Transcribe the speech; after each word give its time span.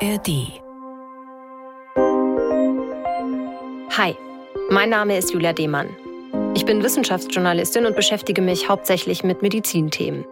ARD. 0.00 0.60
Hi, 3.96 4.14
mein 4.70 4.90
Name 4.90 5.18
ist 5.18 5.32
Julia 5.32 5.52
Demann. 5.52 5.88
Ich 6.54 6.64
bin 6.64 6.84
Wissenschaftsjournalistin 6.84 7.84
und 7.84 7.96
beschäftige 7.96 8.40
mich 8.40 8.68
hauptsächlich 8.68 9.24
mit 9.24 9.42
Medizinthemen. 9.42 10.24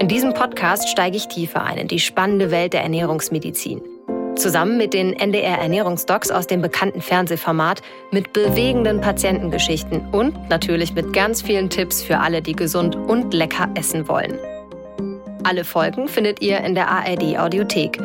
In 0.00 0.08
diesem 0.08 0.34
Podcast 0.34 0.90
steige 0.90 1.16
ich 1.16 1.28
tiefer 1.28 1.62
ein 1.62 1.78
in 1.78 1.88
die 1.88 1.98
spannende 1.98 2.50
Welt 2.50 2.74
der 2.74 2.82
Ernährungsmedizin. 2.82 3.80
Zusammen 4.36 4.76
mit 4.76 4.92
den 4.92 5.14
NDR 5.14 5.58
Ernährungsdocs 5.58 6.30
aus 6.30 6.46
dem 6.46 6.60
bekannten 6.60 7.00
Fernsehformat 7.00 7.80
mit 8.10 8.34
bewegenden 8.34 9.00
Patientengeschichten 9.00 10.10
und 10.10 10.50
natürlich 10.50 10.92
mit 10.94 11.14
ganz 11.14 11.40
vielen 11.40 11.70
Tipps 11.70 12.02
für 12.02 12.18
alle, 12.18 12.42
die 12.42 12.54
gesund 12.54 12.96
und 12.96 13.32
lecker 13.32 13.70
essen 13.74 14.08
wollen. 14.08 14.38
Alle 15.42 15.64
Folgen 15.64 16.06
findet 16.06 16.42
ihr 16.42 16.58
in 16.58 16.74
der 16.74 16.88
ARD 16.88 17.38
Audiothek. 17.38 17.98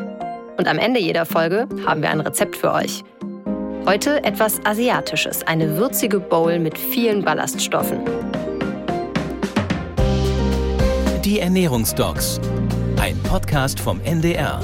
Und 0.58 0.68
am 0.68 0.78
Ende 0.78 1.00
jeder 1.02 1.26
Folge 1.26 1.68
haben 1.86 2.02
wir 2.02 2.10
ein 2.10 2.22
Rezept 2.22 2.56
für 2.56 2.72
euch. 2.72 3.04
Heute 3.86 4.24
etwas 4.24 4.66
Asiatisches, 4.66 5.44
eine 5.44 5.78
würzige 5.78 6.20
Bowl 6.20 6.60
mit 6.60 6.78
vielen 6.78 7.24
Ballaststoffen. 7.24 8.00
Die 11.26 11.40
Ernährungsdocs, 11.40 12.40
ein 13.02 13.22
Podcast 13.24 13.80
vom 13.80 14.00
NDR. 14.02 14.62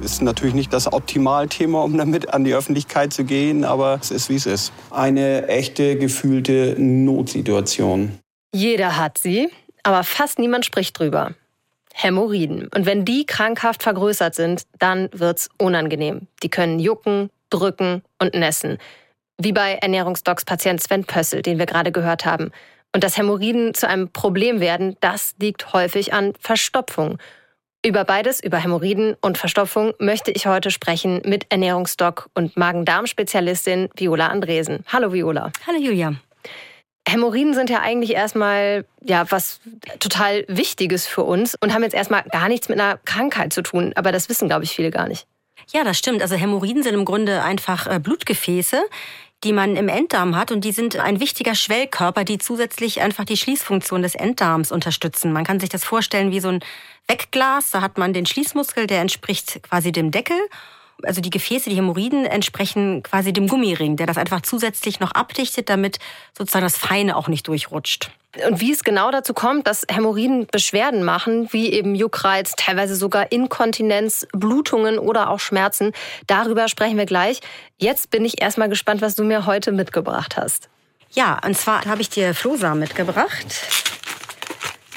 Ist 0.00 0.22
natürlich 0.22 0.54
nicht 0.54 0.72
das 0.72 0.92
Optimalthema, 0.92 1.82
um 1.82 1.96
damit 1.96 2.32
an 2.32 2.44
die 2.44 2.54
Öffentlichkeit 2.54 3.12
zu 3.12 3.24
gehen, 3.24 3.64
aber 3.64 3.98
es 4.00 4.10
ist, 4.10 4.28
wie 4.28 4.36
es 4.36 4.46
ist. 4.46 4.72
Eine 4.90 5.48
echte, 5.48 5.96
gefühlte 5.96 6.76
Notsituation. 6.78 8.18
Jeder 8.54 8.96
hat 8.96 9.18
sie, 9.18 9.48
aber 9.82 10.04
fast 10.04 10.38
niemand 10.38 10.64
spricht 10.64 10.98
drüber. 10.98 11.34
Hämorrhoiden. 12.02 12.68
Und 12.74 12.86
wenn 12.86 13.04
die 13.04 13.26
krankhaft 13.26 13.82
vergrößert 13.82 14.34
sind, 14.34 14.64
dann 14.78 15.08
wird's 15.12 15.48
unangenehm. 15.58 16.26
Die 16.42 16.48
können 16.48 16.78
jucken, 16.78 17.30
drücken 17.50 18.02
und 18.18 18.34
nässen. 18.34 18.78
Wie 19.38 19.52
bei 19.52 19.74
Ernährungsdocs 19.74 20.44
Patient 20.44 20.82
Sven 20.82 21.04
Pössl, 21.04 21.42
den 21.42 21.58
wir 21.58 21.66
gerade 21.66 21.92
gehört 21.92 22.24
haben. 22.24 22.50
Und 22.94 23.04
dass 23.04 23.16
Hämorrhoiden 23.16 23.74
zu 23.74 23.88
einem 23.88 24.10
Problem 24.10 24.60
werden, 24.60 24.96
das 25.00 25.34
liegt 25.40 25.72
häufig 25.72 26.12
an 26.12 26.34
Verstopfung. 26.38 27.18
Über 27.84 28.04
beides, 28.04 28.42
über 28.42 28.58
Hämorrhoiden 28.58 29.16
und 29.20 29.38
Verstopfung, 29.38 29.92
möchte 29.98 30.30
ich 30.30 30.46
heute 30.46 30.70
sprechen 30.70 31.20
mit 31.24 31.46
Ernährungsdoc 31.50 32.28
und 32.34 32.56
Magen-Darm-Spezialistin 32.56 33.88
Viola 33.96 34.28
Andresen. 34.28 34.84
Hallo 34.92 35.12
Viola. 35.12 35.50
Hallo 35.66 35.78
Julia. 35.78 36.14
Hämorrhoiden 37.08 37.54
sind 37.54 37.68
ja 37.68 37.80
eigentlich 37.80 38.12
erstmal 38.12 38.84
ja 39.02 39.30
was 39.30 39.60
total 39.98 40.44
Wichtiges 40.48 41.06
für 41.06 41.22
uns 41.22 41.56
und 41.60 41.74
haben 41.74 41.82
jetzt 41.82 41.94
erstmal 41.94 42.22
gar 42.24 42.48
nichts 42.48 42.68
mit 42.68 42.80
einer 42.80 42.98
Krankheit 43.04 43.52
zu 43.52 43.62
tun. 43.62 43.92
Aber 43.96 44.12
das 44.12 44.28
wissen, 44.28 44.48
glaube 44.48 44.64
ich, 44.64 44.72
viele 44.72 44.90
gar 44.90 45.08
nicht. 45.08 45.26
Ja, 45.72 45.84
das 45.84 45.98
stimmt. 45.98 46.22
Also 46.22 46.36
Hämorrhoiden 46.36 46.82
sind 46.82 46.94
im 46.94 47.04
Grunde 47.04 47.42
einfach 47.42 47.86
äh, 47.86 47.98
Blutgefäße, 47.98 48.82
die 49.44 49.52
man 49.52 49.76
im 49.76 49.88
Enddarm 49.88 50.36
hat 50.36 50.52
und 50.52 50.64
die 50.64 50.72
sind 50.72 50.96
ein 50.96 51.18
wichtiger 51.18 51.54
Schwellkörper, 51.54 52.24
die 52.24 52.38
zusätzlich 52.38 53.00
einfach 53.00 53.24
die 53.24 53.36
Schließfunktion 53.36 54.02
des 54.02 54.14
Enddarms 54.14 54.70
unterstützen. 54.70 55.32
Man 55.32 55.44
kann 55.44 55.60
sich 55.60 55.68
das 55.68 55.84
vorstellen 55.84 56.30
wie 56.30 56.40
so 56.40 56.48
ein 56.48 56.60
Wegglas. 57.08 57.72
Da 57.72 57.80
hat 57.80 57.98
man 57.98 58.12
den 58.12 58.26
Schließmuskel, 58.26 58.86
der 58.86 59.00
entspricht 59.00 59.62
quasi 59.64 59.90
dem 59.90 60.12
Deckel 60.12 60.38
also 61.04 61.20
die 61.20 61.30
Gefäße, 61.30 61.70
die 61.70 61.76
Hämorrhoiden 61.76 62.24
entsprechen 62.26 63.02
quasi 63.02 63.32
dem 63.32 63.48
Gummiring, 63.48 63.96
der 63.96 64.06
das 64.06 64.18
einfach 64.18 64.42
zusätzlich 64.42 65.00
noch 65.00 65.12
abdichtet, 65.12 65.68
damit 65.68 65.98
sozusagen 66.36 66.64
das 66.64 66.76
Feine 66.76 67.16
auch 67.16 67.28
nicht 67.28 67.48
durchrutscht. 67.48 68.10
Und 68.48 68.60
wie 68.60 68.72
es 68.72 68.82
genau 68.82 69.10
dazu 69.10 69.34
kommt, 69.34 69.66
dass 69.66 69.84
Hämorrhoiden 69.90 70.46
Beschwerden 70.46 71.04
machen, 71.04 71.52
wie 71.52 71.70
eben 71.72 71.94
Juckreiz, 71.94 72.54
teilweise 72.56 72.96
sogar 72.96 73.30
Inkontinenz, 73.30 74.26
Blutungen 74.32 74.98
oder 74.98 75.28
auch 75.28 75.40
Schmerzen, 75.40 75.92
darüber 76.26 76.68
sprechen 76.68 76.96
wir 76.96 77.04
gleich. 77.04 77.40
Jetzt 77.76 78.10
bin 78.10 78.24
ich 78.24 78.40
erstmal 78.40 78.70
gespannt, 78.70 79.02
was 79.02 79.16
du 79.16 79.24
mir 79.24 79.44
heute 79.44 79.70
mitgebracht 79.70 80.36
hast. 80.38 80.70
Ja, 81.10 81.38
und 81.44 81.58
zwar 81.58 81.84
habe 81.84 82.00
ich 82.00 82.08
dir 82.08 82.34
Flohsamen 82.34 82.78
mitgebracht. 82.78 83.46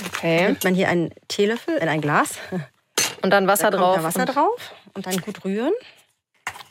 Okay. 0.07 0.45
Nimmt 0.45 0.63
man 0.63 0.73
hier 0.73 0.87
einen 0.87 1.11
Teelöffel 1.27 1.75
in 1.75 1.89
ein 1.89 1.99
Glas. 1.99 2.35
Und 3.21 3.31
dann 3.31 3.47
Wasser 3.47 3.69
da 3.69 3.77
drauf. 3.77 3.97
Da 3.97 4.03
Wasser 4.03 4.25
drauf 4.25 4.71
und 4.95 5.05
dann 5.05 5.17
gut 5.21 5.45
rühren. 5.45 5.73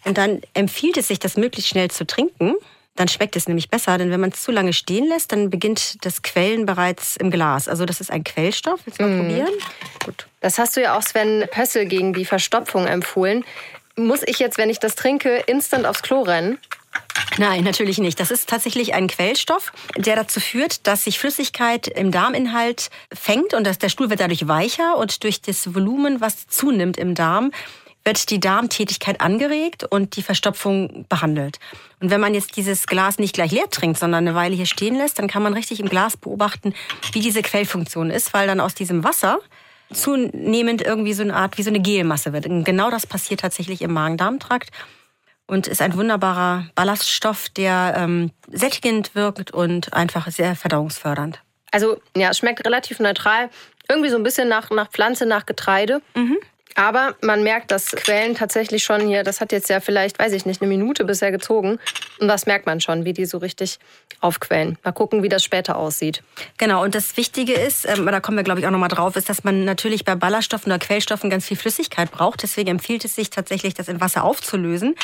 Und 0.04 0.18
dann 0.18 0.40
empfiehlt 0.54 0.96
es 0.96 1.08
sich, 1.08 1.18
das 1.18 1.36
möglichst 1.36 1.70
schnell 1.70 1.90
zu 1.90 2.06
trinken. 2.06 2.54
Dann 2.96 3.08
schmeckt 3.08 3.34
es 3.34 3.48
nämlich 3.48 3.70
besser, 3.70 3.98
denn 3.98 4.10
wenn 4.10 4.20
man 4.20 4.30
es 4.30 4.42
zu 4.42 4.52
lange 4.52 4.72
stehen 4.72 5.08
lässt, 5.08 5.32
dann 5.32 5.50
beginnt 5.50 6.04
das 6.04 6.22
Quellen 6.22 6.64
bereits 6.64 7.16
im 7.16 7.30
Glas. 7.30 7.68
Also 7.68 7.86
das 7.86 8.00
ist 8.00 8.10
ein 8.10 8.22
Quellstoff. 8.22 8.80
Willst 8.84 9.00
du 9.00 9.04
mal 9.04 9.16
mm. 9.16 9.20
probieren? 9.20 9.52
Gut. 10.04 10.26
Das 10.40 10.58
hast 10.58 10.76
du 10.76 10.82
ja 10.82 10.96
auch 10.96 11.02
Sven 11.02 11.46
Pössl 11.50 11.86
gegen 11.86 12.12
die 12.12 12.24
Verstopfung 12.24 12.86
empfohlen. 12.86 13.44
Muss 13.96 14.22
ich 14.24 14.38
jetzt, 14.38 14.58
wenn 14.58 14.70
ich 14.70 14.78
das 14.78 14.94
trinke, 14.94 15.42
instant 15.46 15.86
aufs 15.86 16.02
Klo 16.02 16.22
rennen? 16.22 16.58
Nein, 17.38 17.64
natürlich 17.64 17.98
nicht. 17.98 18.20
Das 18.20 18.30
ist 18.30 18.48
tatsächlich 18.48 18.94
ein 18.94 19.08
Quellstoff, 19.08 19.72
der 19.96 20.14
dazu 20.14 20.38
führt, 20.38 20.86
dass 20.86 21.04
sich 21.04 21.18
Flüssigkeit 21.18 21.88
im 21.88 22.12
Darminhalt 22.12 22.90
fängt 23.12 23.54
und 23.54 23.66
dass 23.66 23.78
der 23.78 23.88
Stuhl 23.88 24.08
wird 24.10 24.20
dadurch 24.20 24.46
weicher 24.46 24.96
und 24.98 25.24
durch 25.24 25.40
das 25.40 25.74
Volumen, 25.74 26.20
was 26.20 26.46
zunimmt 26.46 26.96
im 26.96 27.16
Darm, 27.16 27.50
wird 28.04 28.30
die 28.30 28.40
Darmtätigkeit 28.40 29.20
angeregt 29.20 29.84
und 29.84 30.16
die 30.16 30.22
Verstopfung 30.22 31.06
behandelt. 31.08 31.58
Und 32.00 32.10
wenn 32.10 32.20
man 32.20 32.34
jetzt 32.34 32.56
dieses 32.56 32.86
Glas 32.86 33.18
nicht 33.18 33.34
gleich 33.34 33.50
leer 33.50 33.70
trinkt, 33.70 33.98
sondern 33.98 34.26
eine 34.26 34.36
Weile 34.36 34.54
hier 34.54 34.66
stehen 34.66 34.96
lässt, 34.96 35.18
dann 35.18 35.28
kann 35.28 35.42
man 35.42 35.54
richtig 35.54 35.80
im 35.80 35.88
Glas 35.88 36.16
beobachten, 36.16 36.74
wie 37.12 37.20
diese 37.20 37.42
Quellfunktion 37.42 38.10
ist, 38.10 38.34
weil 38.34 38.46
dann 38.46 38.60
aus 38.60 38.74
diesem 38.74 39.04
Wasser 39.04 39.38
zunehmend 39.92 40.82
irgendwie 40.82 41.14
so 41.14 41.22
eine 41.22 41.34
Art 41.34 41.56
wie 41.56 41.62
so 41.62 41.70
eine 41.70 41.80
Gelmasse 41.80 42.32
wird. 42.32 42.46
Und 42.46 42.64
genau 42.64 42.90
das 42.90 43.06
passiert 43.06 43.40
tatsächlich 43.40 43.80
im 43.82 43.92
Magen-Darm-Trakt 43.92 44.70
und 45.46 45.66
ist 45.66 45.82
ein 45.82 45.94
wunderbarer 45.94 46.66
Ballaststoff, 46.74 47.48
der 47.50 47.94
ähm, 47.96 48.30
sättigend 48.50 49.14
wirkt 49.14 49.50
und 49.50 49.92
einfach 49.92 50.30
sehr 50.30 50.56
verdauungsfördernd. 50.56 51.40
Also 51.70 52.00
ja, 52.16 52.30
es 52.30 52.38
schmeckt 52.38 52.64
relativ 52.64 53.00
neutral, 53.00 53.50
irgendwie 53.88 54.10
so 54.10 54.16
ein 54.16 54.22
bisschen 54.22 54.48
nach, 54.48 54.70
nach 54.70 54.90
Pflanze, 54.90 55.26
nach 55.26 55.44
Getreide. 55.46 56.00
Mhm. 56.14 56.38
Aber 56.74 57.14
man 57.22 57.44
merkt, 57.44 57.70
dass 57.70 57.92
Quellen 57.92 58.34
tatsächlich 58.34 58.82
schon 58.82 59.06
hier, 59.06 59.22
das 59.22 59.40
hat 59.40 59.52
jetzt 59.52 59.70
ja 59.70 59.80
vielleicht, 59.80 60.18
weiß 60.18 60.32
ich 60.32 60.44
nicht, 60.44 60.60
eine 60.60 60.68
Minute 60.68 61.04
bisher 61.04 61.30
gezogen. 61.30 61.78
Und 62.18 62.28
das 62.28 62.46
merkt 62.46 62.66
man 62.66 62.80
schon, 62.80 63.04
wie 63.04 63.12
die 63.12 63.26
so 63.26 63.38
richtig 63.38 63.78
aufquellen. 64.20 64.76
Mal 64.82 64.92
gucken, 64.92 65.22
wie 65.22 65.28
das 65.28 65.44
später 65.44 65.76
aussieht. 65.76 66.22
Genau, 66.58 66.82
und 66.82 66.94
das 66.94 67.16
Wichtige 67.16 67.52
ist, 67.52 67.86
ähm, 67.86 68.06
da 68.06 68.20
kommen 68.20 68.36
wir, 68.36 68.44
glaube 68.44 68.60
ich, 68.60 68.66
auch 68.66 68.72
nochmal 68.72 68.88
drauf, 68.88 69.14
ist, 69.14 69.28
dass 69.28 69.44
man 69.44 69.64
natürlich 69.64 70.04
bei 70.04 70.16
Ballaststoffen 70.16 70.72
oder 70.72 70.80
Quellstoffen 70.80 71.30
ganz 71.30 71.46
viel 71.46 71.56
Flüssigkeit 71.56 72.10
braucht. 72.10 72.42
Deswegen 72.42 72.70
empfiehlt 72.70 73.04
es 73.04 73.14
sich 73.14 73.30
tatsächlich, 73.30 73.74
das 73.74 73.88
in 73.88 74.00
Wasser 74.00 74.24
aufzulösen. 74.24 74.96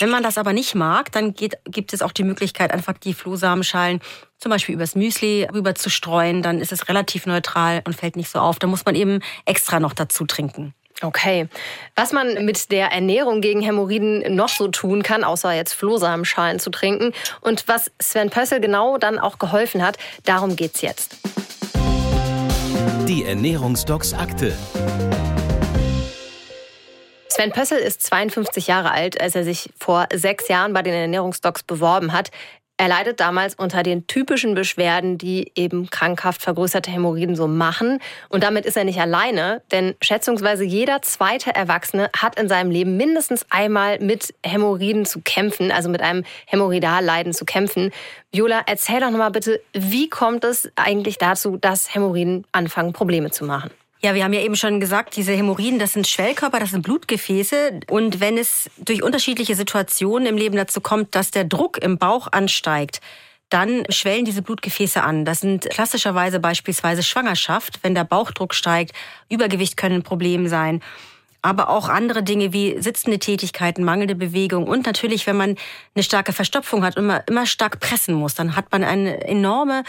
Wenn 0.00 0.10
man 0.10 0.24
das 0.24 0.38
aber 0.38 0.52
nicht 0.52 0.74
mag, 0.74 1.12
dann 1.12 1.34
geht, 1.34 1.56
gibt 1.66 1.92
es 1.92 2.02
auch 2.02 2.12
die 2.12 2.24
Möglichkeit, 2.24 2.72
einfach 2.72 2.94
die 2.94 3.14
Flohsamenschalen 3.14 4.00
zum 4.38 4.50
Beispiel 4.50 4.74
übers 4.74 4.96
Müsli 4.96 5.46
rüber 5.52 5.76
zu 5.76 5.88
streuen. 5.88 6.42
Dann 6.42 6.60
ist 6.60 6.72
es 6.72 6.88
relativ 6.88 7.26
neutral 7.26 7.82
und 7.86 7.94
fällt 7.94 8.16
nicht 8.16 8.28
so 8.28 8.40
auf. 8.40 8.58
Da 8.58 8.66
muss 8.66 8.84
man 8.84 8.96
eben 8.96 9.20
extra 9.44 9.78
noch 9.78 9.92
dazu 9.92 10.26
trinken. 10.26 10.74
Okay. 11.02 11.48
Was 11.96 12.12
man 12.12 12.44
mit 12.44 12.70
der 12.70 12.92
Ernährung 12.92 13.40
gegen 13.40 13.60
Hämorrhoiden 13.60 14.34
noch 14.34 14.48
so 14.48 14.68
tun 14.68 15.02
kann, 15.02 15.24
außer 15.24 15.52
jetzt 15.52 15.74
Flohsamenschalen 15.74 16.60
zu 16.60 16.70
trinken 16.70 17.12
und 17.40 17.66
was 17.66 17.90
Sven 18.00 18.30
Pössl 18.30 18.60
genau 18.60 18.98
dann 18.98 19.18
auch 19.18 19.38
geholfen 19.38 19.84
hat, 19.84 19.98
darum 20.24 20.54
geht's 20.54 20.80
jetzt. 20.80 21.16
Die 23.08 23.24
Ernährungsdocs 23.24 24.14
Akte. 24.14 24.56
Sven 27.28 27.50
Pössl 27.50 27.76
ist 27.76 28.02
52 28.02 28.66
Jahre 28.66 28.92
alt, 28.92 29.20
als 29.20 29.34
er 29.34 29.42
sich 29.42 29.70
vor 29.78 30.06
sechs 30.14 30.48
Jahren 30.48 30.72
bei 30.72 30.82
den 30.82 30.94
Ernährungsdocs 30.94 31.62
beworben 31.62 32.12
hat. 32.12 32.30
Er 32.82 32.88
leidet 32.88 33.20
damals 33.20 33.54
unter 33.54 33.84
den 33.84 34.08
typischen 34.08 34.56
Beschwerden, 34.56 35.16
die 35.16 35.52
eben 35.54 35.88
krankhaft 35.88 36.42
vergrößerte 36.42 36.90
Hämorrhoiden 36.90 37.36
so 37.36 37.46
machen. 37.46 38.00
Und 38.28 38.42
damit 38.42 38.66
ist 38.66 38.76
er 38.76 38.82
nicht 38.82 38.98
alleine, 38.98 39.62
denn 39.70 39.94
schätzungsweise 40.02 40.64
jeder 40.64 41.00
zweite 41.00 41.54
Erwachsene 41.54 42.10
hat 42.16 42.40
in 42.40 42.48
seinem 42.48 42.72
Leben 42.72 42.96
mindestens 42.96 43.46
einmal 43.50 44.00
mit 44.00 44.34
Hämorrhoiden 44.44 45.04
zu 45.04 45.20
kämpfen, 45.20 45.70
also 45.70 45.88
mit 45.88 46.00
einem 46.00 46.24
Hämorrhoidalleiden 46.46 47.32
zu 47.32 47.44
kämpfen. 47.44 47.92
Viola, 48.32 48.62
erzähl 48.66 48.98
doch 48.98 49.10
nochmal 49.10 49.30
bitte, 49.30 49.60
wie 49.72 50.10
kommt 50.10 50.42
es 50.42 50.68
eigentlich 50.74 51.18
dazu, 51.18 51.58
dass 51.58 51.94
Hämorrhoiden 51.94 52.48
anfangen, 52.50 52.92
Probleme 52.92 53.30
zu 53.30 53.44
machen? 53.44 53.70
Ja, 54.04 54.14
wir 54.14 54.24
haben 54.24 54.32
ja 54.32 54.40
eben 54.40 54.56
schon 54.56 54.80
gesagt, 54.80 55.14
diese 55.14 55.30
Hämorrhoiden, 55.32 55.78
das 55.78 55.92
sind 55.92 56.08
Schwellkörper, 56.08 56.58
das 56.58 56.70
sind 56.70 56.82
Blutgefäße. 56.82 57.80
Und 57.88 58.18
wenn 58.18 58.36
es 58.36 58.68
durch 58.78 59.00
unterschiedliche 59.00 59.54
Situationen 59.54 60.26
im 60.26 60.36
Leben 60.36 60.56
dazu 60.56 60.80
kommt, 60.80 61.14
dass 61.14 61.30
der 61.30 61.44
Druck 61.44 61.78
im 61.78 61.98
Bauch 61.98 62.26
ansteigt, 62.32 63.00
dann 63.48 63.84
schwellen 63.90 64.24
diese 64.24 64.42
Blutgefäße 64.42 65.00
an. 65.00 65.24
Das 65.24 65.40
sind 65.40 65.70
klassischerweise 65.70 66.40
beispielsweise 66.40 67.04
Schwangerschaft, 67.04 67.78
wenn 67.82 67.94
der 67.94 68.02
Bauchdruck 68.02 68.54
steigt. 68.54 68.92
Übergewicht 69.28 69.76
können 69.76 69.96
ein 69.96 70.02
Problem 70.02 70.48
sein. 70.48 70.82
Aber 71.40 71.68
auch 71.68 71.88
andere 71.88 72.24
Dinge 72.24 72.52
wie 72.52 72.80
sitzende 72.80 73.20
Tätigkeiten, 73.20 73.84
mangelnde 73.84 74.16
Bewegung 74.16 74.66
und 74.66 74.86
natürlich, 74.86 75.26
wenn 75.26 75.36
man 75.36 75.56
eine 75.94 76.02
starke 76.02 76.32
Verstopfung 76.32 76.84
hat 76.84 76.96
und 76.96 77.04
immer, 77.04 77.22
immer 77.28 77.46
stark 77.46 77.78
pressen 77.78 78.14
muss, 78.14 78.34
dann 78.34 78.56
hat 78.56 78.72
man 78.72 78.82
eine 78.84 79.24
enorme 79.24 79.82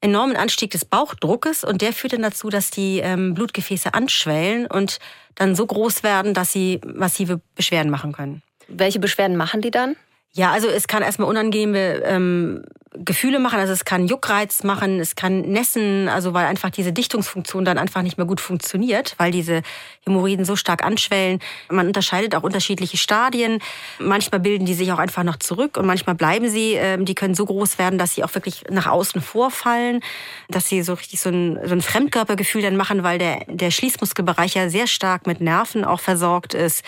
enormen 0.00 0.36
Anstieg 0.36 0.70
des 0.70 0.84
Bauchdruckes 0.84 1.64
und 1.64 1.82
der 1.82 1.92
führt 1.92 2.14
dann 2.14 2.22
dazu, 2.22 2.48
dass 2.48 2.70
die 2.70 3.00
ähm, 3.00 3.34
Blutgefäße 3.34 3.94
anschwellen 3.94 4.66
und 4.66 4.98
dann 5.34 5.54
so 5.54 5.66
groß 5.66 6.02
werden, 6.02 6.34
dass 6.34 6.52
sie 6.52 6.80
massive 6.86 7.40
Beschwerden 7.54 7.90
machen 7.90 8.12
können. 8.12 8.42
Welche 8.68 8.98
Beschwerden 8.98 9.36
machen 9.36 9.60
die 9.60 9.70
dann? 9.70 9.96
Ja, 10.32 10.52
also 10.52 10.68
es 10.68 10.86
kann 10.86 11.02
erstmal 11.02 11.28
unangenehme 11.28 12.02
ähm, 12.04 12.64
Gefühle 12.92 13.38
machen, 13.38 13.60
also 13.60 13.72
es 13.72 13.84
kann 13.84 14.08
Juckreiz 14.08 14.64
machen, 14.64 14.98
es 14.98 15.14
kann 15.14 15.42
nässen, 15.42 16.08
also 16.08 16.34
weil 16.34 16.46
einfach 16.46 16.70
diese 16.70 16.92
Dichtungsfunktion 16.92 17.64
dann 17.64 17.78
einfach 17.78 18.02
nicht 18.02 18.18
mehr 18.18 18.26
gut 18.26 18.40
funktioniert, 18.40 19.14
weil 19.16 19.30
diese 19.30 19.62
Hämorrhoiden 20.04 20.44
so 20.44 20.56
stark 20.56 20.82
anschwellen. 20.84 21.38
Man 21.68 21.86
unterscheidet 21.86 22.34
auch 22.34 22.42
unterschiedliche 22.42 22.96
Stadien. 22.96 23.60
Manchmal 24.00 24.40
bilden 24.40 24.66
die 24.66 24.74
sich 24.74 24.90
auch 24.90 24.98
einfach 24.98 25.22
noch 25.22 25.36
zurück 25.36 25.76
und 25.76 25.86
manchmal 25.86 26.16
bleiben 26.16 26.50
sie. 26.50 26.72
Ähm, 26.72 27.04
die 27.04 27.14
können 27.14 27.36
so 27.36 27.46
groß 27.46 27.78
werden, 27.78 27.96
dass 27.96 28.16
sie 28.16 28.24
auch 28.24 28.34
wirklich 28.34 28.64
nach 28.70 28.88
außen 28.88 29.20
vorfallen, 29.20 30.00
dass 30.48 30.68
sie 30.68 30.82
so 30.82 30.94
richtig 30.94 31.20
so 31.20 31.30
ein, 31.30 31.60
so 31.64 31.74
ein 31.74 31.82
Fremdkörpergefühl 31.82 32.62
dann 32.62 32.76
machen, 32.76 33.04
weil 33.04 33.18
der, 33.18 33.44
der 33.46 33.70
Schließmuskelbereich 33.70 34.54
ja 34.54 34.68
sehr 34.68 34.88
stark 34.88 35.28
mit 35.28 35.40
Nerven 35.40 35.84
auch 35.84 36.00
versorgt 36.00 36.54
ist. 36.54 36.82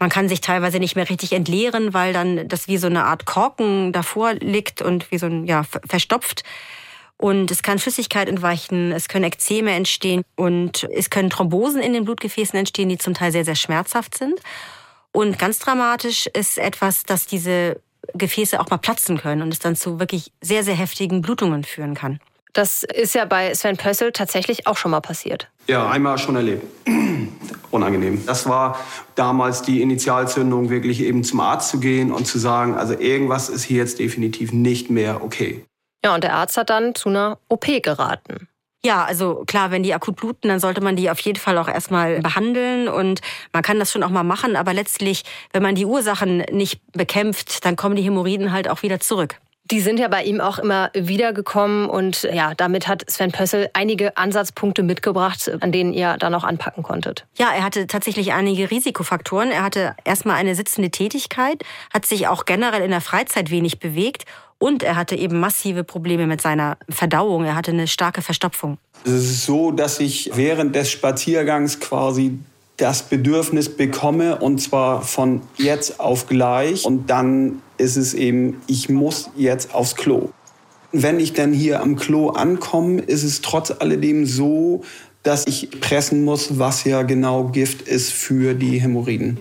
Man 0.00 0.08
kann 0.08 0.28
sich 0.28 0.40
teilweise 0.40 0.78
nicht 0.78 0.96
mehr 0.96 1.08
richtig 1.08 1.32
entleeren, 1.32 1.92
weil 1.92 2.14
dann 2.14 2.48
das 2.48 2.66
wie 2.66 2.78
so 2.78 2.86
eine 2.86 3.04
Art 3.04 3.26
Korken 3.26 3.92
davor 3.92 4.32
liegt 4.34 4.80
und 4.80 5.10
wie 5.10 5.18
so 5.18 5.26
ein 5.26 5.33
ja, 5.46 5.64
verstopft. 5.88 6.44
Und 7.16 7.50
es 7.50 7.62
kann 7.62 7.78
Flüssigkeit 7.78 8.28
entweichen, 8.28 8.92
es 8.92 9.08
können 9.08 9.24
Ekzeme 9.24 9.72
entstehen 9.72 10.24
und 10.36 10.86
es 10.94 11.10
können 11.10 11.30
Thrombosen 11.30 11.80
in 11.80 11.92
den 11.92 12.04
Blutgefäßen 12.04 12.58
entstehen, 12.58 12.88
die 12.88 12.98
zum 12.98 13.14
Teil 13.14 13.32
sehr, 13.32 13.44
sehr 13.44 13.54
schmerzhaft 13.54 14.16
sind. 14.16 14.40
Und 15.12 15.38
ganz 15.38 15.60
dramatisch 15.60 16.26
ist 16.26 16.58
etwas, 16.58 17.04
dass 17.04 17.26
diese 17.26 17.80
Gefäße 18.14 18.60
auch 18.60 18.68
mal 18.68 18.78
platzen 18.78 19.16
können 19.16 19.42
und 19.42 19.52
es 19.52 19.60
dann 19.60 19.76
zu 19.76 20.00
wirklich 20.00 20.32
sehr, 20.40 20.64
sehr 20.64 20.74
heftigen 20.74 21.22
Blutungen 21.22 21.64
führen 21.64 21.94
kann. 21.94 22.20
Das 22.54 22.84
ist 22.84 23.14
ja 23.14 23.24
bei 23.24 23.52
Sven 23.52 23.76
Pössl 23.76 24.12
tatsächlich 24.12 24.66
auch 24.68 24.76
schon 24.76 24.92
mal 24.92 25.00
passiert. 25.00 25.50
Ja, 25.66 25.90
einmal 25.90 26.18
schon 26.18 26.36
erlebt. 26.36 26.64
Unangenehm. 27.72 28.24
Das 28.26 28.48
war 28.48 28.78
damals 29.16 29.62
die 29.62 29.82
Initialzündung, 29.82 30.70
wirklich 30.70 31.00
eben 31.00 31.24
zum 31.24 31.40
Arzt 31.40 31.70
zu 31.70 31.80
gehen 31.80 32.12
und 32.12 32.26
zu 32.26 32.38
sagen, 32.38 32.76
also 32.76 32.94
irgendwas 32.94 33.48
ist 33.48 33.64
hier 33.64 33.78
jetzt 33.78 33.98
definitiv 33.98 34.52
nicht 34.52 34.88
mehr 34.88 35.24
okay. 35.24 35.64
Ja, 36.04 36.14
und 36.14 36.22
der 36.22 36.34
Arzt 36.34 36.56
hat 36.56 36.70
dann 36.70 36.94
zu 36.94 37.08
einer 37.08 37.38
OP 37.48 37.66
geraten. 37.82 38.48
Ja, 38.84 39.02
also 39.02 39.44
klar, 39.46 39.70
wenn 39.70 39.82
die 39.82 39.94
akut 39.94 40.16
bluten, 40.16 40.48
dann 40.48 40.60
sollte 40.60 40.82
man 40.82 40.94
die 40.94 41.10
auf 41.10 41.18
jeden 41.20 41.38
Fall 41.38 41.56
auch 41.56 41.68
erstmal 41.68 42.20
behandeln 42.20 42.86
und 42.86 43.22
man 43.52 43.62
kann 43.62 43.78
das 43.78 43.90
schon 43.90 44.02
auch 44.02 44.10
mal 44.10 44.22
machen, 44.22 44.56
aber 44.56 44.74
letztlich, 44.74 45.24
wenn 45.52 45.62
man 45.62 45.74
die 45.74 45.86
Ursachen 45.86 46.44
nicht 46.52 46.82
bekämpft, 46.92 47.64
dann 47.64 47.76
kommen 47.76 47.96
die 47.96 48.02
Hämorrhoiden 48.02 48.52
halt 48.52 48.68
auch 48.68 48.82
wieder 48.82 49.00
zurück. 49.00 49.40
Die 49.70 49.80
sind 49.80 49.98
ja 49.98 50.08
bei 50.08 50.22
ihm 50.24 50.42
auch 50.42 50.58
immer 50.58 50.90
wiedergekommen 50.92 51.88
und 51.88 52.28
ja, 52.30 52.52
damit 52.54 52.86
hat 52.86 53.10
Sven 53.10 53.32
Pössl 53.32 53.70
einige 53.72 54.16
Ansatzpunkte 54.18 54.82
mitgebracht, 54.82 55.50
an 55.60 55.72
denen 55.72 55.94
ihr 55.94 56.16
dann 56.18 56.34
auch 56.34 56.44
anpacken 56.44 56.82
konntet. 56.82 57.24
Ja, 57.38 57.48
er 57.54 57.64
hatte 57.64 57.86
tatsächlich 57.86 58.34
einige 58.34 58.70
Risikofaktoren. 58.70 59.50
Er 59.50 59.62
hatte 59.62 59.96
erstmal 60.04 60.36
eine 60.36 60.54
sitzende 60.54 60.90
Tätigkeit, 60.90 61.62
hat 61.92 62.04
sich 62.04 62.28
auch 62.28 62.44
generell 62.44 62.82
in 62.82 62.90
der 62.90 63.00
Freizeit 63.00 63.50
wenig 63.50 63.80
bewegt 63.80 64.24
und 64.58 64.82
er 64.82 64.96
hatte 64.96 65.16
eben 65.16 65.40
massive 65.40 65.82
Probleme 65.82 66.26
mit 66.26 66.42
seiner 66.42 66.76
Verdauung. 66.90 67.44
Er 67.44 67.54
hatte 67.54 67.70
eine 67.70 67.88
starke 67.88 68.20
Verstopfung. 68.20 68.76
Es 69.04 69.12
ist 69.12 69.46
so, 69.46 69.70
dass 69.70 69.98
ich 69.98 70.30
während 70.34 70.74
des 70.76 70.90
Spaziergangs 70.90 71.80
quasi 71.80 72.38
das 72.76 73.02
Bedürfnis 73.02 73.74
bekomme 73.74 74.36
und 74.36 74.60
zwar 74.60 75.02
von 75.02 75.42
jetzt 75.56 76.00
auf 76.00 76.26
gleich 76.26 76.84
und 76.84 77.08
dann 77.08 77.62
ist 77.76 77.96
es 77.96 78.14
eben, 78.14 78.60
ich 78.66 78.88
muss 78.88 79.30
jetzt 79.36 79.74
aufs 79.74 79.96
Klo. 79.96 80.30
Wenn 80.92 81.18
ich 81.18 81.32
dann 81.32 81.52
hier 81.52 81.80
am 81.80 81.96
Klo 81.96 82.30
ankomme, 82.30 83.00
ist 83.02 83.24
es 83.24 83.40
trotz 83.40 83.70
alledem 83.70 84.26
so, 84.26 84.82
dass 85.24 85.46
ich 85.46 85.80
pressen 85.80 86.24
muss, 86.24 86.58
was 86.58 86.84
ja 86.84 87.02
genau 87.02 87.48
Gift 87.48 87.82
ist 87.82 88.12
für 88.12 88.54
die 88.54 88.80
Hämorrhoiden. 88.80 89.38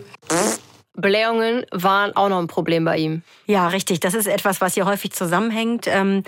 Blähungen 0.95 1.65
waren 1.71 2.15
auch 2.15 2.29
noch 2.29 2.39
ein 2.39 2.47
Problem 2.47 2.85
bei 2.85 2.97
ihm. 2.97 3.21
Ja, 3.45 3.67
richtig. 3.67 3.99
Das 3.99 4.13
ist 4.13 4.27
etwas, 4.27 4.61
was 4.61 4.73
hier 4.73 4.85
häufig 4.85 5.11
zusammenhängt. 5.11 5.85
Ähm, 5.87 6.23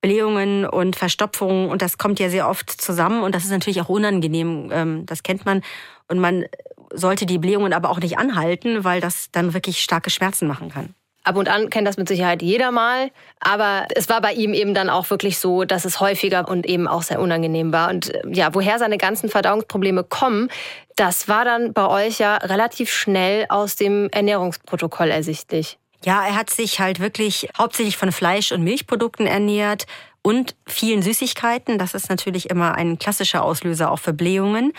Blähungen 0.00 0.66
und 0.66 0.96
Verstopfungen 0.96 1.70
und 1.70 1.80
das 1.80 1.96
kommt 1.96 2.20
ja 2.20 2.28
sehr 2.28 2.48
oft 2.48 2.70
zusammen 2.70 3.22
und 3.22 3.34
das 3.34 3.44
ist 3.44 3.50
natürlich 3.50 3.80
auch 3.80 3.88
unangenehm. 3.88 4.68
Ähm, 4.70 5.06
das 5.06 5.22
kennt 5.22 5.46
man. 5.46 5.62
Und 6.08 6.18
man 6.18 6.44
sollte 6.92 7.26
die 7.26 7.38
Blähungen 7.38 7.72
aber 7.72 7.90
auch 7.90 8.00
nicht 8.00 8.18
anhalten, 8.18 8.84
weil 8.84 9.00
das 9.00 9.30
dann 9.32 9.54
wirklich 9.54 9.82
starke 9.82 10.10
Schmerzen 10.10 10.46
machen 10.46 10.70
kann. 10.70 10.94
Ab 11.24 11.36
und 11.36 11.48
an 11.48 11.70
kennt 11.70 11.88
das 11.88 11.96
mit 11.96 12.06
Sicherheit 12.06 12.42
jeder 12.42 12.70
mal, 12.70 13.10
aber 13.40 13.86
es 13.94 14.10
war 14.10 14.20
bei 14.20 14.34
ihm 14.34 14.52
eben 14.52 14.74
dann 14.74 14.90
auch 14.90 15.08
wirklich 15.08 15.38
so, 15.38 15.64
dass 15.64 15.86
es 15.86 15.98
häufiger 15.98 16.46
und 16.46 16.66
eben 16.66 16.86
auch 16.86 17.02
sehr 17.02 17.18
unangenehm 17.18 17.72
war. 17.72 17.88
Und 17.88 18.14
äh, 18.14 18.22
ja, 18.30 18.54
woher 18.54 18.78
seine 18.78 18.98
ganzen 18.98 19.30
Verdauungsprobleme 19.30 20.04
kommen, 20.04 20.50
das 20.96 21.26
war 21.26 21.44
dann 21.46 21.72
bei 21.72 21.88
euch 21.88 22.18
ja 22.18 22.36
relativ 22.36 22.92
schnell 22.92 23.46
aus 23.48 23.76
dem 23.76 24.10
Ernährungsprotokoll 24.10 25.10
ersichtlich. 25.10 25.78
Ja, 26.04 26.26
er 26.26 26.36
hat 26.36 26.50
sich 26.50 26.80
halt 26.80 27.00
wirklich 27.00 27.48
hauptsächlich 27.56 27.96
von 27.96 28.12
Fleisch- 28.12 28.52
und 28.52 28.62
Milchprodukten 28.62 29.26
ernährt 29.26 29.86
und 30.20 30.54
vielen 30.66 31.00
Süßigkeiten. 31.00 31.78
Das 31.78 31.94
ist 31.94 32.10
natürlich 32.10 32.50
immer 32.50 32.74
ein 32.74 32.98
klassischer 32.98 33.42
Auslöser 33.42 33.90
auch 33.90 33.98
für 33.98 34.12
Blähungen. 34.12 34.74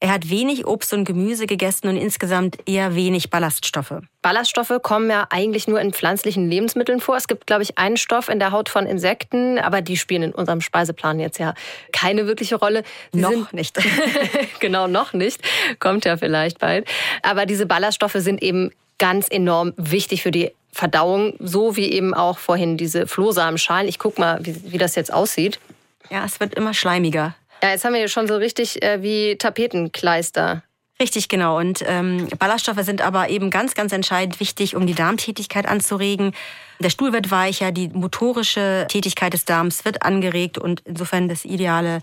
Er 0.00 0.12
hat 0.12 0.30
wenig 0.30 0.64
Obst 0.64 0.92
und 0.92 1.04
Gemüse 1.04 1.46
gegessen 1.46 1.88
und 1.88 1.96
insgesamt 1.96 2.58
eher 2.66 2.94
wenig 2.94 3.30
Ballaststoffe. 3.30 3.94
Ballaststoffe 4.22 4.78
kommen 4.80 5.10
ja 5.10 5.26
eigentlich 5.30 5.66
nur 5.66 5.80
in 5.80 5.92
pflanzlichen 5.92 6.48
Lebensmitteln 6.48 7.00
vor. 7.00 7.16
Es 7.16 7.26
gibt, 7.26 7.48
glaube 7.48 7.64
ich, 7.64 7.78
einen 7.78 7.96
Stoff 7.96 8.28
in 8.28 8.38
der 8.38 8.52
Haut 8.52 8.68
von 8.68 8.86
Insekten, 8.86 9.58
aber 9.58 9.82
die 9.82 9.96
spielen 9.96 10.22
in 10.22 10.32
unserem 10.32 10.60
Speiseplan 10.60 11.18
jetzt 11.18 11.38
ja 11.38 11.52
keine 11.92 12.28
wirkliche 12.28 12.54
Rolle. 12.56 12.84
Sie 13.12 13.20
noch 13.20 13.52
nicht. 13.52 13.76
genau, 14.60 14.86
noch 14.86 15.14
nicht. 15.14 15.40
Kommt 15.80 16.04
ja 16.04 16.16
vielleicht 16.16 16.60
bald. 16.60 16.88
Aber 17.22 17.44
diese 17.44 17.66
Ballaststoffe 17.66 18.16
sind 18.18 18.40
eben 18.40 18.70
ganz 18.98 19.26
enorm 19.28 19.72
wichtig 19.76 20.22
für 20.22 20.30
die 20.30 20.52
Verdauung, 20.72 21.34
so 21.40 21.74
wie 21.74 21.90
eben 21.90 22.14
auch 22.14 22.38
vorhin 22.38 22.76
diese 22.76 23.08
Flohsamenschalen. 23.08 23.88
Ich 23.88 23.98
guck 23.98 24.18
mal, 24.18 24.38
wie, 24.42 24.72
wie 24.72 24.78
das 24.78 24.94
jetzt 24.94 25.12
aussieht. 25.12 25.58
Ja, 26.08 26.24
es 26.24 26.38
wird 26.38 26.54
immer 26.54 26.72
schleimiger. 26.72 27.34
Ja, 27.62 27.70
jetzt 27.70 27.84
haben 27.84 27.92
wir 27.92 28.00
hier 28.00 28.08
schon 28.08 28.28
so 28.28 28.36
richtig 28.36 28.82
äh, 28.82 29.02
wie 29.02 29.36
Tapetenkleister. 29.36 30.62
Richtig, 31.00 31.28
genau. 31.28 31.58
Und 31.58 31.84
ähm, 31.86 32.28
Ballaststoffe 32.38 32.82
sind 32.82 33.02
aber 33.02 33.28
eben 33.28 33.50
ganz, 33.50 33.74
ganz 33.74 33.92
entscheidend 33.92 34.40
wichtig, 34.40 34.74
um 34.74 34.86
die 34.86 34.94
Darmtätigkeit 34.94 35.66
anzuregen. 35.66 36.32
Der 36.80 36.90
Stuhl 36.90 37.12
wird 37.12 37.30
weicher, 37.30 37.70
die 37.70 37.88
motorische 37.88 38.86
Tätigkeit 38.88 39.32
des 39.32 39.44
Darms 39.44 39.84
wird 39.84 40.02
angeregt 40.02 40.58
und 40.58 40.82
insofern 40.84 41.28
das 41.28 41.44
ideale 41.44 42.00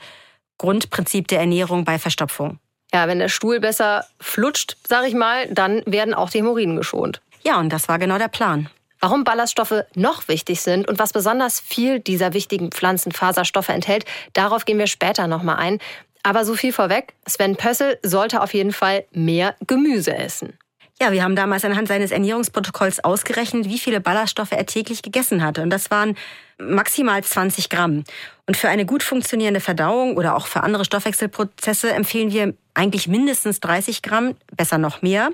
Grundprinzip 0.58 1.28
der 1.28 1.40
Ernährung 1.42 1.84
bei 1.84 2.00
Verstopfung. 2.00 2.60
Ja, 2.94 3.08
wenn 3.08 3.20
der 3.20 3.28
Stuhl 3.28 3.60
besser 3.60 4.06
flutscht, 4.22 4.78
sag 4.88 5.06
ich 5.08 5.14
mal, 5.14 5.48
dann 5.52 5.84
werden 5.86 6.14
auch 6.14 6.30
die 6.30 6.38
Hämorrhoiden 6.38 6.78
geschont. 6.78 7.22
Ja, 7.44 7.60
und 7.60 7.70
das 7.74 7.90
war 7.90 8.00
genau 8.00 8.18
der 8.18 8.30
Plan. 8.30 8.70
Warum 9.00 9.24
Ballaststoffe 9.24 9.84
noch 9.96 10.28
wichtig 10.28 10.62
sind 10.62 10.88
und 10.88 11.00
was 11.00 11.14
besonders 11.14 11.60
viel 11.60 12.00
dieser 12.00 12.34
wichtigen 12.34 12.72
Pflanzenfaserstoffe 12.72 13.70
enthält, 13.70 14.06
darauf 14.34 14.66
gehen 14.66 14.80
wir 14.80 14.88
später 14.88 15.28
nochmal 15.28 15.58
ein. 15.58 15.80
Aber 16.24 16.44
so 16.44 16.56
viel 16.56 16.74
vorweg, 16.74 17.14
Sven 17.28 17.56
Pössl 17.56 18.00
sollte 18.02 18.42
auf 18.42 18.54
jeden 18.54 18.74
Fall 18.74 19.06
mehr 19.12 19.56
Gemüse 19.68 20.16
essen. 20.16 20.58
Ja, 21.00 21.12
wir 21.12 21.24
haben 21.24 21.36
damals 21.36 21.66
anhand 21.66 21.90
seines 21.90 22.12
Ernährungsprotokolls 22.12 23.04
ausgerechnet, 23.04 23.66
wie 23.68 23.80
viele 23.80 24.00
Ballaststoffe 24.00 24.54
er 24.54 24.66
täglich 24.66 25.02
gegessen 25.02 25.44
hatte. 25.44 25.62
Und 25.62 25.70
das 25.70 25.92
waren 25.92 26.16
maximal 26.58 27.22
20 27.22 27.70
Gramm. 27.70 28.06
Und 28.48 28.56
für 28.56 28.70
eine 28.70 28.86
gut 28.86 29.04
funktionierende 29.04 29.60
Verdauung 29.60 30.16
oder 30.16 30.38
auch 30.38 30.48
für 30.48 30.64
andere 30.64 30.86
Stoffwechselprozesse 30.86 31.92
empfehlen 31.92 32.32
wir 32.32 32.54
eigentlich 32.74 33.10
mindestens 33.10 33.60
30 33.60 34.04
Gramm, 34.04 34.36
besser 34.56 34.78
noch 34.78 35.02
mehr. 35.02 35.32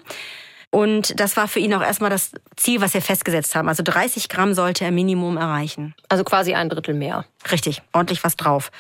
Und 0.72 1.20
das 1.20 1.36
war 1.36 1.50
für 1.50 1.60
ihn 1.60 1.74
auch 1.74 1.82
erstmal 1.82 2.10
das 2.10 2.32
Ziel, 2.56 2.80
was 2.80 2.94
wir 2.94 3.02
festgesetzt 3.02 3.56
haben. 3.56 3.68
Also 3.68 3.84
30 3.84 4.30
Gramm 4.30 4.54
sollte 4.54 4.86
er 4.86 4.92
Minimum 4.92 5.36
erreichen. 5.36 5.94
Also 6.08 6.24
quasi 6.24 6.54
ein 6.54 6.70
Drittel 6.70 6.96
mehr. 6.96 7.26
Richtig, 7.52 7.82
ordentlich 7.92 8.24
was 8.24 8.38
drauf. 8.38 8.72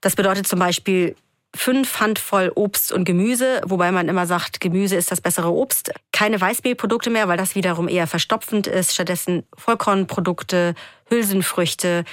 Das 0.00 0.16
bedeutet 0.16 0.48
zum 0.48 0.58
Beispiel 0.58 1.14
fünf 1.54 2.00
Handvoll 2.00 2.52
Obst 2.54 2.92
und 2.92 3.04
Gemüse, 3.04 3.60
wobei 3.64 3.92
man 3.92 4.08
immer 4.08 4.26
sagt, 4.26 4.60
Gemüse 4.60 4.96
ist 4.96 5.12
das 5.12 5.20
bessere 5.20 5.52
Obst. 5.52 5.92
Keine 6.12 6.40
Weißmehlprodukte 6.40 7.08
mehr, 7.08 7.28
weil 7.28 7.38
das 7.38 7.54
wiederum 7.54 7.88
eher 7.88 8.08
verstopfend 8.08 8.66
ist. 8.66 8.94
Stattdessen 8.94 9.44
Vollkornprodukte, 9.56 10.74
Hülsenfrüchte, 11.08 12.04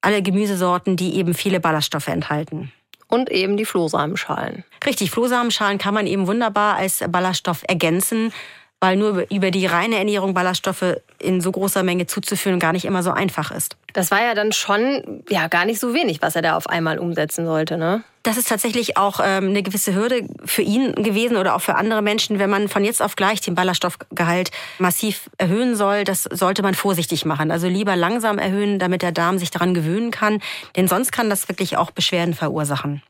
alle 0.00 0.22
Gemüsesorten, 0.22 0.96
die 0.96 1.16
eben 1.16 1.34
viele 1.34 1.58
Ballaststoffe 1.58 2.08
enthalten. 2.08 2.72
Und 3.08 3.28
eben 3.30 3.56
die 3.56 3.64
Flohsamenschalen. 3.64 4.62
Richtig, 4.86 5.10
Flohsamenschalen 5.10 5.78
kann 5.78 5.94
man 5.94 6.06
eben 6.06 6.28
wunderbar 6.28 6.76
als 6.76 7.02
Ballaststoff 7.08 7.64
ergänzen 7.66 8.32
weil 8.80 8.96
nur 8.96 9.30
über 9.30 9.50
die 9.50 9.66
reine 9.66 9.96
Ernährung 9.96 10.34
Ballaststoffe 10.34 10.96
in 11.18 11.40
so 11.40 11.52
großer 11.52 11.82
Menge 11.82 12.06
zuzuführen 12.06 12.58
gar 12.58 12.72
nicht 12.72 12.86
immer 12.86 13.02
so 13.02 13.10
einfach 13.10 13.50
ist. 13.50 13.76
Das 13.92 14.10
war 14.10 14.22
ja 14.22 14.34
dann 14.34 14.52
schon 14.52 15.22
ja 15.28 15.48
gar 15.48 15.64
nicht 15.64 15.80
so 15.80 15.94
wenig, 15.94 16.22
was 16.22 16.36
er 16.36 16.42
da 16.42 16.56
auf 16.56 16.68
einmal 16.68 16.98
umsetzen 16.98 17.44
sollte, 17.44 17.76
ne? 17.76 18.02
Das 18.22 18.36
ist 18.36 18.48
tatsächlich 18.48 18.98
auch 18.98 19.20
ähm, 19.24 19.48
eine 19.48 19.62
gewisse 19.62 19.94
Hürde 19.94 20.28
für 20.44 20.60
ihn 20.60 20.92
gewesen 20.94 21.38
oder 21.38 21.54
auch 21.56 21.62
für 21.62 21.76
andere 21.76 22.02
Menschen, 22.02 22.38
wenn 22.38 22.50
man 22.50 22.68
von 22.68 22.84
jetzt 22.84 23.00
auf 23.00 23.16
gleich 23.16 23.40
den 23.40 23.54
Ballaststoffgehalt 23.54 24.50
massiv 24.78 25.30
erhöhen 25.38 25.74
soll. 25.74 26.04
Das 26.04 26.24
sollte 26.24 26.62
man 26.62 26.74
vorsichtig 26.74 27.24
machen. 27.24 27.50
Also 27.50 27.66
lieber 27.66 27.96
langsam 27.96 28.38
erhöhen, 28.38 28.78
damit 28.78 29.00
der 29.00 29.12
Darm 29.12 29.38
sich 29.38 29.50
daran 29.50 29.72
gewöhnen 29.72 30.10
kann. 30.10 30.42
Denn 30.76 30.86
sonst 30.86 31.12
kann 31.12 31.30
das 31.30 31.48
wirklich 31.48 31.78
auch 31.78 31.92
Beschwerden 31.92 32.34
verursachen. 32.34 33.02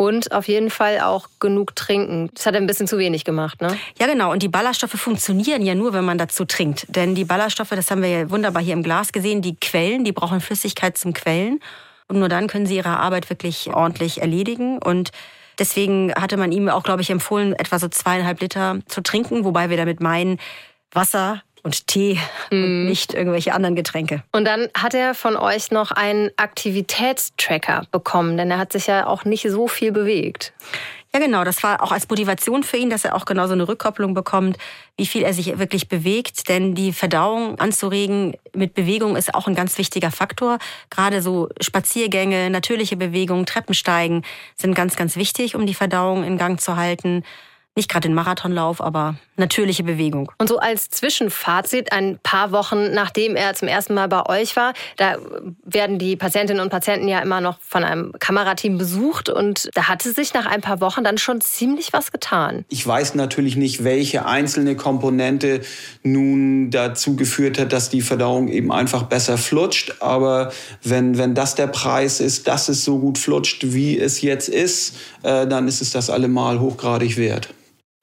Und 0.00 0.30
auf 0.30 0.46
jeden 0.46 0.70
Fall 0.70 1.00
auch 1.00 1.26
genug 1.40 1.74
trinken. 1.74 2.30
Das 2.32 2.46
hat 2.46 2.54
er 2.54 2.60
ein 2.60 2.68
bisschen 2.68 2.86
zu 2.86 2.98
wenig 2.98 3.24
gemacht, 3.24 3.60
ne? 3.60 3.76
Ja, 3.98 4.06
genau. 4.06 4.30
Und 4.30 4.44
die 4.44 4.48
Ballaststoffe 4.48 4.92
funktionieren 4.92 5.62
ja 5.62 5.74
nur, 5.74 5.92
wenn 5.92 6.04
man 6.04 6.18
dazu 6.18 6.44
trinkt. 6.44 6.86
Denn 6.94 7.16
die 7.16 7.24
Ballaststoffe, 7.24 7.70
das 7.70 7.90
haben 7.90 8.02
wir 8.02 8.08
ja 8.08 8.30
wunderbar 8.30 8.62
hier 8.62 8.74
im 8.74 8.84
Glas 8.84 9.10
gesehen, 9.10 9.42
die 9.42 9.56
quellen, 9.56 10.04
die 10.04 10.12
brauchen 10.12 10.40
Flüssigkeit 10.40 10.96
zum 10.96 11.14
Quellen. 11.14 11.58
Und 12.06 12.20
nur 12.20 12.28
dann 12.28 12.46
können 12.46 12.64
sie 12.64 12.76
ihre 12.76 12.96
Arbeit 12.96 13.28
wirklich 13.28 13.74
ordentlich 13.74 14.20
erledigen. 14.20 14.78
Und 14.78 15.10
deswegen 15.58 16.14
hatte 16.14 16.36
man 16.36 16.52
ihm 16.52 16.68
auch, 16.68 16.84
glaube 16.84 17.02
ich, 17.02 17.10
empfohlen, 17.10 17.52
etwa 17.54 17.80
so 17.80 17.88
zweieinhalb 17.88 18.40
Liter 18.40 18.78
zu 18.86 19.02
trinken, 19.02 19.44
wobei 19.44 19.68
wir 19.68 19.76
damit 19.76 20.00
meinen, 20.00 20.38
Wasser, 20.92 21.42
und 21.68 21.86
Tee 21.86 22.18
mhm. 22.50 22.64
und 22.64 22.84
nicht 22.86 23.14
irgendwelche 23.14 23.52
anderen 23.52 23.76
Getränke. 23.76 24.22
Und 24.32 24.46
dann 24.46 24.68
hat 24.74 24.94
er 24.94 25.14
von 25.14 25.36
euch 25.36 25.70
noch 25.70 25.90
einen 25.90 26.30
Aktivitätstracker 26.36 27.82
bekommen, 27.90 28.36
denn 28.38 28.50
er 28.50 28.58
hat 28.58 28.72
sich 28.72 28.86
ja 28.86 29.06
auch 29.06 29.24
nicht 29.24 29.48
so 29.48 29.68
viel 29.68 29.92
bewegt. 29.92 30.52
Ja, 31.14 31.20
genau. 31.20 31.42
Das 31.42 31.62
war 31.62 31.82
auch 31.82 31.90
als 31.90 32.08
Motivation 32.08 32.62
für 32.62 32.76
ihn, 32.76 32.90
dass 32.90 33.04
er 33.04 33.14
auch 33.14 33.24
genau 33.24 33.46
so 33.46 33.54
eine 33.54 33.66
Rückkopplung 33.66 34.12
bekommt, 34.12 34.58
wie 34.98 35.06
viel 35.06 35.22
er 35.22 35.32
sich 35.32 35.58
wirklich 35.58 35.88
bewegt. 35.88 36.48
Denn 36.50 36.74
die 36.74 36.92
Verdauung 36.92 37.58
anzuregen 37.58 38.36
mit 38.54 38.74
Bewegung 38.74 39.16
ist 39.16 39.34
auch 39.34 39.46
ein 39.46 39.54
ganz 39.54 39.78
wichtiger 39.78 40.10
Faktor. 40.10 40.58
Gerade 40.90 41.22
so 41.22 41.48
Spaziergänge, 41.60 42.50
natürliche 42.50 42.96
Bewegung, 42.96 43.46
Treppensteigen 43.46 44.22
sind 44.56 44.74
ganz, 44.74 44.96
ganz 44.96 45.16
wichtig, 45.16 45.54
um 45.54 45.64
die 45.64 45.74
Verdauung 45.74 46.24
in 46.24 46.36
Gang 46.36 46.60
zu 46.60 46.76
halten. 46.76 47.24
Nicht 47.78 47.88
gerade 47.88 48.08
den 48.08 48.14
Marathonlauf, 48.14 48.80
aber 48.80 49.14
natürliche 49.36 49.84
Bewegung. 49.84 50.32
Und 50.38 50.48
so 50.48 50.58
als 50.58 50.90
Zwischenfazit, 50.90 51.92
ein 51.92 52.18
paar 52.24 52.50
Wochen 52.50 52.92
nachdem 52.92 53.36
er 53.36 53.54
zum 53.54 53.68
ersten 53.68 53.94
Mal 53.94 54.08
bei 54.08 54.26
euch 54.26 54.56
war, 54.56 54.72
da 54.96 55.14
werden 55.64 56.00
die 56.00 56.16
Patientinnen 56.16 56.60
und 56.60 56.70
Patienten 56.70 57.06
ja 57.06 57.20
immer 57.20 57.40
noch 57.40 57.60
von 57.60 57.84
einem 57.84 58.10
Kamerateam 58.18 58.78
besucht 58.78 59.28
und 59.28 59.70
da 59.74 59.86
hatte 59.86 60.12
sich 60.12 60.34
nach 60.34 60.44
ein 60.46 60.60
paar 60.60 60.80
Wochen 60.80 61.04
dann 61.04 61.18
schon 61.18 61.40
ziemlich 61.40 61.92
was 61.92 62.10
getan. 62.10 62.64
Ich 62.68 62.84
weiß 62.84 63.14
natürlich 63.14 63.54
nicht, 63.54 63.84
welche 63.84 64.26
einzelne 64.26 64.74
Komponente 64.74 65.60
nun 66.02 66.72
dazu 66.72 67.14
geführt 67.14 67.60
hat, 67.60 67.72
dass 67.72 67.90
die 67.90 68.00
Verdauung 68.00 68.48
eben 68.48 68.72
einfach 68.72 69.04
besser 69.04 69.38
flutscht, 69.38 69.98
aber 70.00 70.50
wenn, 70.82 71.16
wenn 71.16 71.36
das 71.36 71.54
der 71.54 71.68
Preis 71.68 72.18
ist, 72.18 72.48
dass 72.48 72.68
es 72.68 72.84
so 72.84 72.98
gut 72.98 73.18
flutscht, 73.18 73.72
wie 73.72 73.96
es 73.96 74.20
jetzt 74.20 74.48
ist, 74.48 74.96
äh, 75.22 75.46
dann 75.46 75.68
ist 75.68 75.80
es 75.80 75.92
das 75.92 76.10
allemal 76.10 76.58
hochgradig 76.58 77.16
wert. 77.16 77.50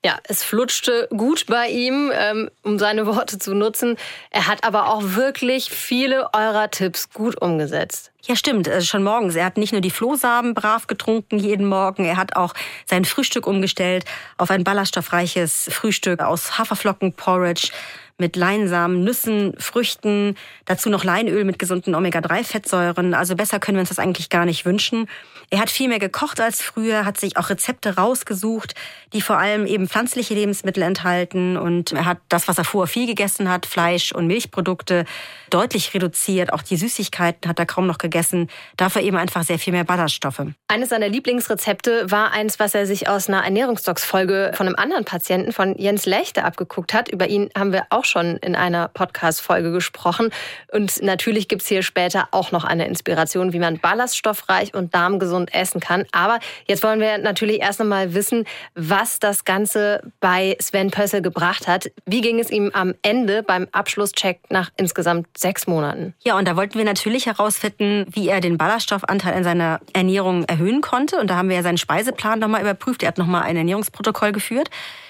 Ja, 0.05 0.19
es 0.25 0.43
flutschte 0.43 1.07
gut 1.09 1.47
bei 1.47 1.67
ihm, 1.67 2.11
ähm, 2.13 2.51
um 2.61 2.77
seine 2.77 3.07
Worte 3.07 3.39
zu 3.39 3.55
nutzen. 3.55 3.97
Er 4.29 4.45
hat 4.45 4.63
aber 4.63 4.93
auch 4.93 5.01
wirklich 5.01 5.71
viele 5.71 6.31
eurer 6.31 6.69
Tipps 6.69 7.09
gut 7.09 7.41
umgesetzt. 7.41 8.11
Ja, 8.21 8.35
stimmt. 8.35 8.69
Also 8.69 8.85
schon 8.85 9.03
morgens. 9.03 9.33
Er 9.33 9.45
hat 9.45 9.57
nicht 9.57 9.71
nur 9.71 9.81
die 9.81 9.89
Flohsamen 9.89 10.53
brav 10.53 10.85
getrunken 10.85 11.39
jeden 11.39 11.65
Morgen, 11.65 12.05
er 12.05 12.17
hat 12.17 12.35
auch 12.35 12.53
sein 12.85 13.03
Frühstück 13.03 13.47
umgestellt 13.47 14.05
auf 14.37 14.51
ein 14.51 14.63
ballaststoffreiches 14.63 15.69
Frühstück 15.71 16.21
aus 16.21 16.59
Haferflocken, 16.59 17.13
Porridge 17.13 17.71
mit 18.17 18.35
Leinsamen, 18.35 19.03
Nüssen, 19.03 19.53
Früchten, 19.57 20.37
dazu 20.65 20.89
noch 20.89 21.03
Leinöl 21.03 21.43
mit 21.43 21.59
gesunden 21.59 21.95
Omega-3-Fettsäuren. 21.95 23.13
Also 23.13 23.35
besser 23.35 23.59
können 23.59 23.77
wir 23.77 23.81
uns 23.81 23.89
das 23.89 23.99
eigentlich 23.99 24.29
gar 24.29 24.45
nicht 24.45 24.65
wünschen. 24.65 25.09
Er 25.49 25.59
hat 25.59 25.69
viel 25.69 25.89
mehr 25.89 25.99
gekocht 25.99 26.39
als 26.39 26.61
früher, 26.61 27.05
hat 27.05 27.19
sich 27.19 27.37
auch 27.37 27.49
Rezepte 27.49 27.97
rausgesucht, 27.97 28.73
die 29.15 29.21
vor 29.21 29.37
allem 29.37 29.65
eben 29.65 29.87
pflanzliche 29.87 30.33
Lebensmittel 30.33 30.83
enthalten. 30.83 31.55
Und 31.55 31.93
er 31.93 32.05
hat 32.05 32.17
das, 32.27 32.49
was 32.49 32.57
er 32.57 32.65
vorher 32.65 32.91
viel 32.91 33.07
gegessen 33.07 33.49
hat, 33.49 33.65
Fleisch 33.65 34.11
und 34.11 34.27
Milchprodukte, 34.27 35.05
deutlich 35.49 35.93
reduziert. 35.93 36.51
Auch 36.51 36.61
die 36.61 36.75
Süßigkeiten 36.75 37.49
hat 37.49 37.57
er 37.57 37.65
kaum 37.65 37.87
noch 37.87 37.97
gegessen. 37.97 38.49
Dafür 38.75 39.01
eben 39.03 39.15
einfach 39.15 39.43
sehr 39.43 39.57
viel 39.57 39.71
mehr 39.71 39.85
Ballaststoffe. 39.85 40.41
Eines 40.67 40.89
seiner 40.89 41.07
Lieblingsrezepte 41.07 42.11
war 42.11 42.33
eins, 42.33 42.59
was 42.59 42.75
er 42.75 42.85
sich 42.85 43.07
aus 43.07 43.29
einer 43.29 43.41
Ernährungsdocs-Folge 43.45 44.51
von 44.53 44.67
einem 44.67 44.75
anderen 44.75 45.05
Patienten, 45.05 45.53
von 45.53 45.77
Jens 45.77 46.05
Lechte, 46.05 46.43
abgeguckt 46.43 46.93
hat. 46.93 47.07
Über 47.07 47.29
ihn 47.29 47.49
haben 47.57 47.71
wir 47.71 47.85
auch 47.91 48.03
schon 48.03 48.35
in 48.37 48.53
einer 48.53 48.89
Podcast-Folge 48.89 49.71
gesprochen. 49.71 50.29
Und 50.73 51.01
natürlich 51.01 51.47
gibt 51.47 51.61
es 51.61 51.69
hier 51.69 51.83
später 51.83 52.27
auch 52.31 52.51
noch 52.51 52.65
eine 52.65 52.85
Inspiration, 52.85 53.53
wie 53.53 53.59
man 53.59 53.79
ballaststoffreich 53.79 54.73
und 54.73 54.93
darmgesund 54.93 55.53
essen 55.53 55.79
kann. 55.79 56.03
Aber 56.11 56.39
jetzt 56.67 56.83
wollen 56.83 56.99
wir 56.99 57.17
natürlich 57.17 57.61
erst 57.61 57.79
einmal 57.79 58.13
wissen, 58.13 58.43
was 58.73 59.04
das 59.19 59.45
Ganze 59.45 60.01
bei 60.19 60.57
Sven 60.59 60.91
Pössl 60.91 61.21
gebracht 61.21 61.67
hat. 61.67 61.91
Wie 62.05 62.21
ging 62.21 62.39
es 62.39 62.49
ihm 62.49 62.71
am 62.73 62.93
Ende 63.01 63.43
beim 63.43 63.67
Abschlusscheck 63.71 64.39
nach 64.49 64.71
insgesamt 64.77 65.27
sechs 65.37 65.67
Monaten? 65.67 66.13
Ja, 66.23 66.37
und 66.37 66.47
da 66.47 66.55
wollten 66.55 66.77
wir 66.77 66.85
natürlich 66.85 67.25
herausfinden, 67.25 68.05
wie 68.09 68.27
er 68.29 68.41
den 68.41 68.57
Ballaststoffanteil 68.57 69.37
in 69.37 69.43
seiner 69.43 69.79
Ernährung 69.93 70.43
erhöhen 70.45 70.81
konnte. 70.81 71.19
Und 71.19 71.29
da 71.29 71.35
haben 71.35 71.49
wir 71.49 71.55
ja 71.55 71.63
seinen 71.63 71.77
Speiseplan 71.77 72.39
nochmal 72.39 72.61
überprüft. 72.61 73.03
Er 73.03 73.09
hat 73.09 73.17
nochmal 73.17 73.43
ein 73.43 73.57
Ernährungsprotokoll 73.57 74.31
geführt. 74.31 74.69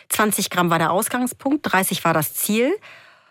20 0.09 0.49
Gramm 0.49 0.69
war 0.69 0.79
der 0.79 0.91
Ausgangspunkt, 0.91 1.61
30 1.63 2.03
war 2.03 2.13
das 2.13 2.33
Ziel. 2.33 2.75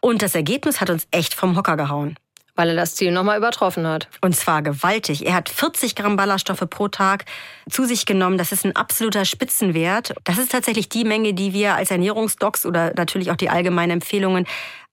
Und 0.00 0.23
das 0.23 0.35
Ergebnis 0.35 0.80
hat 0.80 0.90
uns 0.90 1.06
echt 1.11 1.35
vom 1.35 1.56
Hocker 1.56 1.76
gehauen. 1.76 2.16
Weil 2.56 2.70
er 2.70 2.76
das 2.76 2.94
Ziel 2.94 3.11
nochmal 3.11 3.38
übertroffen 3.38 3.87
hat. 3.87 4.08
Und 4.20 4.37
zwar 4.37 4.62
gewaltig. 4.62 5.26
Er 5.26 5.34
hat 5.34 5.49
40 5.49 5.94
Gramm 5.94 6.16
Ballaststoffe 6.16 6.64
pro 6.70 6.88
Tag 6.88 7.25
zu 7.68 7.84
sich 7.84 8.06
genommen. 8.06 8.38
Das 8.38 8.52
ist 8.52 8.64
ein 8.64 8.76
absoluter 8.76 9.25
Spitzenwert. 9.25 10.14
Das 10.25 10.38
ist 10.38 10.52
tatsächlich 10.52 10.88
die 10.88 11.04
Menge, 11.04 11.34
die 11.34 11.52
wir 11.52 11.75
als 11.75 11.90
Ernährungsdocs 11.90 12.64
oder 12.64 12.92
natürlich 12.96 13.30
auch 13.30 13.37
die 13.37 13.50
allgemeinen 13.50 13.92
Empfehlungen 13.92 14.46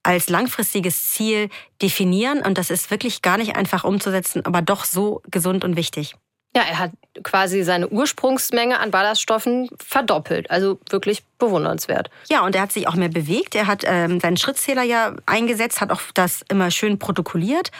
als 0.03 0.29
langfristiges 0.29 1.11
Ziel 1.11 1.49
definieren. 1.81 2.39
Und 2.39 2.57
das 2.57 2.69
ist 2.69 2.89
wirklich 2.89 3.21
gar 3.21 3.37
nicht 3.37 3.55
einfach 3.55 3.83
umzusetzen, 3.83 4.45
aber 4.45 4.61
doch 4.61 4.85
so 4.85 5.21
gesund 5.29 5.63
und 5.63 5.75
wichtig. 5.75 6.15
Ja, 6.55 6.63
er 6.63 6.79
hat 6.79 6.91
quasi 7.23 7.63
seine 7.63 7.87
Ursprungsmenge 7.87 8.79
an 8.79 8.91
Ballaststoffen 8.91 9.69
verdoppelt. 9.77 10.51
Also 10.51 10.79
wirklich 10.89 11.23
bewundernswert. 11.37 12.09
Ja, 12.29 12.43
und 12.43 12.55
er 12.55 12.63
hat 12.63 12.73
sich 12.73 12.87
auch 12.87 12.95
mehr 12.95 13.09
bewegt. 13.09 13.55
Er 13.55 13.67
hat 13.67 13.83
ähm, 13.85 14.19
seinen 14.19 14.37
Schrittzähler 14.37 14.83
ja 14.83 15.15
eingesetzt, 15.25 15.79
hat 15.79 15.91
auch 15.91 16.01
das 16.13 16.43
immer 16.49 16.69
schön 16.71 16.99
protokolliert. 16.99 17.71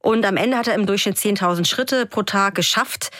Und 0.00 0.24
am 0.24 0.36
Ende 0.36 0.56
hat 0.56 0.66
er 0.66 0.74
im 0.74 0.86
Durchschnitt 0.86 1.18
10.000 1.18 1.66
Schritte 1.66 2.06
pro 2.06 2.22
Tag 2.22 2.54
geschafft. 2.54 3.10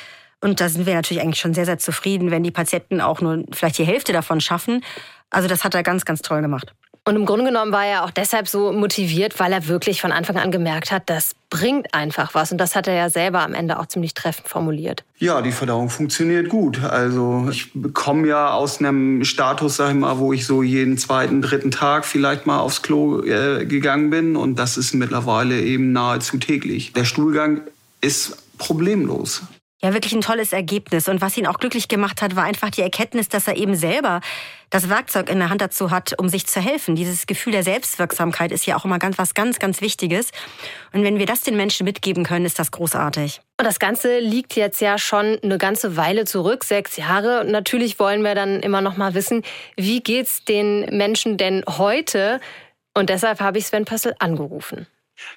Und 0.40 0.60
da 0.60 0.68
sind 0.68 0.86
wir 0.86 0.94
natürlich 0.94 1.22
eigentlich 1.22 1.40
schon 1.40 1.54
sehr, 1.54 1.66
sehr 1.66 1.78
zufrieden, 1.78 2.30
wenn 2.30 2.42
die 2.42 2.50
Patienten 2.50 3.00
auch 3.00 3.20
nur 3.20 3.44
vielleicht 3.52 3.78
die 3.78 3.84
Hälfte 3.84 4.12
davon 4.12 4.40
schaffen. 4.40 4.82
Also 5.28 5.46
das 5.48 5.62
hat 5.62 5.74
er 5.74 5.82
ganz, 5.82 6.04
ganz 6.04 6.22
toll 6.22 6.40
gemacht. 6.40 6.74
Und 7.10 7.16
im 7.16 7.26
Grunde 7.26 7.44
genommen 7.44 7.72
war 7.72 7.84
er 7.84 8.04
auch 8.04 8.12
deshalb 8.12 8.46
so 8.46 8.70
motiviert, 8.70 9.40
weil 9.40 9.52
er 9.52 9.66
wirklich 9.66 10.00
von 10.00 10.12
Anfang 10.12 10.36
an 10.36 10.52
gemerkt 10.52 10.92
hat, 10.92 11.10
das 11.10 11.34
bringt 11.50 11.92
einfach 11.92 12.34
was. 12.34 12.52
Und 12.52 12.58
das 12.58 12.76
hat 12.76 12.86
er 12.86 12.94
ja 12.94 13.10
selber 13.10 13.40
am 13.40 13.52
Ende 13.52 13.80
auch 13.80 13.86
ziemlich 13.86 14.14
treffend 14.14 14.46
formuliert. 14.46 15.02
Ja, 15.18 15.42
die 15.42 15.50
Verdauung 15.50 15.90
funktioniert 15.90 16.48
gut. 16.48 16.84
Also 16.84 17.48
ich 17.50 17.72
komme 17.94 18.28
ja 18.28 18.52
aus 18.52 18.78
einem 18.78 19.24
Status, 19.24 19.78
sag 19.78 19.88
ich 19.90 19.96
mal, 19.96 20.20
wo 20.20 20.32
ich 20.32 20.46
so 20.46 20.62
jeden 20.62 20.98
zweiten, 20.98 21.42
dritten 21.42 21.72
Tag 21.72 22.04
vielleicht 22.04 22.46
mal 22.46 22.60
aufs 22.60 22.80
Klo 22.80 23.24
äh, 23.24 23.66
gegangen 23.66 24.10
bin. 24.10 24.36
Und 24.36 24.60
das 24.60 24.76
ist 24.76 24.94
mittlerweile 24.94 25.60
eben 25.60 25.90
nahezu 25.90 26.38
täglich. 26.38 26.92
Der 26.92 27.04
Stuhlgang 27.04 27.62
ist 28.00 28.36
problemlos. 28.56 29.42
Ja, 29.82 29.94
wirklich 29.94 30.12
ein 30.12 30.20
tolles 30.20 30.52
Ergebnis. 30.52 31.08
Und 31.08 31.22
was 31.22 31.38
ihn 31.38 31.46
auch 31.46 31.58
glücklich 31.58 31.88
gemacht 31.88 32.20
hat, 32.20 32.36
war 32.36 32.44
einfach 32.44 32.68
die 32.68 32.82
Erkenntnis, 32.82 33.30
dass 33.30 33.48
er 33.48 33.56
eben 33.56 33.74
selber 33.74 34.20
das 34.68 34.90
Werkzeug 34.90 35.30
in 35.30 35.38
der 35.38 35.48
Hand 35.48 35.62
dazu 35.62 35.90
hat, 35.90 36.18
um 36.18 36.28
sich 36.28 36.46
zu 36.46 36.60
helfen. 36.60 36.96
Dieses 36.96 37.26
Gefühl 37.26 37.52
der 37.52 37.62
Selbstwirksamkeit 37.62 38.52
ist 38.52 38.66
ja 38.66 38.76
auch 38.76 38.84
immer 38.84 38.98
ganz 38.98 39.16
was 39.16 39.32
ganz, 39.32 39.58
ganz 39.58 39.80
Wichtiges. 39.80 40.32
Und 40.92 41.02
wenn 41.02 41.18
wir 41.18 41.24
das 41.24 41.40
den 41.40 41.56
Menschen 41.56 41.84
mitgeben 41.84 42.24
können, 42.24 42.44
ist 42.44 42.58
das 42.58 42.70
großartig. 42.70 43.40
Und 43.58 43.64
das 43.64 43.78
Ganze 43.78 44.18
liegt 44.18 44.54
jetzt 44.54 44.82
ja 44.82 44.98
schon 44.98 45.38
eine 45.42 45.56
ganze 45.56 45.96
Weile 45.96 46.26
zurück, 46.26 46.64
sechs 46.64 46.98
Jahre. 46.98 47.40
Und 47.40 47.50
natürlich 47.50 47.98
wollen 47.98 48.22
wir 48.22 48.34
dann 48.34 48.60
immer 48.60 48.82
noch 48.82 48.98
mal 48.98 49.14
wissen, 49.14 49.42
wie 49.76 50.00
geht's 50.00 50.44
den 50.44 50.94
Menschen 50.94 51.38
denn 51.38 51.64
heute? 51.66 52.38
Und 52.92 53.08
deshalb 53.08 53.40
habe 53.40 53.56
ich 53.56 53.66
Sven 53.66 53.86
Pössl 53.86 54.14
angerufen. 54.18 54.86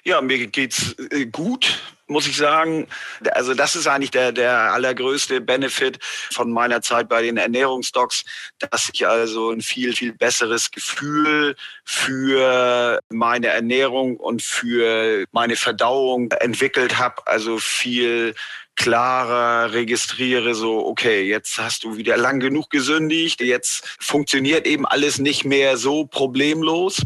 Ja, 0.04 0.20
mir 0.20 0.46
geht's 0.46 0.94
äh, 1.10 1.26
gut, 1.26 1.80
muss 2.06 2.26
ich 2.26 2.36
sagen. 2.36 2.86
Also 3.32 3.54
das 3.54 3.76
ist 3.76 3.86
eigentlich 3.86 4.10
der, 4.10 4.32
der 4.32 4.72
allergrößte 4.72 5.40
Benefit 5.40 5.98
von 6.02 6.52
meiner 6.52 6.82
Zeit 6.82 7.08
bei 7.08 7.22
den 7.22 7.36
Ernährungsdocs, 7.36 8.24
dass 8.70 8.90
ich 8.92 9.06
also 9.06 9.50
ein 9.50 9.62
viel, 9.62 9.94
viel 9.94 10.12
besseres 10.12 10.70
Gefühl 10.70 11.56
für 11.84 13.00
meine 13.08 13.48
Ernährung 13.48 14.16
und 14.16 14.42
für 14.42 15.24
meine 15.32 15.56
Verdauung 15.56 16.30
entwickelt 16.32 16.98
habe. 16.98 17.26
Also 17.26 17.58
viel 17.58 18.34
klarer 18.76 19.72
registriere, 19.72 20.54
so, 20.54 20.84
okay, 20.86 21.22
jetzt 21.22 21.58
hast 21.58 21.84
du 21.84 21.96
wieder 21.96 22.16
lang 22.16 22.40
genug 22.40 22.70
gesündigt, 22.70 23.40
jetzt 23.40 23.96
funktioniert 24.00 24.66
eben 24.66 24.86
alles 24.86 25.18
nicht 25.18 25.44
mehr 25.44 25.76
so 25.76 26.06
problemlos. 26.06 27.02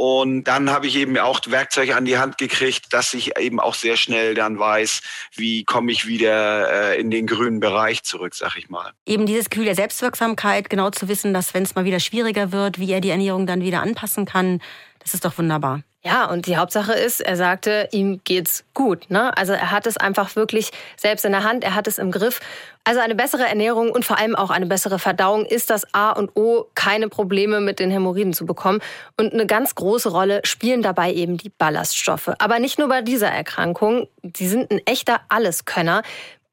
Und 0.00 0.44
dann 0.44 0.70
habe 0.70 0.86
ich 0.86 0.96
eben 0.96 1.18
auch 1.18 1.40
Werkzeuge 1.46 1.94
an 1.94 2.06
die 2.06 2.16
Hand 2.16 2.38
gekriegt, 2.38 2.94
dass 2.94 3.12
ich 3.12 3.36
eben 3.38 3.60
auch 3.60 3.74
sehr 3.74 3.98
schnell 3.98 4.32
dann 4.32 4.58
weiß, 4.58 5.02
wie 5.36 5.62
komme 5.64 5.92
ich 5.92 6.06
wieder 6.06 6.92
äh, 6.94 6.98
in 6.98 7.10
den 7.10 7.26
grünen 7.26 7.60
Bereich 7.60 8.02
zurück, 8.02 8.34
sag 8.34 8.56
ich 8.56 8.70
mal. 8.70 8.92
Eben 9.04 9.26
dieses 9.26 9.50
Gefühl 9.50 9.66
der 9.66 9.74
Selbstwirksamkeit, 9.74 10.70
genau 10.70 10.88
zu 10.88 11.08
wissen, 11.08 11.34
dass 11.34 11.52
wenn 11.52 11.64
es 11.64 11.74
mal 11.74 11.84
wieder 11.84 12.00
schwieriger 12.00 12.50
wird, 12.50 12.78
wie 12.78 12.90
er 12.90 13.02
die 13.02 13.10
Ernährung 13.10 13.46
dann 13.46 13.60
wieder 13.60 13.82
anpassen 13.82 14.24
kann, 14.24 14.62
das 15.00 15.12
ist 15.12 15.26
doch 15.26 15.36
wunderbar. 15.36 15.82
Ja, 16.02 16.30
und 16.30 16.46
die 16.46 16.56
Hauptsache 16.56 16.94
ist, 16.94 17.20
er 17.20 17.36
sagte, 17.36 17.86
ihm 17.92 18.22
geht's 18.24 18.64
gut. 18.72 19.10
Ne? 19.10 19.36
Also 19.36 19.52
er 19.52 19.70
hat 19.70 19.86
es 19.86 19.98
einfach 19.98 20.34
wirklich 20.34 20.70
selbst 20.96 21.26
in 21.26 21.32
der 21.32 21.44
Hand, 21.44 21.62
er 21.62 21.74
hat 21.74 21.86
es 21.86 21.98
im 21.98 22.10
Griff. 22.10 22.40
Also 22.84 23.00
eine 23.00 23.14
bessere 23.14 23.46
Ernährung 23.46 23.90
und 23.90 24.06
vor 24.06 24.18
allem 24.18 24.34
auch 24.34 24.48
eine 24.48 24.64
bessere 24.64 24.98
Verdauung 24.98 25.44
ist 25.44 25.68
das 25.68 25.92
A 25.92 26.12
und 26.12 26.34
O, 26.34 26.64
keine 26.74 27.10
Probleme 27.10 27.60
mit 27.60 27.78
den 27.78 27.90
Hämorrhoiden 27.90 28.32
zu 28.32 28.46
bekommen. 28.46 28.80
Und 29.18 29.34
eine 29.34 29.44
ganz 29.44 29.74
große 29.74 30.08
Rolle 30.08 30.40
spielen 30.44 30.80
dabei 30.80 31.12
eben 31.12 31.36
die 31.36 31.50
Ballaststoffe. 31.50 32.30
Aber 32.38 32.58
nicht 32.60 32.78
nur 32.78 32.88
bei 32.88 33.02
dieser 33.02 33.28
Erkrankung, 33.28 34.08
die 34.22 34.48
sind 34.48 34.70
ein 34.70 34.80
echter 34.86 35.20
Alleskönner. 35.28 36.02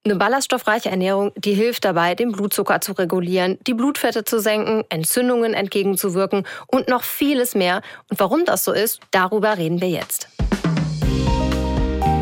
Eine 0.07 0.15
ballaststoffreiche 0.15 0.89
Ernährung, 0.89 1.33
die 1.35 1.53
hilft 1.53 1.83
dabei, 1.83 2.15
den 2.15 2.31
Blutzucker 2.31 2.79
zu 2.79 2.93
regulieren, 2.93 3.57
die 3.67 3.73
Blutfette 3.73 4.23
zu 4.23 4.39
senken, 4.39 4.85
Entzündungen 4.87 5.53
entgegenzuwirken 5.53 6.47
und 6.67 6.87
noch 6.87 7.03
vieles 7.03 7.55
mehr. 7.55 7.81
Und 8.09 8.17
warum 8.17 8.45
das 8.45 8.63
so 8.63 8.71
ist, 8.71 9.01
darüber 9.11 9.57
reden 9.57 9.81
wir 9.81 9.89
jetzt. 9.89 10.29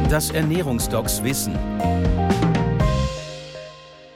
Das 0.09 0.31
Ernährungsdocs 0.31 1.23
Wissen. 1.23 1.53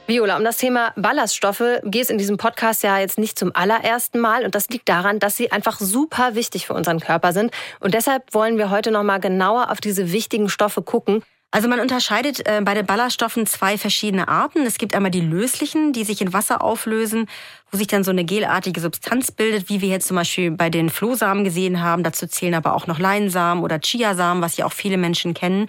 Viola, 0.08 0.36
um 0.36 0.42
das 0.42 0.56
Thema 0.56 0.92
Ballaststoffe 0.96 1.62
geht 1.84 2.02
es 2.02 2.10
in 2.10 2.18
diesem 2.18 2.38
Podcast 2.38 2.82
ja 2.82 2.98
jetzt 2.98 3.20
nicht 3.20 3.38
zum 3.38 3.54
allerersten 3.54 4.18
Mal 4.18 4.44
und 4.44 4.56
das 4.56 4.68
liegt 4.70 4.88
daran, 4.88 5.20
dass 5.20 5.36
sie 5.36 5.52
einfach 5.52 5.78
super 5.78 6.34
wichtig 6.34 6.66
für 6.66 6.74
unseren 6.74 6.98
Körper 6.98 7.32
sind 7.32 7.52
und 7.78 7.94
deshalb 7.94 8.34
wollen 8.34 8.58
wir 8.58 8.70
heute 8.70 8.90
noch 8.90 9.04
mal 9.04 9.20
genauer 9.20 9.70
auf 9.70 9.80
diese 9.80 10.10
wichtigen 10.10 10.48
Stoffe 10.48 10.82
gucken. 10.82 11.22
Also 11.52 11.66
man 11.66 11.80
unterscheidet 11.80 12.46
äh, 12.46 12.60
bei 12.64 12.74
den 12.74 12.86
Ballaststoffen 12.86 13.44
zwei 13.44 13.76
verschiedene 13.76 14.28
Arten. 14.28 14.64
Es 14.66 14.78
gibt 14.78 14.94
einmal 14.94 15.10
die 15.10 15.20
löslichen, 15.20 15.92
die 15.92 16.04
sich 16.04 16.20
in 16.20 16.32
Wasser 16.32 16.62
auflösen, 16.62 17.26
wo 17.72 17.76
sich 17.76 17.88
dann 17.88 18.04
so 18.04 18.12
eine 18.12 18.24
gelartige 18.24 18.80
Substanz 18.80 19.32
bildet, 19.32 19.68
wie 19.68 19.80
wir 19.80 19.88
jetzt 19.88 20.06
zum 20.06 20.16
Beispiel 20.16 20.52
bei 20.52 20.70
den 20.70 20.90
Flohsamen 20.90 21.42
gesehen 21.42 21.82
haben. 21.82 22.04
Dazu 22.04 22.28
zählen 22.28 22.54
aber 22.54 22.74
auch 22.74 22.86
noch 22.86 23.00
Leinsamen 23.00 23.64
oder 23.64 23.80
Chiasamen, 23.80 24.42
was 24.42 24.56
ja 24.58 24.64
auch 24.64 24.72
viele 24.72 24.96
Menschen 24.96 25.34
kennen. 25.34 25.68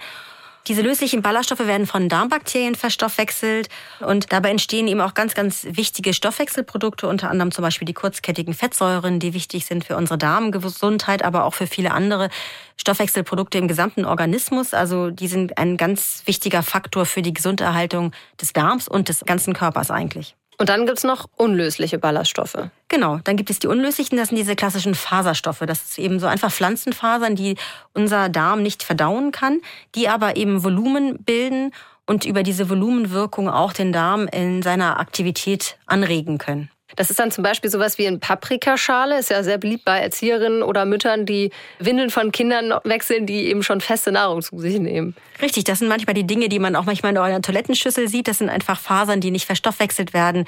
Diese 0.68 0.84
löslichen 0.84 1.24
Ballaststoffe 1.24 1.66
werden 1.66 1.88
von 1.88 2.08
Darmbakterien 2.08 2.76
verstoffwechselt 2.76 3.68
und 4.00 4.32
dabei 4.32 4.52
entstehen 4.52 4.88
eben 4.88 5.02
auch 5.02 5.16
ganz, 5.16 5.34
ganz 5.34 5.66
wichtige 5.72 6.14
Stoffwechselprodukte, 6.14 7.08
unter 7.08 7.32
anderem 7.32 7.52
zum 7.52 7.64
Beispiel 7.64 7.88
die 7.88 7.96
kurzkettigen 7.96 8.54
Fettsäuren, 8.54 9.20
die 9.20 9.34
wichtig 9.34 9.66
sind 9.66 9.84
für 9.84 9.98
unsere 9.98 10.20
Darmgesundheit, 10.20 11.24
aber 11.24 11.46
auch 11.46 11.56
für 11.56 11.66
viele 11.66 11.92
andere 11.92 12.30
Stoffwechselprodukte 12.78 13.58
im 13.58 13.68
gesamten 13.68 14.06
Organismus. 14.06 14.76
Also 14.76 15.10
die 15.10 15.28
sind 15.28 15.58
ein 15.58 15.78
ganz 15.78 16.22
wichtiger 16.26 16.62
Faktor 16.62 17.08
für 17.08 17.24
die 17.24 17.34
Gesunderhaltung 17.34 18.12
des 18.40 18.54
Darms 18.54 18.88
und 18.88 19.10
des 19.10 19.22
ganzen 19.26 19.54
Körpers 19.54 19.90
eigentlich. 19.90 20.36
Und 20.62 20.70
dann 20.70 20.86
gibt 20.86 21.00
es 21.00 21.04
noch 21.04 21.26
unlösliche 21.38 21.98
Ballaststoffe. 21.98 22.70
Genau, 22.88 23.18
dann 23.24 23.36
gibt 23.36 23.50
es 23.50 23.58
die 23.58 23.66
unlöslichen, 23.66 24.16
das 24.16 24.28
sind 24.28 24.38
diese 24.38 24.56
klassischen 24.56 24.94
Faserstoffe. 24.94 25.64
Das 25.66 25.82
ist 25.82 25.98
eben 25.98 26.20
so 26.20 26.28
einfach 26.28 26.52
Pflanzenfasern, 26.52 27.36
die 27.36 27.56
unser 27.96 28.30
Darm 28.30 28.62
nicht 28.62 28.84
verdauen 28.84 29.32
kann, 29.32 29.62
die 29.96 30.08
aber 30.08 30.36
eben 30.36 30.64
Volumen 30.64 31.18
bilden 31.24 31.72
und 32.06 32.26
über 32.26 32.44
diese 32.44 32.70
Volumenwirkung 32.70 33.50
auch 33.50 33.74
den 33.74 33.92
Darm 33.92 34.28
in 34.28 34.62
seiner 34.62 35.00
Aktivität 35.00 35.80
anregen 35.88 36.38
können. 36.38 36.70
Das 36.96 37.10
ist 37.10 37.20
dann 37.20 37.32
zum 37.32 37.44
Beispiel 37.44 37.70
sowas 37.70 37.98
wie 37.98 38.08
ein 38.08 38.20
Paprikaschale, 38.20 39.20
ist 39.20 39.30
ja 39.30 39.44
sehr 39.44 39.58
beliebt 39.58 39.86
bei 39.86 40.00
Erzieherinnen 40.00 40.64
oder 40.64 40.86
Müttern, 40.86 41.26
die 41.26 41.52
Windeln 41.80 42.10
von 42.10 42.32
Kindern 42.32 42.74
wechseln, 42.84 43.26
die 43.26 43.48
eben 43.48 43.64
schon 43.64 43.82
feste 43.82 44.12
Nahrung 44.12 44.42
zu 44.42 44.60
sich 44.60 44.80
nehmen. 44.80 45.16
Richtig, 45.42 45.64
das 45.64 45.80
sind 45.80 45.88
manchmal 45.88 46.14
die 46.14 46.26
Dinge, 46.26 46.50
die 46.50 46.60
man 46.60 46.76
auch 46.76 46.86
manchmal 46.86 47.12
in 47.12 47.18
eurer 47.18 47.42
Toilettenschüssel 47.42 48.08
sieht. 48.08 48.28
Das 48.28 48.38
sind 48.38 48.50
einfach 48.50 48.80
Fasern, 48.80 49.22
die 49.22 49.32
nicht 49.32 49.46
verstoffwechselt 49.46 50.14
werden. 50.14 50.46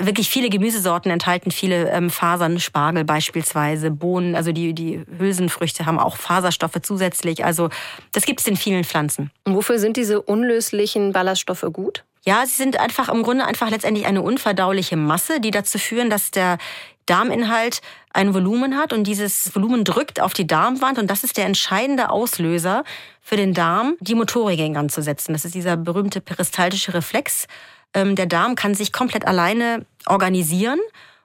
Wirklich 0.00 0.28
viele 0.28 0.48
Gemüsesorten 0.48 1.10
enthalten 1.10 1.50
viele 1.50 1.90
ähm, 1.90 2.10
Fasern, 2.10 2.58
Spargel 2.58 3.04
beispielsweise, 3.04 3.90
Bohnen, 3.90 4.34
also 4.34 4.50
die, 4.50 4.72
die 4.72 5.04
Hülsenfrüchte 5.18 5.86
haben 5.86 5.98
auch 6.00 6.16
Faserstoffe 6.16 6.80
zusätzlich. 6.82 7.44
Also 7.44 7.68
das 8.10 8.24
gibt 8.24 8.40
es 8.40 8.46
in 8.46 8.56
vielen 8.56 8.82
Pflanzen. 8.82 9.30
Und 9.44 9.54
wofür 9.54 9.78
sind 9.78 9.96
diese 9.96 10.20
unlöslichen 10.22 11.12
Ballaststoffe 11.12 11.66
gut? 11.72 12.02
Ja, 12.26 12.46
sie 12.46 12.56
sind 12.56 12.80
einfach 12.80 13.08
im 13.10 13.22
Grunde 13.22 13.44
einfach 13.44 13.70
letztendlich 13.70 14.06
eine 14.06 14.22
unverdauliche 14.22 14.96
Masse, 14.96 15.40
die 15.40 15.50
dazu 15.50 15.78
führen, 15.78 16.08
dass 16.08 16.30
der 16.30 16.58
Darminhalt 17.06 17.82
ein 18.12 18.32
Volumen 18.32 18.76
hat 18.76 18.92
und 18.92 19.04
dieses 19.06 19.54
Volumen 19.54 19.84
drückt 19.84 20.20
auf 20.20 20.32
die 20.32 20.46
Darmwand 20.46 20.98
und 20.98 21.10
das 21.10 21.22
ist 21.22 21.36
der 21.36 21.44
entscheidende 21.44 22.08
Auslöser 22.08 22.84
für 23.20 23.36
den 23.36 23.52
Darm, 23.52 23.96
die 24.00 24.14
Motorik 24.14 24.58
in 24.58 24.74
Gang 24.74 24.90
zu 24.90 25.02
setzen. 25.02 25.32
Das 25.32 25.44
ist 25.44 25.54
dieser 25.54 25.76
berühmte 25.76 26.20
peristaltische 26.20 26.94
Reflex. 26.94 27.46
Ähm, 27.92 28.16
der 28.16 28.26
Darm 28.26 28.54
kann 28.54 28.74
sich 28.74 28.92
komplett 28.92 29.26
alleine 29.26 29.84
organisieren 30.06 30.80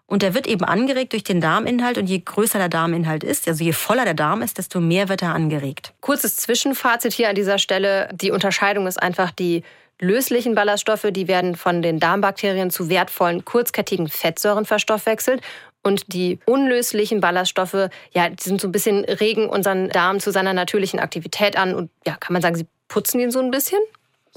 und 0.06 0.21
der 0.21 0.34
wird 0.34 0.47
eben 0.47 0.65
angeregt 0.65 1.13
durch 1.13 1.24
den 1.24 1.39
Darminhalt 1.39 1.97
und 1.97 2.08
je 2.08 2.19
größer 2.19 2.58
der 2.58 2.69
Darminhalt 2.69 3.24
ist, 3.24 3.47
also 3.47 3.63
je 3.63 3.74
voller 3.74 4.04
der 4.04 4.15
Darm 4.15 4.41
ist, 4.41 4.58
desto 4.58 4.82
mehr 4.82 5.08
wird 5.08 5.21
er 5.21 5.34
angeregt. 5.34 5.93
Kurzes 6.02 6.36
Zwischenfazit 6.36 7.13
hier 7.13 7.30
an 7.30 7.36
dieser 7.36 7.58
Stelle. 7.58 8.10
Die 8.13 8.32
Unterscheidung 8.32 8.88
ist 8.88 9.02
einfach 9.02 9.32
die 9.32 9.63
löslichen 10.00 10.56
Ballaststoffe, 10.56 11.08
die 11.12 11.28
werden 11.28 11.56
von 11.56 11.82
den 11.82 12.00
Darmbakterien 12.00 12.72
zu 12.72 12.90
wertvollen 12.90 13.46
kurzkettigen 13.46 14.08
Fettsäuren 14.08 14.66
verstoffwechselt. 14.66 15.42
Und 15.82 16.14
die 16.14 16.40
unlöslichen 16.46 17.22
Ballaststoffe, 17.22 17.90
ja, 18.12 18.30
die 18.30 18.44
sind 18.44 18.60
so 18.60 18.68
ein 18.68 18.72
bisschen, 18.72 19.06
regen 19.06 19.48
unseren 19.48 19.90
Darm 19.90 20.20
zu 20.20 20.32
seiner 20.32 20.54
natürlichen 20.54 21.00
Aktivität 21.00 21.58
an 21.58 21.74
und 21.74 21.90
ja, 22.06 22.18
kann 22.18 22.34
man 22.34 22.42
sagen, 22.42 22.56
sie 22.56 22.68
putzen 22.90 23.22
ihn 23.22 23.32
so 23.32 23.40
ein 23.40 23.52
bisschen? 23.52 23.80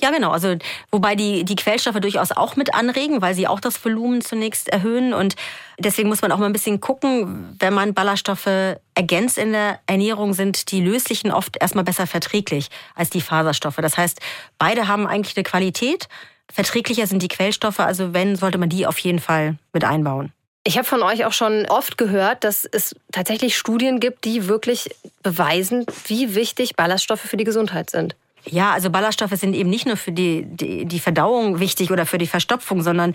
Ja, 0.00 0.10
genau. 0.10 0.30
Also, 0.30 0.56
wobei 0.90 1.14
die, 1.14 1.44
die 1.44 1.56
Quellstoffe 1.56 2.00
durchaus 2.00 2.32
auch 2.32 2.56
mit 2.56 2.74
anregen, 2.74 3.20
weil 3.20 3.34
sie 3.34 3.46
auch 3.46 3.60
das 3.60 3.82
Volumen 3.84 4.20
zunächst 4.20 4.68
erhöhen. 4.68 5.14
Und 5.14 5.36
deswegen 5.78 6.08
muss 6.08 6.22
man 6.22 6.32
auch 6.32 6.38
mal 6.38 6.46
ein 6.46 6.52
bisschen 6.52 6.80
gucken, 6.80 7.56
wenn 7.58 7.74
man 7.74 7.94
Ballaststoffe 7.94 8.78
ergänzt 8.94 9.38
in 9.38 9.52
der 9.52 9.80
Ernährung, 9.86 10.32
sind 10.32 10.72
die 10.72 10.80
löslichen 10.80 11.30
oft 11.30 11.56
erstmal 11.60 11.84
besser 11.84 12.06
verträglich 12.06 12.68
als 12.94 13.10
die 13.10 13.20
Faserstoffe. 13.20 13.76
Das 13.76 13.96
heißt, 13.96 14.20
beide 14.58 14.88
haben 14.88 15.06
eigentlich 15.06 15.36
eine 15.36 15.44
Qualität. 15.44 16.08
Verträglicher 16.52 17.06
sind 17.06 17.22
die 17.22 17.28
Quellstoffe, 17.28 17.80
also 17.80 18.12
wenn, 18.12 18.36
sollte 18.36 18.58
man 18.58 18.68
die 18.68 18.86
auf 18.86 18.98
jeden 18.98 19.20
Fall 19.20 19.56
mit 19.72 19.84
einbauen. 19.84 20.32
Ich 20.64 20.78
habe 20.78 20.86
von 20.86 21.02
euch 21.02 21.24
auch 21.24 21.32
schon 21.32 21.66
oft 21.66 21.98
gehört, 21.98 22.44
dass 22.44 22.64
es 22.64 22.94
tatsächlich 23.10 23.56
Studien 23.56 23.98
gibt, 23.98 24.24
die 24.24 24.46
wirklich 24.46 24.94
beweisen, 25.22 25.86
wie 26.06 26.36
wichtig 26.36 26.76
Ballaststoffe 26.76 27.20
für 27.20 27.36
die 27.36 27.44
Gesundheit 27.44 27.90
sind. 27.90 28.14
Ja, 28.44 28.72
also 28.72 28.90
Ballaststoffe 28.90 29.36
sind 29.36 29.54
eben 29.54 29.70
nicht 29.70 29.86
nur 29.86 29.96
für 29.96 30.12
die, 30.12 30.44
die, 30.44 30.84
die 30.84 31.00
Verdauung 31.00 31.60
wichtig 31.60 31.90
oder 31.90 32.06
für 32.06 32.18
die 32.18 32.26
Verstopfung, 32.26 32.82
sondern 32.82 33.14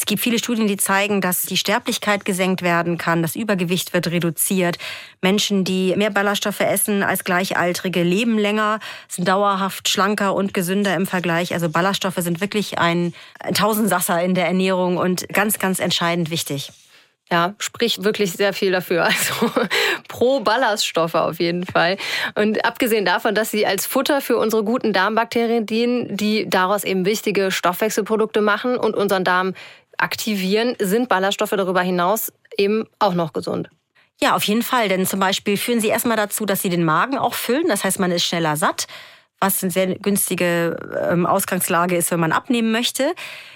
es 0.00 0.06
gibt 0.06 0.22
viele 0.22 0.38
Studien, 0.38 0.66
die 0.66 0.78
zeigen, 0.78 1.20
dass 1.20 1.42
die 1.42 1.58
Sterblichkeit 1.58 2.24
gesenkt 2.24 2.62
werden 2.62 2.96
kann, 2.96 3.20
das 3.20 3.36
Übergewicht 3.36 3.92
wird 3.92 4.06
reduziert. 4.06 4.78
Menschen, 5.20 5.62
die 5.62 5.94
mehr 5.94 6.08
Ballaststoffe 6.08 6.60
essen 6.60 7.02
als 7.02 7.22
Gleichaltrige, 7.22 8.02
leben 8.02 8.38
länger, 8.38 8.80
sind 9.08 9.28
dauerhaft 9.28 9.90
schlanker 9.90 10.34
und 10.34 10.54
gesünder 10.54 10.94
im 10.94 11.06
Vergleich. 11.06 11.52
Also 11.52 11.68
Ballaststoffe 11.68 12.16
sind 12.16 12.40
wirklich 12.40 12.78
ein, 12.78 13.12
Tausendsasser 13.52 14.22
in 14.22 14.34
der 14.34 14.46
Ernährung 14.46 14.96
und 14.96 15.28
ganz, 15.28 15.58
ganz 15.58 15.80
entscheidend 15.80 16.30
wichtig. 16.30 16.72
Ja, 17.32 17.54
spricht 17.58 18.02
wirklich 18.02 18.32
sehr 18.32 18.52
viel 18.52 18.72
dafür. 18.72 19.08
Also 19.20 19.50
pro 20.08 20.40
Ballaststoffe 20.40 21.14
auf 21.14 21.38
jeden 21.38 21.64
Fall. 21.64 21.96
Und 22.34 22.64
abgesehen 22.64 23.04
davon, 23.04 23.34
dass 23.34 23.50
sie 23.50 23.66
als 23.66 23.86
Futter 23.86 24.20
für 24.20 24.36
unsere 24.36 24.64
guten 24.64 24.92
Darmbakterien 24.92 25.66
dienen, 25.66 26.16
die 26.16 26.48
daraus 26.48 26.82
eben 26.84 27.04
wichtige 27.04 27.50
Stoffwechselprodukte 27.50 28.40
machen 28.40 28.76
und 28.76 28.96
unseren 28.96 29.24
Darm 29.24 29.54
aktivieren, 29.96 30.74
sind 30.80 31.08
Ballaststoffe 31.08 31.50
darüber 31.50 31.82
hinaus 31.82 32.32
eben 32.56 32.86
auch 32.98 33.14
noch 33.14 33.32
gesund. 33.32 33.68
Ja, 34.20 34.34
auf 34.34 34.44
jeden 34.44 34.62
Fall. 34.62 34.88
Denn 34.88 35.06
zum 35.06 35.20
Beispiel 35.20 35.56
führen 35.56 35.80
sie 35.80 35.88
erstmal 35.88 36.16
dazu, 36.16 36.46
dass 36.46 36.62
sie 36.62 36.68
den 36.68 36.84
Magen 36.84 37.16
auch 37.18 37.34
füllen. 37.34 37.68
Das 37.68 37.84
heißt, 37.84 38.00
man 38.00 38.10
ist 38.10 38.24
schneller 38.24 38.56
satt, 38.56 38.86
was 39.38 39.62
eine 39.62 39.70
sehr 39.70 39.86
günstige 39.98 40.76
ähm, 41.10 41.26
Ausgangslage 41.26 41.96
ist, 41.96 42.10
wenn 42.10 42.20
man 42.20 42.32
abnehmen 42.32 42.72
möchte. 42.72 43.14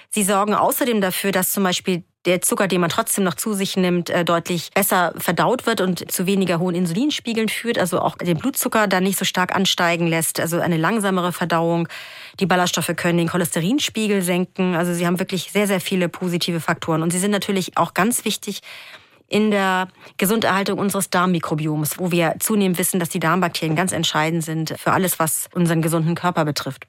Sie 0.09 0.23
sorgen 0.23 0.53
außerdem 0.53 1.01
dafür, 1.01 1.31
dass 1.31 1.51
zum 1.51 1.63
Beispiel 1.63 2.03
der 2.25 2.41
Zucker, 2.41 2.67
den 2.67 2.81
man 2.81 2.89
trotzdem 2.89 3.23
noch 3.23 3.35
zu 3.35 3.53
sich 3.53 3.77
nimmt, 3.77 4.09
äh, 4.09 4.25
deutlich 4.25 4.71
besser 4.73 5.13
verdaut 5.17 5.65
wird 5.65 5.81
und 5.81 6.11
zu 6.11 6.25
weniger 6.25 6.59
hohen 6.59 6.75
Insulinspiegeln 6.75 7.49
führt, 7.49 7.77
also 7.77 7.99
auch 8.01 8.17
den 8.17 8.37
Blutzucker 8.37 8.87
dann 8.87 9.03
nicht 9.03 9.17
so 9.17 9.25
stark 9.25 9.55
ansteigen 9.55 10.07
lässt, 10.07 10.39
also 10.39 10.59
eine 10.59 10.77
langsamere 10.77 11.31
Verdauung. 11.31 11.87
Die 12.39 12.45
Ballaststoffe 12.45 12.91
können 12.95 13.17
den 13.17 13.29
Cholesterinspiegel 13.29 14.21
senken, 14.21 14.75
also 14.75 14.93
sie 14.93 15.05
haben 15.05 15.19
wirklich 15.19 15.51
sehr, 15.51 15.67
sehr 15.67 15.79
viele 15.79 16.09
positive 16.09 16.59
Faktoren 16.59 17.03
und 17.03 17.11
sie 17.11 17.19
sind 17.19 17.31
natürlich 17.31 17.77
auch 17.77 17.93
ganz 17.93 18.25
wichtig 18.25 18.61
in 19.27 19.51
der 19.51 19.87
Gesunderhaltung 20.17 20.77
unseres 20.79 21.09
Darmmikrobioms, 21.09 21.97
wo 21.97 22.11
wir 22.11 22.35
zunehmend 22.39 22.77
wissen, 22.77 22.99
dass 22.99 23.09
die 23.09 23.19
Darmbakterien 23.19 23.75
ganz 23.75 23.91
entscheidend 23.91 24.43
sind 24.43 24.75
für 24.77 24.91
alles, 24.91 25.19
was 25.19 25.49
unseren 25.53 25.81
gesunden 25.81 26.15
Körper 26.15 26.45
betrifft. 26.45 26.85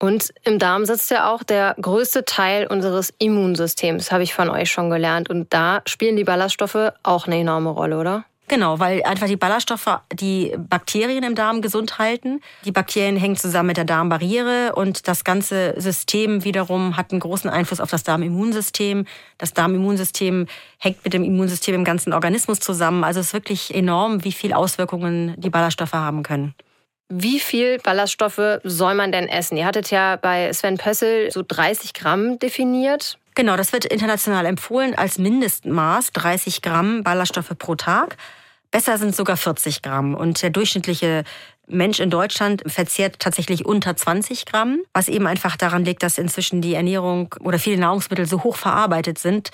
Und 0.00 0.32
im 0.44 0.58
Darm 0.58 0.86
sitzt 0.86 1.10
ja 1.10 1.30
auch 1.30 1.42
der 1.42 1.76
größte 1.80 2.24
Teil 2.24 2.66
unseres 2.66 3.12
Immunsystems, 3.18 4.10
habe 4.10 4.22
ich 4.22 4.32
von 4.32 4.48
euch 4.48 4.70
schon 4.70 4.88
gelernt. 4.88 5.28
Und 5.28 5.52
da 5.52 5.82
spielen 5.86 6.16
die 6.16 6.24
Ballaststoffe 6.24 6.92
auch 7.02 7.26
eine 7.26 7.38
enorme 7.38 7.68
Rolle, 7.68 7.98
oder? 7.98 8.24
Genau, 8.48 8.80
weil 8.80 9.02
einfach 9.04 9.28
die 9.28 9.36
Ballaststoffe 9.36 10.00
die 10.12 10.56
Bakterien 10.58 11.22
im 11.22 11.36
Darm 11.36 11.60
gesund 11.60 11.98
halten. 11.98 12.40
Die 12.64 12.72
Bakterien 12.72 13.16
hängen 13.16 13.36
zusammen 13.36 13.68
mit 13.68 13.76
der 13.76 13.84
Darmbarriere 13.84 14.72
und 14.74 15.06
das 15.06 15.22
ganze 15.22 15.74
System 15.76 16.44
wiederum 16.44 16.96
hat 16.96 17.12
einen 17.12 17.20
großen 17.20 17.48
Einfluss 17.48 17.78
auf 17.78 17.90
das 17.90 18.02
Darmimmunsystem. 18.02 19.06
Das 19.38 19.52
Darmimmunsystem 19.52 20.46
hängt 20.78 21.04
mit 21.04 21.12
dem 21.12 21.22
Immunsystem 21.22 21.76
im 21.76 21.84
ganzen 21.84 22.12
Organismus 22.12 22.58
zusammen. 22.58 23.04
Also 23.04 23.20
es 23.20 23.26
ist 23.26 23.34
wirklich 23.34 23.72
enorm, 23.72 24.24
wie 24.24 24.32
viel 24.32 24.52
Auswirkungen 24.52 25.34
die 25.36 25.50
Ballaststoffe 25.50 25.92
haben 25.92 26.24
können. 26.24 26.54
Wie 27.12 27.40
viel 27.40 27.78
Ballaststoffe 27.78 28.60
soll 28.62 28.94
man 28.94 29.10
denn 29.10 29.28
essen? 29.28 29.56
Ihr 29.56 29.66
hattet 29.66 29.90
ja 29.90 30.14
bei 30.14 30.52
Sven 30.52 30.78
Pössl 30.78 31.28
so 31.32 31.42
30 31.46 31.92
Gramm 31.92 32.38
definiert. 32.38 33.18
Genau, 33.34 33.56
das 33.56 33.72
wird 33.72 33.84
international 33.84 34.46
empfohlen 34.46 34.94
als 34.94 35.18
Mindestmaß 35.18 36.12
30 36.12 36.62
Gramm 36.62 37.02
Ballaststoffe 37.02 37.52
pro 37.58 37.74
Tag. 37.74 38.16
Besser 38.70 38.96
sind 38.96 39.16
sogar 39.16 39.36
40 39.36 39.82
Gramm. 39.82 40.14
Und 40.14 40.40
der 40.40 40.50
durchschnittliche 40.50 41.24
Mensch 41.66 41.98
in 41.98 42.10
Deutschland 42.10 42.62
verzehrt 42.66 43.18
tatsächlich 43.18 43.66
unter 43.66 43.96
20 43.96 44.46
Gramm, 44.46 44.80
was 44.92 45.08
eben 45.08 45.26
einfach 45.26 45.56
daran 45.56 45.84
liegt, 45.84 46.04
dass 46.04 46.16
inzwischen 46.16 46.62
die 46.62 46.74
Ernährung 46.74 47.34
oder 47.40 47.58
viele 47.58 47.78
Nahrungsmittel 47.78 48.26
so 48.26 48.44
hoch 48.44 48.54
verarbeitet 48.54 49.18
sind, 49.18 49.50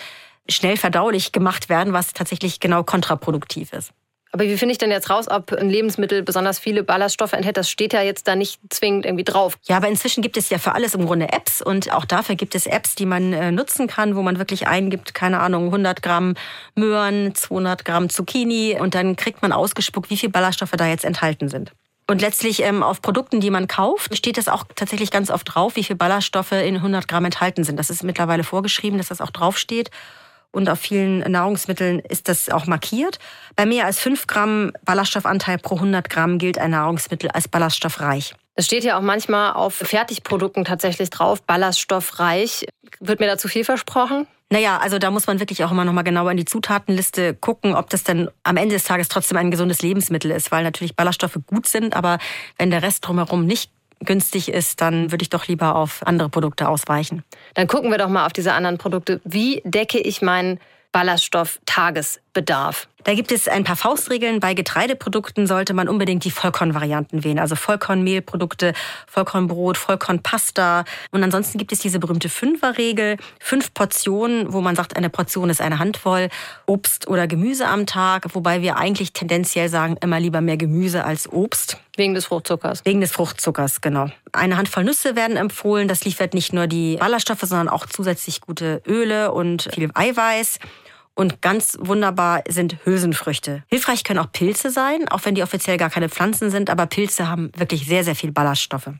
schnell 0.46 0.76
verdaulich 0.76 1.32
gemacht 1.32 1.70
werden, 1.70 1.94
was 1.94 2.12
tatsächlich 2.12 2.60
genau 2.60 2.84
kontraproduktiv 2.84 3.72
ist. 3.72 3.92
Aber 4.36 4.44
wie 4.44 4.58
finde 4.58 4.72
ich 4.72 4.78
denn 4.78 4.90
jetzt 4.90 5.08
raus, 5.08 5.28
ob 5.30 5.50
ein 5.54 5.70
Lebensmittel 5.70 6.22
besonders 6.22 6.58
viele 6.58 6.82
Ballaststoffe 6.82 7.32
enthält? 7.32 7.56
Das 7.56 7.70
steht 7.70 7.94
ja 7.94 8.02
jetzt 8.02 8.28
da 8.28 8.36
nicht 8.36 8.60
zwingend 8.68 9.06
irgendwie 9.06 9.24
drauf. 9.24 9.56
Ja, 9.66 9.78
aber 9.78 9.88
inzwischen 9.88 10.20
gibt 10.20 10.36
es 10.36 10.50
ja 10.50 10.58
für 10.58 10.74
alles 10.74 10.94
im 10.94 11.06
Grunde 11.06 11.32
Apps 11.32 11.62
und 11.62 11.90
auch 11.90 12.04
dafür 12.04 12.34
gibt 12.34 12.54
es 12.54 12.66
Apps, 12.66 12.96
die 12.96 13.06
man 13.06 13.32
äh, 13.32 13.50
nutzen 13.50 13.86
kann, 13.86 14.14
wo 14.14 14.20
man 14.20 14.38
wirklich 14.38 14.66
eingibt, 14.68 15.14
keine 15.14 15.40
Ahnung, 15.40 15.64
100 15.66 16.02
Gramm 16.02 16.34
Möhren, 16.74 17.34
200 17.34 17.86
Gramm 17.86 18.10
Zucchini 18.10 18.76
und 18.78 18.94
dann 18.94 19.16
kriegt 19.16 19.40
man 19.40 19.52
ausgespuckt, 19.52 20.10
wie 20.10 20.18
viel 20.18 20.28
Ballaststoffe 20.28 20.72
da 20.72 20.86
jetzt 20.86 21.06
enthalten 21.06 21.48
sind. 21.48 21.72
Und 22.06 22.20
letztlich 22.20 22.62
ähm, 22.62 22.82
auf 22.82 23.00
Produkten, 23.00 23.40
die 23.40 23.48
man 23.48 23.68
kauft, 23.68 24.14
steht 24.18 24.36
das 24.36 24.48
auch 24.48 24.64
tatsächlich 24.74 25.10
ganz 25.10 25.30
oft 25.30 25.54
drauf, 25.54 25.76
wie 25.76 25.82
viel 25.82 25.96
Ballaststoffe 25.96 26.52
in 26.52 26.76
100 26.76 27.08
Gramm 27.08 27.24
enthalten 27.24 27.64
sind. 27.64 27.78
Das 27.78 27.88
ist 27.88 28.02
mittlerweile 28.04 28.44
vorgeschrieben, 28.44 28.98
dass 28.98 29.08
das 29.08 29.22
auch 29.22 29.30
draufsteht 29.30 29.90
und 30.56 30.70
auf 30.70 30.80
vielen 30.80 31.18
Nahrungsmitteln 31.30 32.00
ist 32.00 32.28
das 32.28 32.48
auch 32.48 32.66
markiert. 32.66 33.18
Bei 33.54 33.66
mehr 33.66 33.84
als 33.84 34.00
5 34.00 34.26
Gramm 34.26 34.72
Ballaststoffanteil 34.84 35.58
pro 35.58 35.76
100 35.76 36.08
Gramm 36.08 36.38
gilt 36.38 36.58
ein 36.58 36.70
Nahrungsmittel 36.70 37.30
als 37.30 37.46
ballaststoffreich. 37.46 38.34
Es 38.54 38.64
steht 38.64 38.82
ja 38.82 38.96
auch 38.96 39.02
manchmal 39.02 39.52
auf 39.52 39.74
Fertigprodukten 39.74 40.64
tatsächlich 40.64 41.10
drauf, 41.10 41.42
ballaststoffreich. 41.42 42.66
Wird 43.00 43.20
mir 43.20 43.26
da 43.26 43.36
zu 43.36 43.48
viel 43.48 43.64
versprochen? 43.64 44.26
Naja, 44.48 44.78
also 44.78 44.98
da 44.98 45.10
muss 45.10 45.26
man 45.26 45.40
wirklich 45.40 45.62
auch 45.64 45.72
immer 45.72 45.84
noch 45.84 45.92
mal 45.92 46.02
genauer 46.02 46.30
in 46.30 46.36
die 46.36 46.44
Zutatenliste 46.44 47.34
gucken, 47.34 47.74
ob 47.74 47.90
das 47.90 48.04
dann 48.04 48.30
am 48.44 48.56
Ende 48.56 48.76
des 48.76 48.84
Tages 48.84 49.08
trotzdem 49.08 49.36
ein 49.36 49.50
gesundes 49.50 49.82
Lebensmittel 49.82 50.30
ist, 50.30 50.52
weil 50.52 50.62
natürlich 50.62 50.96
Ballaststoffe 50.96 51.38
gut 51.46 51.66
sind, 51.66 51.94
aber 51.94 52.18
wenn 52.56 52.70
der 52.70 52.82
Rest 52.82 53.06
drumherum 53.06 53.44
nicht 53.44 53.72
günstig 54.00 54.48
ist, 54.48 54.80
dann 54.80 55.10
würde 55.10 55.22
ich 55.22 55.30
doch 55.30 55.46
lieber 55.46 55.76
auf 55.76 56.06
andere 56.06 56.28
Produkte 56.28 56.68
ausweichen. 56.68 57.24
Dann 57.54 57.66
gucken 57.66 57.90
wir 57.90 57.98
doch 57.98 58.08
mal 58.08 58.26
auf 58.26 58.32
diese 58.32 58.52
anderen 58.52 58.78
Produkte. 58.78 59.20
Wie 59.24 59.62
decke 59.64 59.98
ich 59.98 60.22
meinen 60.22 60.60
Ballaststoff-Tagesbedarf? 62.36 62.88
Da 63.04 63.14
gibt 63.14 63.30
es 63.30 63.46
ein 63.46 63.62
paar 63.62 63.76
Faustregeln. 63.76 64.40
Bei 64.40 64.54
Getreideprodukten 64.54 65.46
sollte 65.46 65.74
man 65.74 65.88
unbedingt 65.88 66.24
die 66.24 66.32
Vollkornvarianten 66.32 67.22
wählen. 67.22 67.38
Also 67.38 67.54
Vollkornmehlprodukte, 67.54 68.72
Vollkornbrot, 69.06 69.78
Vollkornpasta. 69.78 70.84
Und 71.12 71.22
ansonsten 71.22 71.56
gibt 71.56 71.70
es 71.70 71.78
diese 71.78 72.00
berühmte 72.00 72.28
Fünferregel. 72.28 73.16
Fünf 73.38 73.72
Portionen, 73.74 74.52
wo 74.52 74.60
man 74.60 74.74
sagt, 74.74 74.96
eine 74.96 75.08
Portion 75.08 75.50
ist 75.50 75.60
eine 75.60 75.78
Handvoll 75.78 76.30
Obst 76.66 77.06
oder 77.06 77.28
Gemüse 77.28 77.68
am 77.68 77.86
Tag. 77.86 78.34
Wobei 78.34 78.60
wir 78.60 78.76
eigentlich 78.76 79.12
tendenziell 79.12 79.68
sagen, 79.68 79.96
immer 80.00 80.18
lieber 80.18 80.40
mehr 80.40 80.56
Gemüse 80.56 81.04
als 81.04 81.30
Obst. 81.30 81.78
Wegen 81.96 82.14
des 82.14 82.26
Fruchtzuckers. 82.26 82.84
Wegen 82.84 83.00
des 83.00 83.12
Fruchtzuckers, 83.12 83.80
genau. 83.82 84.08
Eine 84.32 84.56
Handvoll 84.56 84.82
Nüsse 84.82 85.14
werden 85.14 85.36
empfohlen. 85.36 85.86
Das 85.86 86.04
liefert 86.04 86.34
nicht 86.34 86.52
nur 86.52 86.66
die 86.66 86.96
Ballaststoffe, 86.96 87.42
sondern 87.42 87.68
auch 87.68 87.86
zusätzlich 87.86 88.40
gute 88.40 88.82
Öle 88.84 89.30
und 89.30 89.68
viel 89.72 89.90
Eiweiß. 89.94 90.58
Und 91.16 91.40
ganz 91.40 91.78
wunderbar 91.80 92.42
sind 92.46 92.76
Hülsenfrüchte. 92.84 93.64
Hilfreich 93.68 94.04
können 94.04 94.18
auch 94.18 94.30
Pilze 94.30 94.70
sein, 94.70 95.08
auch 95.08 95.24
wenn 95.24 95.34
die 95.34 95.42
offiziell 95.42 95.78
gar 95.78 95.88
keine 95.88 96.10
Pflanzen 96.10 96.50
sind, 96.50 96.68
aber 96.68 96.84
Pilze 96.84 97.26
haben 97.26 97.50
wirklich 97.56 97.86
sehr, 97.86 98.04
sehr 98.04 98.14
viel 98.14 98.32
Ballaststoffe. 98.32 98.90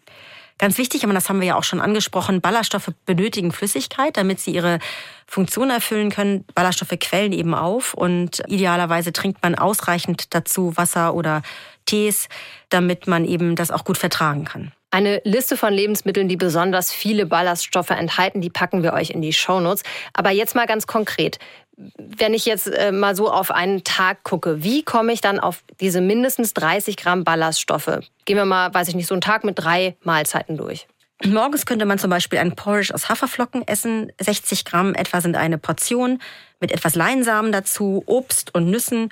Ganz 0.58 0.78
wichtig, 0.78 1.04
aber 1.04 1.12
das 1.12 1.28
haben 1.28 1.40
wir 1.40 1.48
ja 1.48 1.56
auch 1.56 1.64
schon 1.64 1.82
angesprochen, 1.82 2.40
Ballaststoffe 2.40 2.90
benötigen 3.04 3.52
Flüssigkeit, 3.52 4.16
damit 4.16 4.40
sie 4.40 4.52
ihre 4.52 4.78
Funktion 5.26 5.68
erfüllen 5.68 6.08
können. 6.08 6.46
Ballaststoffe 6.54 6.98
quellen 6.98 7.32
eben 7.32 7.54
auf 7.54 7.92
und 7.92 8.42
idealerweise 8.48 9.12
trinkt 9.12 9.42
man 9.42 9.54
ausreichend 9.54 10.34
dazu 10.34 10.74
Wasser 10.78 11.12
oder 11.12 11.42
Tees, 11.84 12.30
damit 12.70 13.06
man 13.06 13.26
eben 13.26 13.56
das 13.56 13.70
auch 13.70 13.84
gut 13.84 13.98
vertragen 13.98 14.46
kann. 14.46 14.72
Eine 14.90 15.20
Liste 15.24 15.58
von 15.58 15.74
Lebensmitteln, 15.74 16.26
die 16.26 16.38
besonders 16.38 16.90
viele 16.90 17.26
Ballaststoffe 17.26 17.90
enthalten, 17.90 18.40
die 18.40 18.48
packen 18.48 18.82
wir 18.82 18.94
euch 18.94 19.10
in 19.10 19.20
die 19.20 19.34
Shownotes. 19.34 19.82
Aber 20.14 20.30
jetzt 20.30 20.54
mal 20.54 20.66
ganz 20.66 20.86
konkret 20.86 21.38
wenn 21.76 22.32
ich 22.32 22.46
jetzt 22.46 22.68
äh, 22.68 22.90
mal 22.90 23.14
so 23.14 23.30
auf 23.30 23.50
einen 23.50 23.84
Tag 23.84 24.24
gucke, 24.24 24.62
wie 24.62 24.82
komme 24.82 25.12
ich 25.12 25.20
dann 25.20 25.38
auf 25.38 25.62
diese 25.80 26.00
mindestens 26.00 26.54
30 26.54 26.96
Gramm 26.96 27.24
Ballaststoffe? 27.24 28.00
Gehen 28.24 28.36
wir 28.36 28.46
mal, 28.46 28.72
weiß 28.72 28.88
ich 28.88 28.94
nicht, 28.94 29.06
so 29.06 29.14
einen 29.14 29.20
Tag 29.20 29.44
mit 29.44 29.58
drei 29.58 29.96
Mahlzeiten 30.02 30.56
durch. 30.56 30.86
Morgens 31.24 31.64
könnte 31.64 31.86
man 31.86 31.98
zum 31.98 32.10
Beispiel 32.10 32.38
ein 32.38 32.54
Porridge 32.54 32.92
aus 32.94 33.08
Haferflocken 33.08 33.66
essen. 33.66 34.12
60 34.20 34.64
Gramm 34.64 34.94
etwa 34.94 35.20
sind 35.20 35.36
eine 35.36 35.58
Portion 35.58 36.20
mit 36.60 36.72
etwas 36.72 36.94
Leinsamen 36.94 37.52
dazu, 37.52 38.02
Obst 38.06 38.54
und 38.54 38.70
Nüssen. 38.70 39.10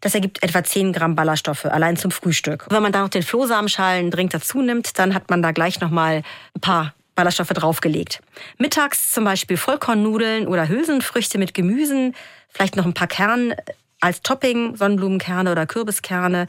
Das 0.00 0.14
ergibt 0.14 0.42
etwa 0.42 0.64
10 0.64 0.92
Gramm 0.92 1.14
Ballaststoffe 1.14 1.66
allein 1.66 1.96
zum 1.96 2.10
Frühstück. 2.10 2.66
Wenn 2.70 2.82
man 2.82 2.92
da 2.92 3.02
noch 3.02 3.08
den 3.08 3.22
Flohsamenschalen 3.22 4.10
dazu 4.10 4.62
nimmt, 4.62 4.98
dann 4.98 5.14
hat 5.14 5.30
man 5.30 5.42
da 5.42 5.52
gleich 5.52 5.80
noch 5.80 5.90
mal 5.90 6.22
ein 6.54 6.60
paar 6.60 6.94
Ballaststoffe 7.14 7.48
draufgelegt. 7.48 8.20
Mittags 8.58 9.12
zum 9.12 9.24
Beispiel 9.24 9.56
Vollkornnudeln 9.56 10.46
oder 10.46 10.68
Hülsenfrüchte 10.68 11.38
mit 11.38 11.54
Gemüsen, 11.54 12.14
vielleicht 12.48 12.76
noch 12.76 12.86
ein 12.86 12.94
paar 12.94 13.08
Kerne 13.08 13.56
als 14.00 14.22
Topping, 14.22 14.76
Sonnenblumenkerne 14.76 15.52
oder 15.52 15.66
Kürbiskerne. 15.66 16.46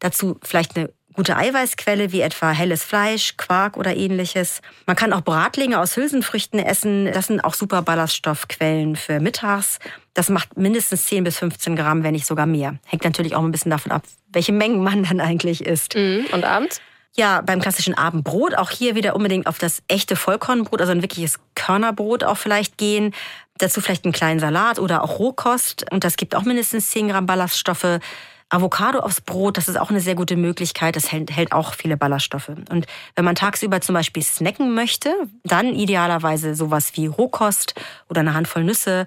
Dazu 0.00 0.38
vielleicht 0.42 0.76
eine 0.76 0.90
gute 1.16 1.36
Eiweißquelle 1.36 2.12
wie 2.12 2.20
etwa 2.20 2.50
helles 2.50 2.84
Fleisch, 2.84 3.36
Quark 3.36 3.76
oder 3.76 3.96
ähnliches. 3.96 4.60
Man 4.86 4.96
kann 4.96 5.12
auch 5.12 5.22
Bratlinge 5.22 5.80
aus 5.80 5.96
Hülsenfrüchten 5.96 6.60
essen. 6.60 7.06
Das 7.12 7.26
sind 7.26 7.40
auch 7.40 7.54
super 7.54 7.82
Ballaststoffquellen 7.82 8.96
für 8.96 9.18
mittags. 9.18 9.78
Das 10.14 10.28
macht 10.28 10.56
mindestens 10.56 11.04
10 11.04 11.24
bis 11.24 11.38
15 11.38 11.74
Gramm, 11.74 12.02
wenn 12.02 12.12
nicht 12.12 12.26
sogar 12.26 12.46
mehr. 12.46 12.78
Hängt 12.84 13.04
natürlich 13.04 13.34
auch 13.34 13.42
ein 13.42 13.52
bisschen 13.52 13.70
davon 13.70 13.92
ab, 13.92 14.02
welche 14.28 14.52
Mengen 14.52 14.82
man 14.82 15.04
dann 15.04 15.20
eigentlich 15.20 15.64
isst. 15.64 15.94
Mhm. 15.96 16.26
Und 16.32 16.44
abends? 16.44 16.80
Ja, 17.14 17.40
beim 17.40 17.60
klassischen 17.60 17.94
Abendbrot 17.94 18.54
auch 18.54 18.70
hier 18.70 18.94
wieder 18.94 19.16
unbedingt 19.16 19.46
auf 19.46 19.58
das 19.58 19.82
echte 19.88 20.16
Vollkornbrot, 20.16 20.80
also 20.80 20.92
ein 20.92 21.02
wirkliches 21.02 21.38
Körnerbrot 21.54 22.24
auch 22.24 22.36
vielleicht 22.36 22.76
gehen. 22.76 23.14
Dazu 23.58 23.80
vielleicht 23.80 24.04
einen 24.04 24.12
kleinen 24.12 24.38
Salat 24.38 24.78
oder 24.78 25.02
auch 25.02 25.18
Rohkost. 25.18 25.86
Und 25.90 26.04
das 26.04 26.16
gibt 26.16 26.34
auch 26.34 26.42
mindestens 26.42 26.90
10 26.90 27.08
Gramm 27.08 27.26
Ballaststoffe. 27.26 28.00
Avocado 28.48 29.00
aufs 29.00 29.20
Brot, 29.20 29.56
das 29.56 29.68
ist 29.68 29.76
auch 29.76 29.90
eine 29.90 30.00
sehr 30.00 30.14
gute 30.14 30.36
Möglichkeit. 30.36 30.94
Das 30.94 31.10
hält, 31.10 31.34
hält 31.34 31.52
auch 31.52 31.74
viele 31.74 31.96
Ballaststoffe. 31.96 32.48
Und 32.48 32.86
wenn 33.16 33.24
man 33.24 33.34
tagsüber 33.34 33.80
zum 33.80 33.94
Beispiel 33.94 34.22
snacken 34.22 34.74
möchte, 34.74 35.12
dann 35.42 35.74
idealerweise 35.74 36.54
sowas 36.54 36.92
wie 36.94 37.06
Rohkost 37.06 37.74
oder 38.08 38.20
eine 38.20 38.34
Handvoll 38.34 38.62
Nüsse 38.62 39.06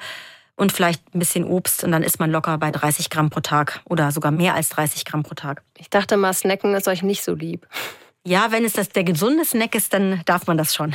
und 0.59 0.73
vielleicht 0.73 1.15
ein 1.15 1.19
bisschen 1.19 1.45
Obst 1.45 1.83
und 1.83 1.91
dann 1.91 2.03
ist 2.03 2.19
man 2.19 2.31
locker 2.31 2.57
bei 2.57 2.69
30 2.69 3.09
Gramm 3.09 3.29
pro 3.29 3.39
Tag 3.39 3.79
oder 3.85 4.11
sogar 4.11 4.31
mehr 4.31 4.55
als 4.55 4.69
30 4.69 5.05
Gramm 5.05 5.23
pro 5.23 5.33
Tag. 5.33 5.63
Ich 5.77 5.89
dachte 5.89 6.17
mal, 6.17 6.33
Snacken 6.33 6.75
ist 6.75 6.87
euch 6.87 7.01
nicht 7.01 7.23
so 7.23 7.33
lieb. 7.33 7.65
Ja, 8.25 8.51
wenn 8.51 8.65
es 8.65 8.73
das 8.73 8.89
der 8.89 9.05
gesunde 9.05 9.45
Snack 9.45 9.73
ist, 9.73 9.93
dann 9.93 10.21
darf 10.25 10.47
man 10.47 10.57
das 10.57 10.75
schon. 10.75 10.93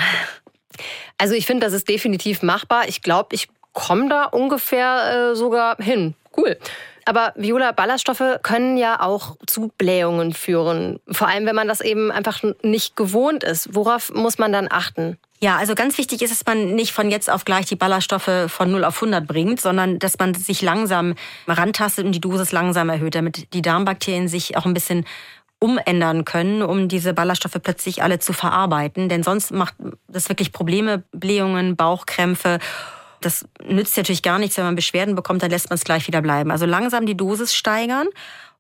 Also 1.16 1.34
ich 1.34 1.46
finde, 1.46 1.64
das 1.66 1.72
ist 1.72 1.88
definitiv 1.88 2.42
machbar. 2.42 2.88
Ich 2.88 3.00
glaube, 3.00 3.34
ich 3.34 3.48
komme 3.72 4.08
da 4.08 4.24
ungefähr 4.24 5.30
äh, 5.32 5.36
sogar 5.36 5.76
hin. 5.78 6.14
Cool. 6.36 6.58
Aber 7.06 7.32
Viola, 7.36 7.72
Ballaststoffe 7.72 8.40
können 8.42 8.76
ja 8.76 9.00
auch 9.00 9.36
zu 9.46 9.72
Blähungen 9.78 10.32
führen. 10.32 11.00
Vor 11.10 11.28
allem, 11.28 11.46
wenn 11.46 11.54
man 11.54 11.68
das 11.68 11.80
eben 11.80 12.10
einfach 12.10 12.42
nicht 12.62 12.96
gewohnt 12.96 13.44
ist. 13.44 13.74
Worauf 13.74 14.12
muss 14.12 14.38
man 14.38 14.52
dann 14.52 14.68
achten? 14.70 15.18
Ja, 15.40 15.56
also 15.56 15.74
ganz 15.74 15.98
wichtig 15.98 16.22
ist, 16.22 16.30
dass 16.30 16.46
man 16.46 16.74
nicht 16.74 16.92
von 16.92 17.10
jetzt 17.10 17.28
auf 17.28 17.44
gleich 17.44 17.66
die 17.66 17.76
Ballaststoffe 17.76 18.30
von 18.48 18.70
0 18.70 18.84
auf 18.84 18.96
100 18.96 19.26
bringt, 19.26 19.60
sondern 19.60 19.98
dass 19.98 20.18
man 20.18 20.32
sich 20.34 20.62
langsam 20.62 21.14
rantastet 21.46 22.06
und 22.06 22.12
die 22.12 22.20
Dosis 22.20 22.52
langsam 22.52 22.88
erhöht, 22.88 23.14
damit 23.14 23.52
die 23.52 23.62
Darmbakterien 23.62 24.28
sich 24.28 24.56
auch 24.56 24.64
ein 24.64 24.74
bisschen 24.74 25.04
umändern 25.58 26.24
können, 26.24 26.62
um 26.62 26.88
diese 26.88 27.14
Ballaststoffe 27.14 27.60
plötzlich 27.62 28.02
alle 28.02 28.18
zu 28.18 28.32
verarbeiten. 28.32 29.08
Denn 29.08 29.22
sonst 29.22 29.50
macht 29.50 29.74
das 30.08 30.28
wirklich 30.28 30.52
Probleme, 30.52 31.02
Blähungen, 31.12 31.76
Bauchkrämpfe. 31.76 32.58
Das 33.20 33.46
nützt 33.66 33.96
natürlich 33.96 34.22
gar 34.22 34.38
nichts, 34.38 34.56
wenn 34.56 34.64
man 34.64 34.76
Beschwerden 34.76 35.14
bekommt, 35.14 35.42
dann 35.42 35.50
lässt 35.50 35.70
man 35.70 35.76
es 35.76 35.84
gleich 35.84 36.06
wieder 36.06 36.20
bleiben. 36.20 36.50
Also 36.50 36.66
langsam 36.66 37.06
die 37.06 37.16
Dosis 37.16 37.54
steigern. 37.54 38.06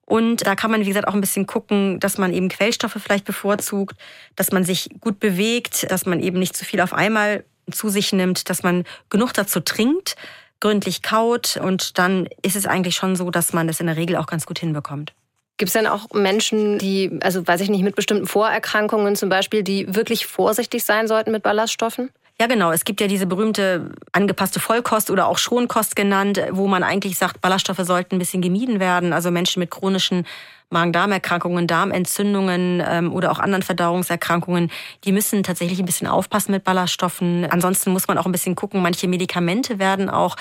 Und 0.06 0.46
da 0.46 0.54
kann 0.54 0.70
man, 0.70 0.82
wie 0.82 0.88
gesagt, 0.88 1.08
auch 1.08 1.14
ein 1.14 1.20
bisschen 1.20 1.46
gucken, 1.46 1.98
dass 2.00 2.18
man 2.18 2.32
eben 2.32 2.48
Quellstoffe 2.48 2.96
vielleicht 2.98 3.24
bevorzugt, 3.24 3.96
dass 4.36 4.52
man 4.52 4.64
sich 4.64 4.90
gut 5.00 5.18
bewegt, 5.18 5.90
dass 5.90 6.06
man 6.06 6.20
eben 6.20 6.38
nicht 6.38 6.56
zu 6.56 6.64
viel 6.64 6.80
auf 6.80 6.92
einmal 6.92 7.44
zu 7.70 7.88
sich 7.88 8.12
nimmt, 8.12 8.50
dass 8.50 8.62
man 8.62 8.84
genug 9.08 9.32
dazu 9.32 9.60
trinkt 9.60 10.16
gründlich 10.64 11.02
kaut 11.02 11.58
und 11.62 11.98
dann 11.98 12.26
ist 12.40 12.56
es 12.56 12.64
eigentlich 12.64 12.96
schon 12.96 13.16
so, 13.16 13.30
dass 13.30 13.52
man 13.52 13.66
das 13.66 13.80
in 13.80 13.86
der 13.86 13.98
Regel 13.98 14.16
auch 14.16 14.26
ganz 14.26 14.46
gut 14.46 14.58
hinbekommt. 14.58 15.12
Gibt 15.58 15.68
es 15.68 15.74
denn 15.74 15.86
auch 15.86 16.08
Menschen, 16.14 16.78
die, 16.78 17.18
also 17.22 17.46
weiß 17.46 17.60
ich 17.60 17.68
nicht, 17.68 17.82
mit 17.82 17.94
bestimmten 17.94 18.26
Vorerkrankungen 18.26 19.14
zum 19.14 19.28
Beispiel, 19.28 19.62
die 19.62 19.94
wirklich 19.94 20.26
vorsichtig 20.26 20.82
sein 20.82 21.06
sollten 21.06 21.30
mit 21.32 21.42
Ballaststoffen? 21.42 22.10
Ja, 22.40 22.48
genau. 22.48 22.72
Es 22.72 22.84
gibt 22.84 23.00
ja 23.00 23.06
diese 23.06 23.26
berühmte 23.26 23.92
angepasste 24.10 24.58
Vollkost 24.58 25.08
oder 25.10 25.28
auch 25.28 25.38
Schonkost 25.38 25.94
genannt, 25.94 26.40
wo 26.50 26.66
man 26.66 26.82
eigentlich 26.82 27.16
sagt, 27.16 27.40
Ballaststoffe 27.40 27.78
sollten 27.82 28.16
ein 28.16 28.18
bisschen 28.18 28.42
gemieden 28.42 28.80
werden. 28.80 29.12
Also 29.12 29.30
Menschen 29.30 29.60
mit 29.60 29.70
chronischen 29.70 30.26
Magen-Darm-Erkrankungen, 30.70 31.68
Darmentzündungen 31.68 32.82
ähm, 32.84 33.12
oder 33.12 33.30
auch 33.30 33.38
anderen 33.38 33.62
Verdauungserkrankungen, 33.62 34.72
die 35.04 35.12
müssen 35.12 35.44
tatsächlich 35.44 35.78
ein 35.78 35.86
bisschen 35.86 36.08
aufpassen 36.08 36.50
mit 36.50 36.64
Ballaststoffen. 36.64 37.46
Ansonsten 37.48 37.92
muss 37.92 38.08
man 38.08 38.18
auch 38.18 38.26
ein 38.26 38.32
bisschen 38.32 38.56
gucken. 38.56 38.82
Manche 38.82 39.06
Medikamente 39.06 39.78
werden 39.78 40.10
auch 40.10 40.34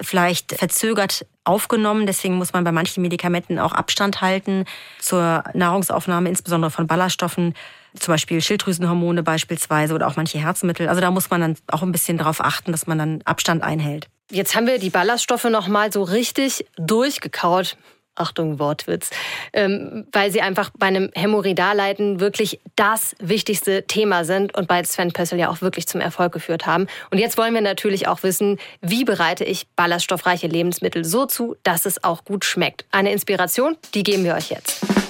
vielleicht 0.00 0.52
verzögert 0.52 1.26
aufgenommen. 1.42 2.06
Deswegen 2.06 2.34
muss 2.36 2.52
man 2.52 2.62
bei 2.62 2.72
manchen 2.72 3.02
Medikamenten 3.02 3.58
auch 3.58 3.72
Abstand 3.72 4.20
halten 4.20 4.66
zur 5.00 5.42
Nahrungsaufnahme, 5.52 6.28
insbesondere 6.28 6.70
von 6.70 6.86
Ballaststoffen 6.86 7.54
zum 7.98 8.14
Beispiel 8.14 8.40
Schilddrüsenhormone 8.40 9.22
beispielsweise 9.22 9.94
oder 9.94 10.06
auch 10.06 10.16
manche 10.16 10.38
Herzmittel. 10.38 10.88
Also 10.88 11.00
da 11.00 11.10
muss 11.10 11.30
man 11.30 11.40
dann 11.40 11.56
auch 11.68 11.82
ein 11.82 11.92
bisschen 11.92 12.18
darauf 12.18 12.40
achten, 12.40 12.72
dass 12.72 12.86
man 12.86 12.98
dann 12.98 13.22
Abstand 13.24 13.62
einhält. 13.62 14.08
Jetzt 14.30 14.54
haben 14.56 14.66
wir 14.66 14.78
die 14.78 14.90
Ballaststoffe 14.90 15.44
noch 15.44 15.68
mal 15.68 15.92
so 15.92 16.02
richtig 16.02 16.66
durchgekaut. 16.76 17.76
Achtung, 18.16 18.60
Wortwitz, 18.60 19.10
ähm, 19.52 20.06
weil 20.12 20.30
sie 20.30 20.40
einfach 20.40 20.70
bei 20.78 20.86
einem 20.86 21.10
Hämorrhoidalleiden 21.14 22.20
wirklich 22.20 22.60
das 22.76 23.16
wichtigste 23.18 23.86
Thema 23.86 24.24
sind 24.24 24.54
und 24.54 24.68
bei 24.68 24.82
Sven 24.84 25.12
Pössl 25.12 25.36
ja 25.36 25.48
auch 25.48 25.62
wirklich 25.62 25.88
zum 25.88 26.00
Erfolg 26.00 26.32
geführt 26.32 26.64
haben. 26.64 26.86
Und 27.10 27.18
jetzt 27.18 27.36
wollen 27.36 27.54
wir 27.54 27.60
natürlich 27.60 28.06
auch 28.06 28.22
wissen, 28.22 28.58
wie 28.80 29.04
bereite 29.04 29.44
ich 29.44 29.66
ballaststoffreiche 29.74 30.46
Lebensmittel 30.46 31.04
so 31.04 31.26
zu, 31.26 31.56
dass 31.64 31.86
es 31.86 32.04
auch 32.04 32.24
gut 32.24 32.44
schmeckt. 32.44 32.84
Eine 32.92 33.12
Inspiration, 33.12 33.76
die 33.94 34.04
geben 34.04 34.24
wir 34.24 34.34
euch 34.34 34.50
jetzt. 34.50 35.03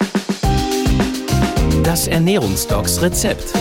Das 1.85 2.09
Ernährungsdocs 2.09 3.03
Rezept. 3.03 3.53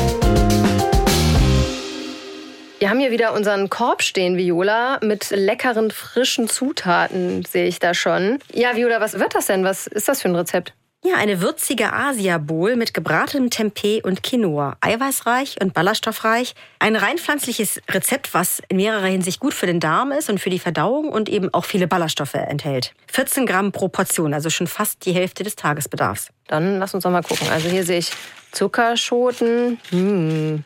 Wir 2.79 2.89
haben 2.89 2.99
hier 2.99 3.11
wieder 3.11 3.33
unseren 3.33 3.69
Korb 3.69 4.01
stehen, 4.01 4.37
Viola, 4.37 4.99
mit 5.01 5.29
leckeren, 5.31 5.91
frischen 5.91 6.47
Zutaten, 6.47 7.43
sehe 7.43 7.65
ich 7.65 7.79
da 7.79 7.93
schon. 7.93 8.39
Ja, 8.53 8.77
Viola, 8.77 9.01
was 9.01 9.19
wird 9.19 9.35
das 9.35 9.47
denn? 9.47 9.65
Was 9.65 9.87
ist 9.87 10.07
das 10.07 10.21
für 10.21 10.29
ein 10.29 10.35
Rezept? 10.35 10.73
Ja, 11.05 11.15
eine 11.17 11.41
würzige 11.41 11.91
Asia-Bowl 11.91 12.77
mit 12.77 12.93
gebratenem 12.93 13.49
Tempeh 13.49 14.01
und 14.01 14.23
Quinoa. 14.23 14.77
Eiweißreich 14.79 15.57
und 15.61 15.73
ballaststoffreich. 15.73 16.55
Ein 16.79 16.95
rein 16.95 17.17
pflanzliches 17.17 17.81
Rezept, 17.89 18.33
was 18.33 18.61
in 18.69 18.77
mehrerer 18.77 19.07
Hinsicht 19.07 19.41
gut 19.41 19.53
für 19.53 19.65
den 19.65 19.81
Darm 19.81 20.13
ist 20.13 20.29
und 20.29 20.39
für 20.39 20.49
die 20.49 20.59
Verdauung 20.59 21.09
und 21.09 21.27
eben 21.27 21.53
auch 21.53 21.65
viele 21.65 21.87
Ballaststoffe 21.87 22.35
enthält. 22.35 22.93
14 23.11 23.45
Gramm 23.45 23.73
pro 23.73 23.89
Portion, 23.89 24.33
also 24.33 24.49
schon 24.49 24.65
fast 24.65 25.05
die 25.05 25.11
Hälfte 25.11 25.43
des 25.43 25.57
Tagesbedarfs. 25.57 26.29
Dann 26.47 26.79
lass 26.79 26.93
uns 26.93 27.03
doch 27.03 27.11
mal 27.11 27.21
gucken. 27.21 27.49
Also 27.49 27.67
hier 27.67 27.83
sehe 27.83 27.99
ich 27.99 28.09
Zuckerschoten, 28.53 29.81
hm, 29.89 30.63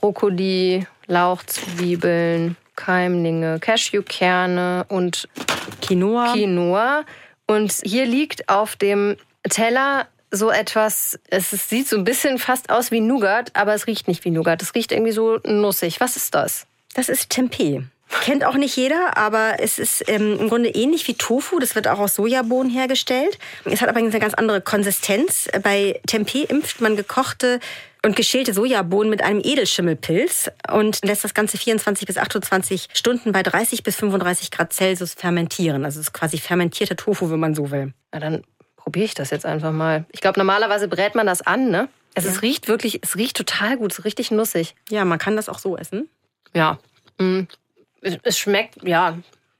Brokkoli, 0.00 0.86
Lauchzwiebeln, 1.08 2.56
Keimlinge, 2.76 3.58
Cashewkerne 3.58 4.84
und 4.88 5.28
Quinoa. 5.80 6.34
Quinoa. 6.34 7.02
Und 7.46 7.72
hier 7.84 8.06
liegt 8.06 8.48
auf 8.48 8.76
dem 8.76 9.16
Teller 9.48 10.06
so 10.30 10.50
etwas, 10.50 11.18
es 11.28 11.50
sieht 11.50 11.88
so 11.88 11.96
ein 11.96 12.04
bisschen 12.04 12.38
fast 12.38 12.70
aus 12.70 12.90
wie 12.90 13.00
Nougat, 13.00 13.50
aber 13.54 13.74
es 13.74 13.86
riecht 13.86 14.08
nicht 14.08 14.24
wie 14.24 14.30
Nougat. 14.30 14.62
Es 14.62 14.74
riecht 14.74 14.90
irgendwie 14.90 15.12
so 15.12 15.38
nussig. 15.44 16.00
Was 16.00 16.16
ist 16.16 16.34
das? 16.34 16.66
Das 16.94 17.08
ist 17.08 17.30
Tempeh. 17.30 17.82
Kennt 18.20 18.44
auch 18.44 18.54
nicht 18.54 18.76
jeder, 18.76 19.16
aber 19.16 19.56
es 19.58 19.78
ist 19.78 20.04
ähm, 20.06 20.38
im 20.38 20.48
Grunde 20.48 20.68
ähnlich 20.68 21.08
wie 21.08 21.14
Tofu. 21.14 21.58
Das 21.58 21.74
wird 21.74 21.88
auch 21.88 21.98
aus 21.98 22.14
Sojabohnen 22.14 22.70
hergestellt. 22.70 23.38
Es 23.64 23.80
hat 23.80 23.88
aber 23.88 23.98
eine 23.98 24.10
ganz 24.10 24.34
andere 24.34 24.60
Konsistenz. 24.60 25.48
Bei 25.62 26.00
Tempeh 26.06 26.44
impft 26.44 26.80
man 26.80 26.96
gekochte 26.96 27.58
und 28.04 28.16
geschälte 28.16 28.52
Sojabohnen 28.52 29.10
mit 29.10 29.22
einem 29.22 29.40
Edelschimmelpilz 29.42 30.50
und 30.72 31.04
lässt 31.04 31.24
das 31.24 31.34
Ganze 31.34 31.56
24 31.56 32.06
bis 32.06 32.18
28 32.18 32.88
Stunden 32.92 33.32
bei 33.32 33.42
30 33.42 33.82
bis 33.82 33.96
35 33.96 34.50
Grad 34.50 34.72
Celsius 34.72 35.14
fermentieren. 35.14 35.84
Also 35.84 36.00
es 36.00 36.08
ist 36.08 36.12
quasi 36.12 36.38
fermentierter 36.38 36.96
Tofu, 36.96 37.30
wenn 37.30 37.40
man 37.40 37.54
so 37.54 37.70
will. 37.70 37.92
Na, 38.12 38.20
dann 38.20 38.42
probiere 38.82 39.04
ich 39.04 39.14
das 39.14 39.30
jetzt 39.30 39.46
einfach 39.46 39.72
mal. 39.72 40.04
Ich 40.10 40.20
glaube, 40.20 40.38
normalerweise 40.38 40.88
brät 40.88 41.14
man 41.14 41.26
das 41.26 41.42
an, 41.42 41.70
ne? 41.70 41.88
Es, 42.14 42.24
ja. 42.24 42.30
es 42.30 42.42
riecht 42.42 42.68
wirklich, 42.68 43.00
es 43.02 43.16
riecht 43.16 43.36
total 43.36 43.76
gut, 43.76 43.92
es 43.92 44.00
ist 44.00 44.04
richtig 44.04 44.30
nussig. 44.30 44.74
Ja, 44.90 45.04
man 45.04 45.18
kann 45.18 45.36
das 45.36 45.48
auch 45.48 45.58
so 45.58 45.76
essen. 45.76 46.08
Ja. 46.52 46.78
Mm. 47.18 47.42
Es 48.00 48.36
schmeckt, 48.36 48.82
ja, 48.82 49.16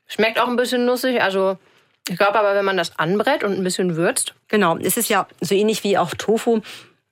schmeckt 0.06 0.40
auch 0.40 0.48
ein 0.48 0.56
bisschen 0.56 0.84
nussig. 0.84 1.22
Also 1.22 1.56
ich 2.08 2.18
glaube 2.18 2.38
aber, 2.38 2.54
wenn 2.54 2.64
man 2.64 2.76
das 2.76 2.98
anbrät 2.98 3.44
und 3.44 3.52
ein 3.52 3.62
bisschen 3.62 3.96
würzt. 3.96 4.34
Genau, 4.48 4.76
es 4.76 4.96
ist 4.96 5.08
ja 5.08 5.28
so 5.40 5.54
ähnlich 5.54 5.84
wie 5.84 5.96
auch 5.96 6.12
Tofu. 6.14 6.60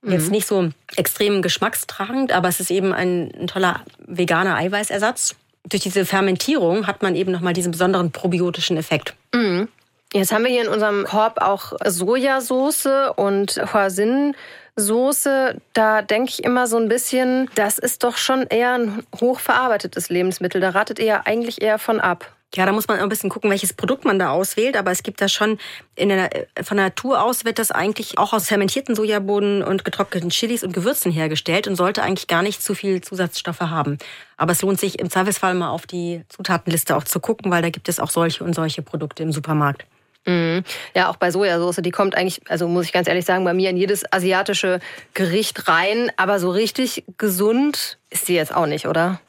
Jetzt 0.03 0.25
mhm. 0.25 0.31
nicht 0.31 0.47
so 0.47 0.69
extrem 0.95 1.41
geschmackstragend, 1.41 2.31
aber 2.31 2.49
es 2.49 2.59
ist 2.59 2.71
eben 2.71 2.91
ein, 2.91 3.31
ein 3.39 3.47
toller 3.47 3.81
veganer 3.99 4.55
Eiweißersatz. 4.55 5.35
Durch 5.69 5.83
diese 5.83 6.05
Fermentierung 6.05 6.87
hat 6.87 7.03
man 7.03 7.15
eben 7.15 7.31
nochmal 7.31 7.53
diesen 7.53 7.71
besonderen 7.71 8.11
probiotischen 8.11 8.77
Effekt. 8.77 9.13
Mhm. 9.33 9.69
Jetzt 10.13 10.33
haben 10.33 10.43
wir 10.43 10.51
hier 10.51 10.63
in 10.63 10.67
unserem 10.67 11.05
Korb 11.05 11.41
auch 11.41 11.71
Sojasauce 11.85 13.13
und 13.15 13.61
Hoisinsoße. 13.73 15.61
Da 15.71 16.01
denke 16.01 16.31
ich 16.31 16.43
immer 16.43 16.67
so 16.67 16.75
ein 16.75 16.89
bisschen, 16.89 17.49
das 17.55 17.77
ist 17.77 18.03
doch 18.03 18.17
schon 18.17 18.41
eher 18.47 18.73
ein 18.73 19.03
hochverarbeitetes 19.21 20.09
Lebensmittel. 20.09 20.59
Da 20.59 20.71
ratet 20.71 20.99
ihr 20.99 21.05
ja 21.05 21.21
eigentlich 21.23 21.61
eher 21.61 21.79
von 21.79 22.01
ab. 22.01 22.29
Ja, 22.53 22.65
da 22.65 22.73
muss 22.73 22.89
man 22.89 22.99
ein 22.99 23.07
bisschen 23.07 23.29
gucken, 23.29 23.49
welches 23.49 23.71
Produkt 23.71 24.03
man 24.03 24.19
da 24.19 24.31
auswählt. 24.31 24.75
Aber 24.75 24.91
es 24.91 25.03
gibt 25.03 25.21
da 25.21 25.29
schon 25.29 25.57
in 25.95 26.09
der, 26.09 26.29
von 26.61 26.75
der 26.75 26.87
Natur 26.87 27.23
aus 27.23 27.45
wird 27.45 27.57
das 27.57 27.71
eigentlich 27.71 28.17
auch 28.17 28.33
aus 28.33 28.47
fermentierten 28.47 28.93
Sojabohnen 28.93 29.63
und 29.63 29.85
getrockneten 29.85 30.29
Chilis 30.29 30.61
und 30.61 30.73
Gewürzen 30.73 31.13
hergestellt 31.13 31.67
und 31.67 31.77
sollte 31.77 32.03
eigentlich 32.03 32.27
gar 32.27 32.41
nicht 32.41 32.61
zu 32.61 32.75
viel 32.75 32.99
Zusatzstoffe 32.99 33.61
haben. 33.61 33.97
Aber 34.35 34.51
es 34.51 34.61
lohnt 34.61 34.81
sich 34.81 34.99
im 34.99 35.09
Zweifelsfall 35.09 35.53
mal 35.53 35.69
auf 35.69 35.87
die 35.87 36.25
Zutatenliste 36.27 36.97
auch 36.97 37.05
zu 37.05 37.21
gucken, 37.21 37.49
weil 37.49 37.61
da 37.61 37.69
gibt 37.69 37.87
es 37.87 38.01
auch 38.01 38.09
solche 38.09 38.43
und 38.43 38.53
solche 38.53 38.81
Produkte 38.81 39.23
im 39.23 39.31
Supermarkt. 39.31 39.85
Mhm. 40.25 40.63
Ja, 40.93 41.09
auch 41.09 41.15
bei 41.15 41.31
Sojasauce, 41.31 41.77
die 41.81 41.91
kommt 41.91 42.15
eigentlich, 42.15 42.41
also 42.49 42.67
muss 42.67 42.85
ich 42.85 42.93
ganz 42.93 43.07
ehrlich 43.07 43.25
sagen, 43.25 43.43
bei 43.43 43.53
mir 43.53 43.69
in 43.69 43.77
jedes 43.77 44.03
asiatische 44.11 44.79
Gericht 45.13 45.67
rein. 45.67 46.11
Aber 46.17 46.39
so 46.39 46.51
richtig 46.51 47.03
gesund 47.17 47.97
ist 48.09 48.27
sie 48.27 48.35
jetzt 48.35 48.53
auch 48.53 48.67
nicht, 48.67 48.87
oder? 48.87 49.19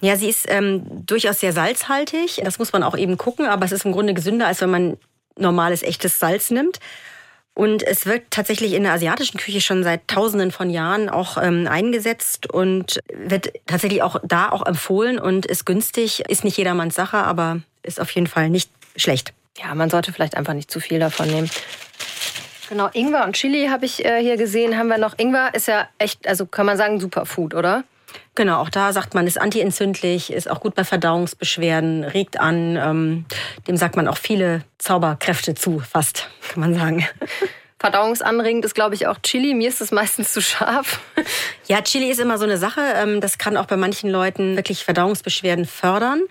Ja, 0.00 0.16
sie 0.16 0.28
ist 0.28 0.46
ähm, 0.48 1.04
durchaus 1.06 1.40
sehr 1.40 1.52
salzhaltig. 1.52 2.40
Das 2.44 2.58
muss 2.58 2.72
man 2.72 2.84
auch 2.84 2.96
eben 2.96 3.18
gucken, 3.18 3.46
aber 3.46 3.64
es 3.64 3.72
ist 3.72 3.84
im 3.84 3.92
Grunde 3.92 4.14
gesünder, 4.14 4.46
als 4.46 4.60
wenn 4.60 4.70
man 4.70 4.96
normales, 5.36 5.82
echtes 5.82 6.18
Salz 6.18 6.50
nimmt. 6.50 6.78
Und 7.54 7.82
es 7.82 8.06
wird 8.06 8.30
tatsächlich 8.30 8.74
in 8.74 8.84
der 8.84 8.92
asiatischen 8.92 9.38
Küche 9.38 9.60
schon 9.60 9.82
seit 9.82 10.06
Tausenden 10.06 10.52
von 10.52 10.70
Jahren 10.70 11.08
auch 11.08 11.36
ähm, 11.42 11.66
eingesetzt 11.68 12.48
und 12.48 13.00
wird 13.12 13.52
tatsächlich 13.66 14.02
auch 14.04 14.20
da 14.22 14.50
auch 14.50 14.64
empfohlen 14.64 15.18
und 15.18 15.44
ist 15.44 15.66
günstig. 15.66 16.20
Ist 16.28 16.44
nicht 16.44 16.56
jedermanns 16.56 16.94
Sache, 16.94 17.16
aber 17.16 17.60
ist 17.82 18.00
auf 18.00 18.12
jeden 18.12 18.28
Fall 18.28 18.48
nicht 18.48 18.70
schlecht. 18.94 19.32
Ja, 19.60 19.74
man 19.74 19.90
sollte 19.90 20.12
vielleicht 20.12 20.36
einfach 20.36 20.54
nicht 20.54 20.70
zu 20.70 20.80
viel 20.80 20.98
davon 20.98 21.28
nehmen. 21.28 21.50
Genau, 22.68 22.88
Ingwer 22.92 23.24
und 23.24 23.34
Chili 23.34 23.68
habe 23.68 23.86
ich 23.86 24.04
äh, 24.04 24.20
hier 24.20 24.36
gesehen. 24.36 24.76
Haben 24.76 24.88
wir 24.88 24.98
noch. 24.98 25.18
Ingwer 25.18 25.54
ist 25.54 25.68
ja 25.68 25.88
echt, 25.98 26.28
also 26.28 26.44
kann 26.46 26.66
man 26.66 26.76
sagen, 26.76 27.00
Superfood, 27.00 27.54
oder? 27.54 27.84
Genau, 28.34 28.60
auch 28.60 28.68
da 28.68 28.92
sagt 28.92 29.14
man, 29.14 29.26
ist 29.26 29.40
antientzündlich, 29.40 30.32
ist 30.32 30.50
auch 30.50 30.60
gut 30.60 30.74
bei 30.74 30.84
Verdauungsbeschwerden, 30.84 32.04
regt 32.04 32.38
an. 32.38 32.76
Ähm, 32.76 33.24
dem 33.66 33.76
sagt 33.76 33.96
man 33.96 34.06
auch 34.06 34.18
viele 34.18 34.64
Zauberkräfte 34.78 35.54
zu, 35.54 35.80
fast, 35.80 36.28
kann 36.48 36.60
man 36.60 36.74
sagen. 36.74 37.06
Verdauungsanregend 37.80 38.64
ist, 38.64 38.74
glaube 38.74 38.96
ich, 38.96 39.06
auch 39.06 39.18
Chili. 39.22 39.54
Mir 39.54 39.68
ist 39.68 39.80
es 39.80 39.92
meistens 39.92 40.32
zu 40.32 40.42
scharf. 40.42 41.00
Ja, 41.68 41.80
Chili 41.80 42.10
ist 42.10 42.18
immer 42.18 42.36
so 42.36 42.44
eine 42.44 42.58
Sache. 42.58 42.80
Ähm, 42.96 43.20
das 43.20 43.38
kann 43.38 43.56
auch 43.56 43.66
bei 43.66 43.76
manchen 43.76 44.10
Leuten 44.10 44.56
wirklich 44.56 44.84
Verdauungsbeschwerden 44.84 45.64
fördern. 45.64 46.22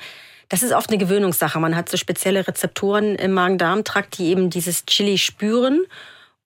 Das 0.50 0.64
ist 0.64 0.74
oft 0.74 0.90
eine 0.90 0.98
Gewöhnungssache. 0.98 1.60
Man 1.60 1.76
hat 1.76 1.90
so 1.90 1.98
spezielle 1.98 2.48
Rezeptoren 2.48 3.16
im 3.16 3.34
Magen-Darm-Trakt, 3.34 4.18
die 4.18 4.28
eben 4.28 4.50
dieses 4.50 4.86
Chili 4.86 5.18
spüren 5.18 5.86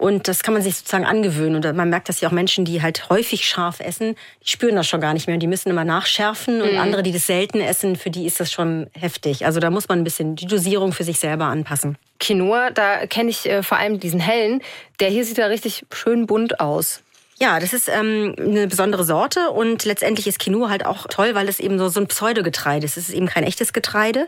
und 0.01 0.27
das 0.27 0.41
kann 0.41 0.55
man 0.55 0.63
sich 0.63 0.77
sozusagen 0.77 1.05
angewöhnen. 1.05 1.63
Und 1.63 1.75
man 1.75 1.91
merkt, 1.91 2.09
dass 2.09 2.21
ja 2.21 2.27
auch 2.27 2.31
Menschen, 2.31 2.65
die 2.65 2.81
halt 2.81 3.07
häufig 3.11 3.45
scharf 3.47 3.79
essen, 3.79 4.15
die 4.43 4.49
spüren 4.49 4.75
das 4.75 4.87
schon 4.87 4.99
gar 4.99 5.13
nicht 5.13 5.27
mehr. 5.27 5.35
Und 5.35 5.41
die 5.41 5.47
müssen 5.47 5.69
immer 5.69 5.83
nachschärfen. 5.83 6.59
Und 6.63 6.73
mhm. 6.73 6.79
andere, 6.79 7.03
die 7.03 7.11
das 7.11 7.27
selten 7.27 7.61
essen, 7.61 7.95
für 7.95 8.09
die 8.09 8.25
ist 8.25 8.39
das 8.39 8.51
schon 8.51 8.87
heftig. 8.93 9.45
Also 9.45 9.59
da 9.59 9.69
muss 9.69 9.89
man 9.89 9.99
ein 9.99 10.03
bisschen 10.03 10.35
die 10.35 10.47
Dosierung 10.47 10.91
für 10.91 11.03
sich 11.03 11.19
selber 11.19 11.45
anpassen. 11.45 11.99
Quinoa, 12.19 12.71
da 12.71 13.05
kenne 13.05 13.29
ich 13.29 13.47
äh, 13.47 13.61
vor 13.61 13.77
allem 13.77 13.99
diesen 13.99 14.19
hellen. 14.19 14.63
Der 14.99 15.09
hier 15.09 15.23
sieht 15.23 15.37
ja 15.37 15.45
richtig 15.45 15.85
schön 15.93 16.25
bunt 16.25 16.59
aus. 16.59 17.03
Ja, 17.41 17.59
das 17.59 17.73
ist 17.73 17.89
ähm, 17.89 18.35
eine 18.37 18.67
besondere 18.67 19.03
Sorte 19.03 19.49
und 19.49 19.83
letztendlich 19.83 20.27
ist 20.27 20.37
Quinoa 20.37 20.69
halt 20.69 20.85
auch 20.85 21.07
toll, 21.09 21.33
weil 21.33 21.49
es 21.49 21.59
eben 21.59 21.79
so, 21.79 21.89
so 21.89 21.99
ein 21.99 22.05
Pseudogetreide 22.05 22.85
ist. 22.85 22.97
Es 22.97 23.09
ist 23.09 23.15
eben 23.15 23.25
kein 23.25 23.43
echtes 23.43 23.73
Getreide. 23.73 24.27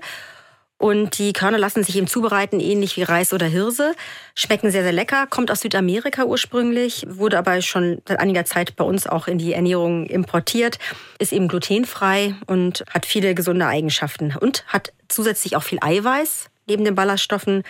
Und 0.80 1.20
die 1.20 1.32
Körner 1.32 1.60
lassen 1.60 1.84
sich 1.84 1.96
eben 1.96 2.08
zubereiten, 2.08 2.60
ähnlich 2.60 2.98
wie 2.98 3.04
Reis 3.04 3.32
oder 3.32 3.46
Hirse. 3.46 3.94
Schmecken 4.34 4.72
sehr, 4.72 4.82
sehr 4.82 4.94
lecker, 4.94 5.28
kommt 5.28 5.52
aus 5.52 5.62
Südamerika 5.62 6.24
ursprünglich, 6.24 7.06
wurde 7.08 7.38
aber 7.38 7.62
schon 7.62 8.02
seit 8.08 8.20
einiger 8.20 8.46
Zeit 8.46 8.76
bei 8.76 8.84
uns 8.84 9.06
auch 9.06 9.28
in 9.28 9.38
die 9.38 9.54
Ernährung 9.54 10.08
importiert, 10.08 10.80
ist 11.20 11.34
eben 11.34 11.48
glutenfrei 11.48 12.34
und 12.48 12.84
hat 12.90 13.06
viele 13.06 13.36
gesunde 13.36 13.68
Eigenschaften 13.68 14.36
und 14.42 14.66
hat 14.66 14.92
zusätzlich 15.08 15.56
auch 15.56 15.64
viel 15.64 15.78
Eiweiß 15.82 16.50
neben 16.66 16.84
den 16.84 16.96
Ballaststoffen, 16.96 17.62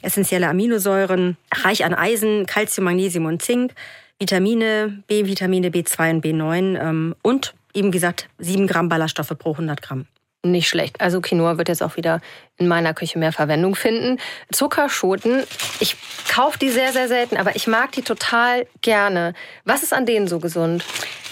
essentielle 0.00 0.48
Aminosäuren, 0.48 1.36
reich 1.54 1.84
an 1.84 1.92
Eisen, 1.92 2.46
Calcium, 2.46 2.86
Magnesium 2.86 3.26
und 3.26 3.42
Zink, 3.42 3.74
Vitamine, 4.18 5.02
B-Vitamine 5.06 5.68
B2 5.68 6.10
und 6.10 6.24
B9 6.24 6.80
ähm, 6.80 7.14
und 7.22 7.54
eben 7.74 7.90
gesagt 7.90 8.28
7 8.38 8.66
Gramm 8.66 8.88
Ballaststoffe 8.88 9.32
pro 9.38 9.52
100 9.52 9.80
Gramm. 9.80 10.06
Nicht 10.44 10.68
schlecht. 10.68 11.00
Also 11.00 11.20
Quinoa 11.20 11.58
wird 11.58 11.68
jetzt 11.68 11.82
auch 11.82 11.96
wieder 11.96 12.20
in 12.58 12.68
meiner 12.68 12.94
Küche 12.94 13.18
mehr 13.18 13.32
Verwendung 13.32 13.74
finden. 13.74 14.18
Zuckerschoten, 14.52 15.42
ich 15.80 15.96
kaufe 16.32 16.58
die 16.60 16.70
sehr, 16.70 16.92
sehr 16.92 17.08
selten, 17.08 17.36
aber 17.36 17.56
ich 17.56 17.66
mag 17.66 17.90
die 17.92 18.02
total 18.02 18.66
gerne. 18.80 19.34
Was 19.64 19.82
ist 19.82 19.92
an 19.92 20.06
denen 20.06 20.28
so 20.28 20.38
gesund? 20.38 20.84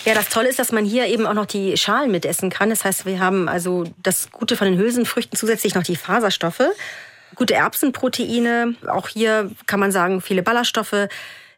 Ja, 0.05 0.15
das 0.15 0.29
Tolle 0.29 0.49
ist, 0.49 0.59
dass 0.59 0.73
man 0.73 0.85
hier 0.85 1.07
eben 1.07 1.25
auch 1.27 1.35
noch 1.35 1.47
die 1.47 1.77
Schalen 1.77 2.11
mitessen 2.11 2.51
kann. 2.51 2.71
Das 2.71 2.85
heißt, 2.85 3.07
wir 3.07 3.21
haben 3.21 3.49
also 3.49 3.85
das 4.03 4.31
Gute 4.33 4.57
von 4.57 4.67
den 4.67 4.79
Hülsenfrüchten 4.79 5.39
zusätzlich 5.39 5.77
noch 5.77 5.85
die 5.85 5.97
Faserstoffe. 5.97 6.63
Gute 7.37 7.55
Erbsenproteine, 7.55 8.75
auch 8.89 9.09
hier 9.09 9.51
kann 9.67 9.79
man 9.79 9.93
sagen, 9.93 10.21
viele 10.21 10.43
Ballaststoffe. 10.43 11.09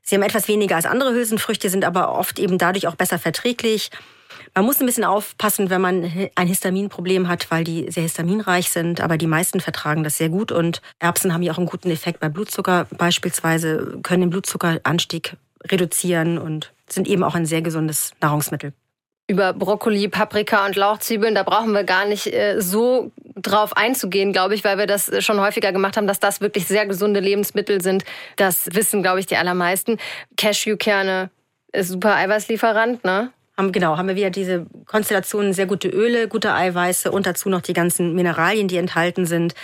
Sie 0.08 0.14
haben 0.14 0.22
etwas 0.22 0.48
weniger 0.48 0.76
als 0.76 0.86
andere 0.86 1.12
Hülsenfrüchte, 1.12 1.68
sind 1.68 1.84
aber 1.84 2.18
oft 2.18 2.38
eben 2.38 2.56
dadurch 2.56 2.86
auch 2.86 2.94
besser 2.94 3.18
verträglich. 3.18 3.90
Man 4.54 4.64
muss 4.64 4.80
ein 4.80 4.86
bisschen 4.86 5.04
aufpassen, 5.04 5.68
wenn 5.68 5.82
man 5.82 6.30
ein 6.34 6.46
Histaminproblem 6.46 7.28
hat, 7.28 7.50
weil 7.50 7.62
die 7.62 7.90
sehr 7.90 8.04
histaminreich 8.04 8.70
sind. 8.70 9.02
Aber 9.02 9.18
die 9.18 9.26
meisten 9.26 9.60
vertragen 9.60 10.04
das 10.04 10.16
sehr 10.16 10.30
gut. 10.30 10.50
Und 10.50 10.80
Erbsen 10.98 11.34
haben 11.34 11.42
ja 11.42 11.52
auch 11.52 11.58
einen 11.58 11.66
guten 11.66 11.90
Effekt 11.90 12.20
bei 12.20 12.30
Blutzucker 12.30 12.86
beispielsweise, 12.96 13.98
können 14.02 14.22
den 14.22 14.30
Blutzuckeranstieg 14.30 15.36
reduzieren 15.64 16.38
und 16.38 16.72
sind 16.88 17.06
eben 17.06 17.22
auch 17.22 17.34
ein 17.34 17.44
sehr 17.44 17.60
gesundes 17.60 18.12
Nahrungsmittel. 18.22 18.72
Über 19.28 19.52
Brokkoli, 19.52 20.08
Paprika 20.08 20.66
und 20.66 20.74
Lauchzwiebeln, 20.74 21.34
da 21.34 21.42
brauchen 21.42 21.72
wir 21.72 21.84
gar 21.84 22.06
nicht 22.06 22.32
äh, 22.32 22.60
so 22.60 23.12
drauf 23.36 23.76
einzugehen, 23.76 24.32
glaube 24.32 24.54
ich, 24.54 24.64
weil 24.64 24.78
wir 24.78 24.86
das 24.86 25.10
schon 25.24 25.40
häufiger 25.40 25.70
gemacht 25.70 25.96
haben, 25.96 26.06
dass 26.06 26.18
das 26.18 26.40
wirklich 26.40 26.66
sehr 26.66 26.86
gesunde 26.86 27.20
Lebensmittel 27.20 27.80
sind. 27.82 28.04
Das 28.36 28.68
wissen, 28.72 29.02
glaube 29.02 29.20
ich, 29.20 29.26
die 29.26 29.36
allermeisten. 29.36 29.98
Cashewkerne 30.36 31.30
ist 31.72 31.88
super 31.88 32.16
Eiweißlieferant, 32.16 33.04
ne? 33.04 33.30
genau, 33.72 33.96
haben 33.96 34.08
wir 34.08 34.16
wieder 34.16 34.30
diese 34.30 34.66
Konstellationen, 34.86 35.52
sehr 35.52 35.66
gute 35.66 35.88
Öle, 35.88 36.28
gute 36.28 36.54
Eiweiße 36.54 37.10
und 37.10 37.26
dazu 37.26 37.48
noch 37.48 37.60
die 37.60 37.72
ganzen 37.72 38.14
Mineralien, 38.14 38.68
die 38.68 38.76
enthalten 38.76 39.26
sind. 39.26 39.54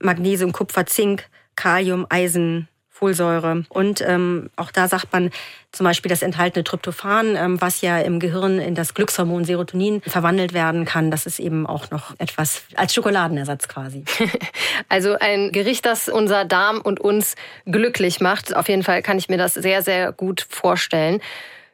Magnesium, 0.00 0.52
Kupfer, 0.52 0.86
Zink, 0.86 1.28
Kalium, 1.54 2.06
Eisen, 2.08 2.68
Folsäure. 3.02 3.64
Und 3.68 4.00
ähm, 4.06 4.48
auch 4.54 4.70
da 4.70 4.86
sagt 4.86 5.12
man 5.12 5.30
zum 5.72 5.82
Beispiel 5.82 6.08
das 6.08 6.22
enthaltene 6.22 6.62
Tryptophan, 6.62 7.34
ähm, 7.34 7.60
was 7.60 7.80
ja 7.80 7.98
im 7.98 8.20
Gehirn 8.20 8.60
in 8.60 8.76
das 8.76 8.94
Glückshormon 8.94 9.44
Serotonin 9.44 10.02
verwandelt 10.02 10.52
werden 10.52 10.84
kann. 10.84 11.10
Das 11.10 11.26
ist 11.26 11.40
eben 11.40 11.66
auch 11.66 11.90
noch 11.90 12.14
etwas 12.18 12.62
als 12.76 12.94
Schokoladenersatz 12.94 13.66
quasi. 13.66 14.04
Also 14.88 15.16
ein 15.18 15.52
Gericht, 15.52 15.86
das 15.86 16.08
unser 16.08 16.44
Darm 16.44 16.80
und 16.80 17.00
uns 17.00 17.34
glücklich 17.66 18.20
macht. 18.20 18.54
Auf 18.54 18.68
jeden 18.68 18.82
Fall 18.82 19.02
kann 19.02 19.18
ich 19.18 19.28
mir 19.28 19.38
das 19.38 19.54
sehr, 19.54 19.82
sehr 19.82 20.12
gut 20.12 20.46
vorstellen. 20.48 21.20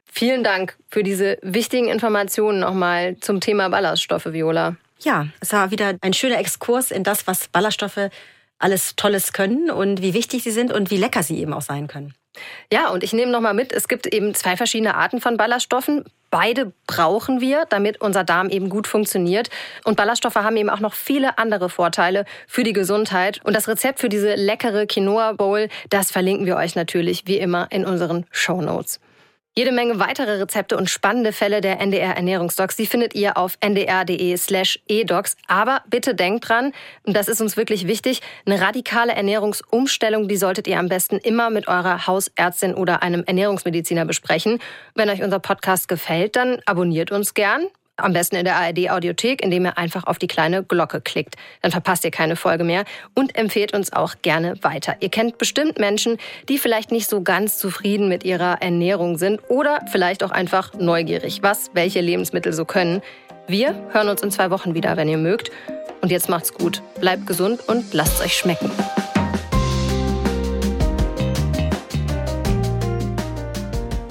Vielen 0.07 0.45
Dank 0.45 0.77
für 0.88 1.03
diese 1.03 1.38
wichtigen 1.43 1.88
Informationen 1.88 2.61
nochmal 2.61 3.17
zum 3.21 3.41
Thema 3.41 3.69
Ballaststoffe, 3.69 4.33
Viola. 4.33 4.77
Ja, 5.01 5.27
es 5.41 5.53
war 5.53 5.71
wieder 5.71 5.95
ein 6.01 6.12
schöner 6.12 6.38
Exkurs 6.38 6.91
in 6.91 7.03
das, 7.03 7.27
was 7.27 7.49
Ballaststoffe 7.49 8.11
alles 8.59 8.97
Tolles 8.97 9.33
können 9.33 9.71
und 9.71 10.03
wie 10.03 10.14
wichtig 10.14 10.42
sie 10.42 10.51
sind 10.51 10.73
und 10.73 10.90
wie 10.90 10.97
lecker 10.97 11.23
sie 11.23 11.38
eben 11.38 11.53
auch 11.53 11.62
sein 11.62 11.87
können. 11.87 12.14
Ja, 12.73 12.90
und 12.90 13.03
ich 13.03 13.12
nehme 13.12 13.33
noch 13.33 13.40
mal 13.40 13.55
mit, 13.55 13.73
es 13.73 13.88
gibt 13.88 14.07
eben 14.07 14.35
zwei 14.35 14.57
verschiedene 14.57 14.94
Arten 14.94 15.21
von 15.21 15.37
Ballaststoffen. 15.37 16.05
Beide 16.31 16.73
brauchen 16.87 17.40
wir, 17.40 17.64
damit 17.68 18.01
unser 18.01 18.23
Darm 18.23 18.51
eben 18.51 18.68
gut 18.68 18.87
funktioniert. 18.87 19.49
Und 19.85 19.97
Ballaststoffe 19.97 20.37
haben 20.37 20.57
eben 20.57 20.71
auch 20.71 20.81
noch 20.81 20.94
viele 20.94 21.38
andere 21.38 21.71
Vorteile 21.71 22.27
für 22.47 22.64
die 22.64 22.75
Gesundheit. 22.75 23.40
Und 23.44 23.57
das 23.57 23.66
Rezept 23.66 23.99
für 23.99 24.09
diese 24.09 24.35
leckere 24.35 24.87
Quinoa 24.87 25.33
Bowl, 25.33 25.68
das 25.90 26.11
verlinken 26.11 26.47
wir 26.47 26.57
euch 26.57 26.75
natürlich 26.75 27.27
wie 27.27 27.38
immer 27.38 27.68
in 27.71 27.85
unseren 27.85 28.27
Show 28.31 28.61
Notes. 28.61 29.01
Jede 29.59 29.73
Menge 29.73 29.99
weitere 29.99 30.38
Rezepte 30.40 30.77
und 30.77 30.88
spannende 30.88 31.33
Fälle 31.33 31.61
der 31.61 31.81
NDR 31.81 32.14
Ernährungsdocs, 32.14 32.77
die 32.77 32.87
findet 32.87 33.16
ihr 33.16 33.37
auf 33.37 33.59
ndr.de 33.61 34.37
slash 34.37 34.79
edocs. 34.87 35.37
Aber 35.49 35.83
bitte 35.90 36.14
denkt 36.14 36.49
dran, 36.49 36.73
und 37.03 37.16
das 37.16 37.27
ist 37.27 37.40
uns 37.40 37.57
wirklich 37.57 37.88
wichtig, 37.88 38.23
eine 38.47 38.61
radikale 38.61 39.14
Ernährungsumstellung, 39.14 40.29
die 40.29 40.37
solltet 40.37 40.68
ihr 40.68 40.79
am 40.79 40.88
besten 40.88 41.16
immer 41.18 41.51
mit 41.51 41.66
eurer 41.66 42.07
Hausärztin 42.07 42.73
oder 42.73 43.03
einem 43.03 43.25
Ernährungsmediziner 43.25 44.05
besprechen. 44.05 44.61
Wenn 44.94 45.11
euch 45.11 45.25
unser 45.25 45.40
Podcast 45.40 45.88
gefällt, 45.88 46.37
dann 46.37 46.61
abonniert 46.64 47.11
uns 47.11 47.35
gern. 47.35 47.66
Am 48.01 48.13
besten 48.13 48.37
in 48.37 48.45
der 48.45 48.55
ARD 48.55 48.91
Audiothek, 48.91 49.43
indem 49.43 49.67
ihr 49.67 49.77
einfach 49.77 50.05
auf 50.05 50.19
die 50.19 50.29
kleine 50.29 50.63
Glocke 50.63 51.01
klickt. 51.01 51.35
Dann 51.63 51.73
verpasst 51.73 52.05
ihr 52.05 52.13
keine 52.13 52.37
Folge 52.37 52.63
mehr 52.63 52.85
und 53.15 53.37
empfehlt 53.37 53.75
uns 53.75 53.93
auch 53.93 54.15
gerne 54.23 54.55
weiter. 54.63 54.95
Ihr 55.01 55.09
kennt 55.09 55.37
bestimmt 55.37 55.81
Menschen, 55.81 56.17
die 56.49 56.59
vielleicht 56.59 56.93
nicht 56.93 57.11
so 57.11 57.23
ganz 57.23 57.59
zufrieden 57.59 58.09
mit 58.09 58.25
ihrer 58.25 58.63
Ernährung 58.63 59.19
sind 59.19 59.41
oder 59.49 59.81
vielleicht 59.91 60.23
auch 60.23 60.31
einfach 60.31 60.75
neugierig, 60.75 61.43
was 61.43 61.71
welche 61.75 62.01
Lebensmittel 62.01 62.53
so 62.53 62.65
können. 62.65 63.03
Wir 63.49 63.75
hören 63.91 64.09
uns 64.09 64.23
in 64.23 64.31
zwei 64.31 64.51
Wochen 64.51 64.75
wieder, 64.75 64.97
wenn 64.97 65.09
ihr 65.09 65.19
mögt. 65.19 65.51
Und 66.01 66.13
jetzt 66.13 66.29
macht's 66.29 66.55
gut. 66.55 66.83
Bleibt 67.01 67.27
gesund 67.27 67.67
und 67.67 67.93
lasst 67.93 68.23
euch 68.23 68.35
schmecken. 68.35 68.71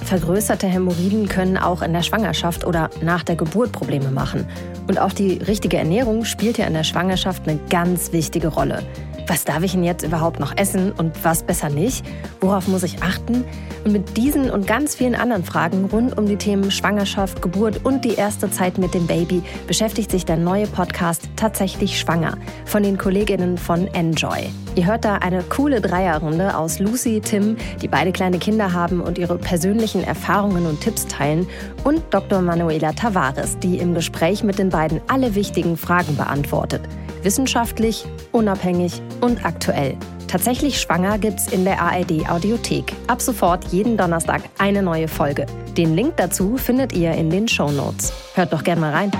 Vergrößerte 0.07 0.67
Hämorrhoiden 0.67 1.27
können 1.27 1.57
auch 1.57 1.81
in 1.81 1.91
der 1.91 2.01
Schwangerschaft 2.01 2.65
oder 2.65 2.89
nach 3.01 3.23
der 3.23 3.35
Geburt 3.35 3.73
Probleme 3.73 4.09
machen. 4.09 4.47
Und 4.87 4.99
auch 4.99 5.11
die 5.11 5.33
richtige 5.33 5.75
Ernährung 5.75 6.23
spielt 6.23 6.57
ja 6.57 6.65
in 6.65 6.75
der 6.75 6.85
Schwangerschaft 6.85 7.45
eine 7.45 7.59
ganz 7.69 8.13
wichtige 8.13 8.47
Rolle. 8.47 8.83
Was 9.27 9.43
darf 9.43 9.61
ich 9.61 9.73
denn 9.73 9.83
jetzt 9.83 10.03
überhaupt 10.03 10.39
noch 10.39 10.55
essen 10.55 10.93
und 10.93 11.25
was 11.25 11.43
besser 11.43 11.69
nicht? 11.69 12.05
Worauf 12.39 12.69
muss 12.69 12.83
ich 12.83 13.03
achten? 13.03 13.43
Und 13.83 13.91
mit 13.91 14.15
diesen 14.15 14.49
und 14.49 14.67
ganz 14.67 14.95
vielen 14.95 15.15
anderen 15.15 15.43
Fragen 15.43 15.83
rund 15.85 16.17
um 16.17 16.27
die 16.27 16.37
Themen 16.37 16.71
Schwangerschaft, 16.71 17.41
Geburt 17.41 17.83
und 17.83 18.05
die 18.05 18.13
erste 18.13 18.49
Zeit 18.49 18.77
mit 18.77 18.93
dem 18.93 19.05
Baby 19.05 19.43
beschäftigt 19.67 20.11
sich 20.11 20.23
der 20.23 20.37
neue 20.37 20.65
Podcast 20.65 21.29
Tatsächlich 21.35 21.99
Schwanger 21.99 22.37
von 22.65 22.83
den 22.83 22.97
Kolleginnen 22.97 23.57
von 23.57 23.87
Enjoy. 23.87 24.49
Ihr 24.75 24.85
hört 24.85 25.03
da 25.03 25.15
eine 25.15 25.43
coole 25.43 25.81
Dreierrunde 25.81 26.57
aus 26.57 26.79
Lucy, 26.79 27.19
Tim, 27.19 27.57
die 27.81 27.89
beide 27.89 28.13
kleine 28.13 28.39
Kinder 28.39 28.71
haben 28.71 29.01
und 29.01 29.17
ihre 29.17 29.37
persönlichen 29.37 30.05
Erfahrungen 30.05 30.65
und 30.65 30.79
Tipps 30.79 31.05
teilen, 31.05 31.47
und 31.83 32.01
Dr. 32.11 32.41
Manuela 32.41 32.93
Tavares, 32.93 33.59
die 33.59 33.77
im 33.79 33.93
Gespräch 33.93 34.43
mit 34.43 34.57
den 34.57 34.69
beiden 34.69 35.01
alle 35.07 35.35
wichtigen 35.35 35.75
Fragen 35.75 36.15
beantwortet. 36.15 36.81
Wissenschaftlich, 37.27 38.05
unabhängig 38.31 39.01
und 39.19 39.43
aktuell. 39.43 39.97
Tatsächlich 40.29 40.79
schwanger 40.79 41.17
gibt's 41.17 41.51
in 41.51 41.65
der 41.65 41.81
ARD 41.81 42.29
Audiothek. 42.29 42.93
Ab 43.07 43.21
sofort 43.21 43.65
jeden 43.65 43.97
Donnerstag 43.97 44.43
eine 44.59 44.81
neue 44.81 45.09
Folge. 45.09 45.45
Den 45.75 45.93
Link 45.93 46.15
dazu 46.15 46.55
findet 46.55 46.93
ihr 46.93 47.11
in 47.11 47.29
den 47.29 47.49
Show 47.49 47.69
Notes. 47.69 48.13
Hört 48.33 48.53
doch 48.53 48.63
gerne 48.63 48.79
mal 48.79 48.93
rein. 48.93 49.11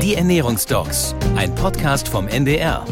Die 0.00 0.14
Ernährungsdocs, 0.14 1.16
ein 1.34 1.52
Podcast 1.56 2.06
vom 2.06 2.28
NDR 2.28 2.84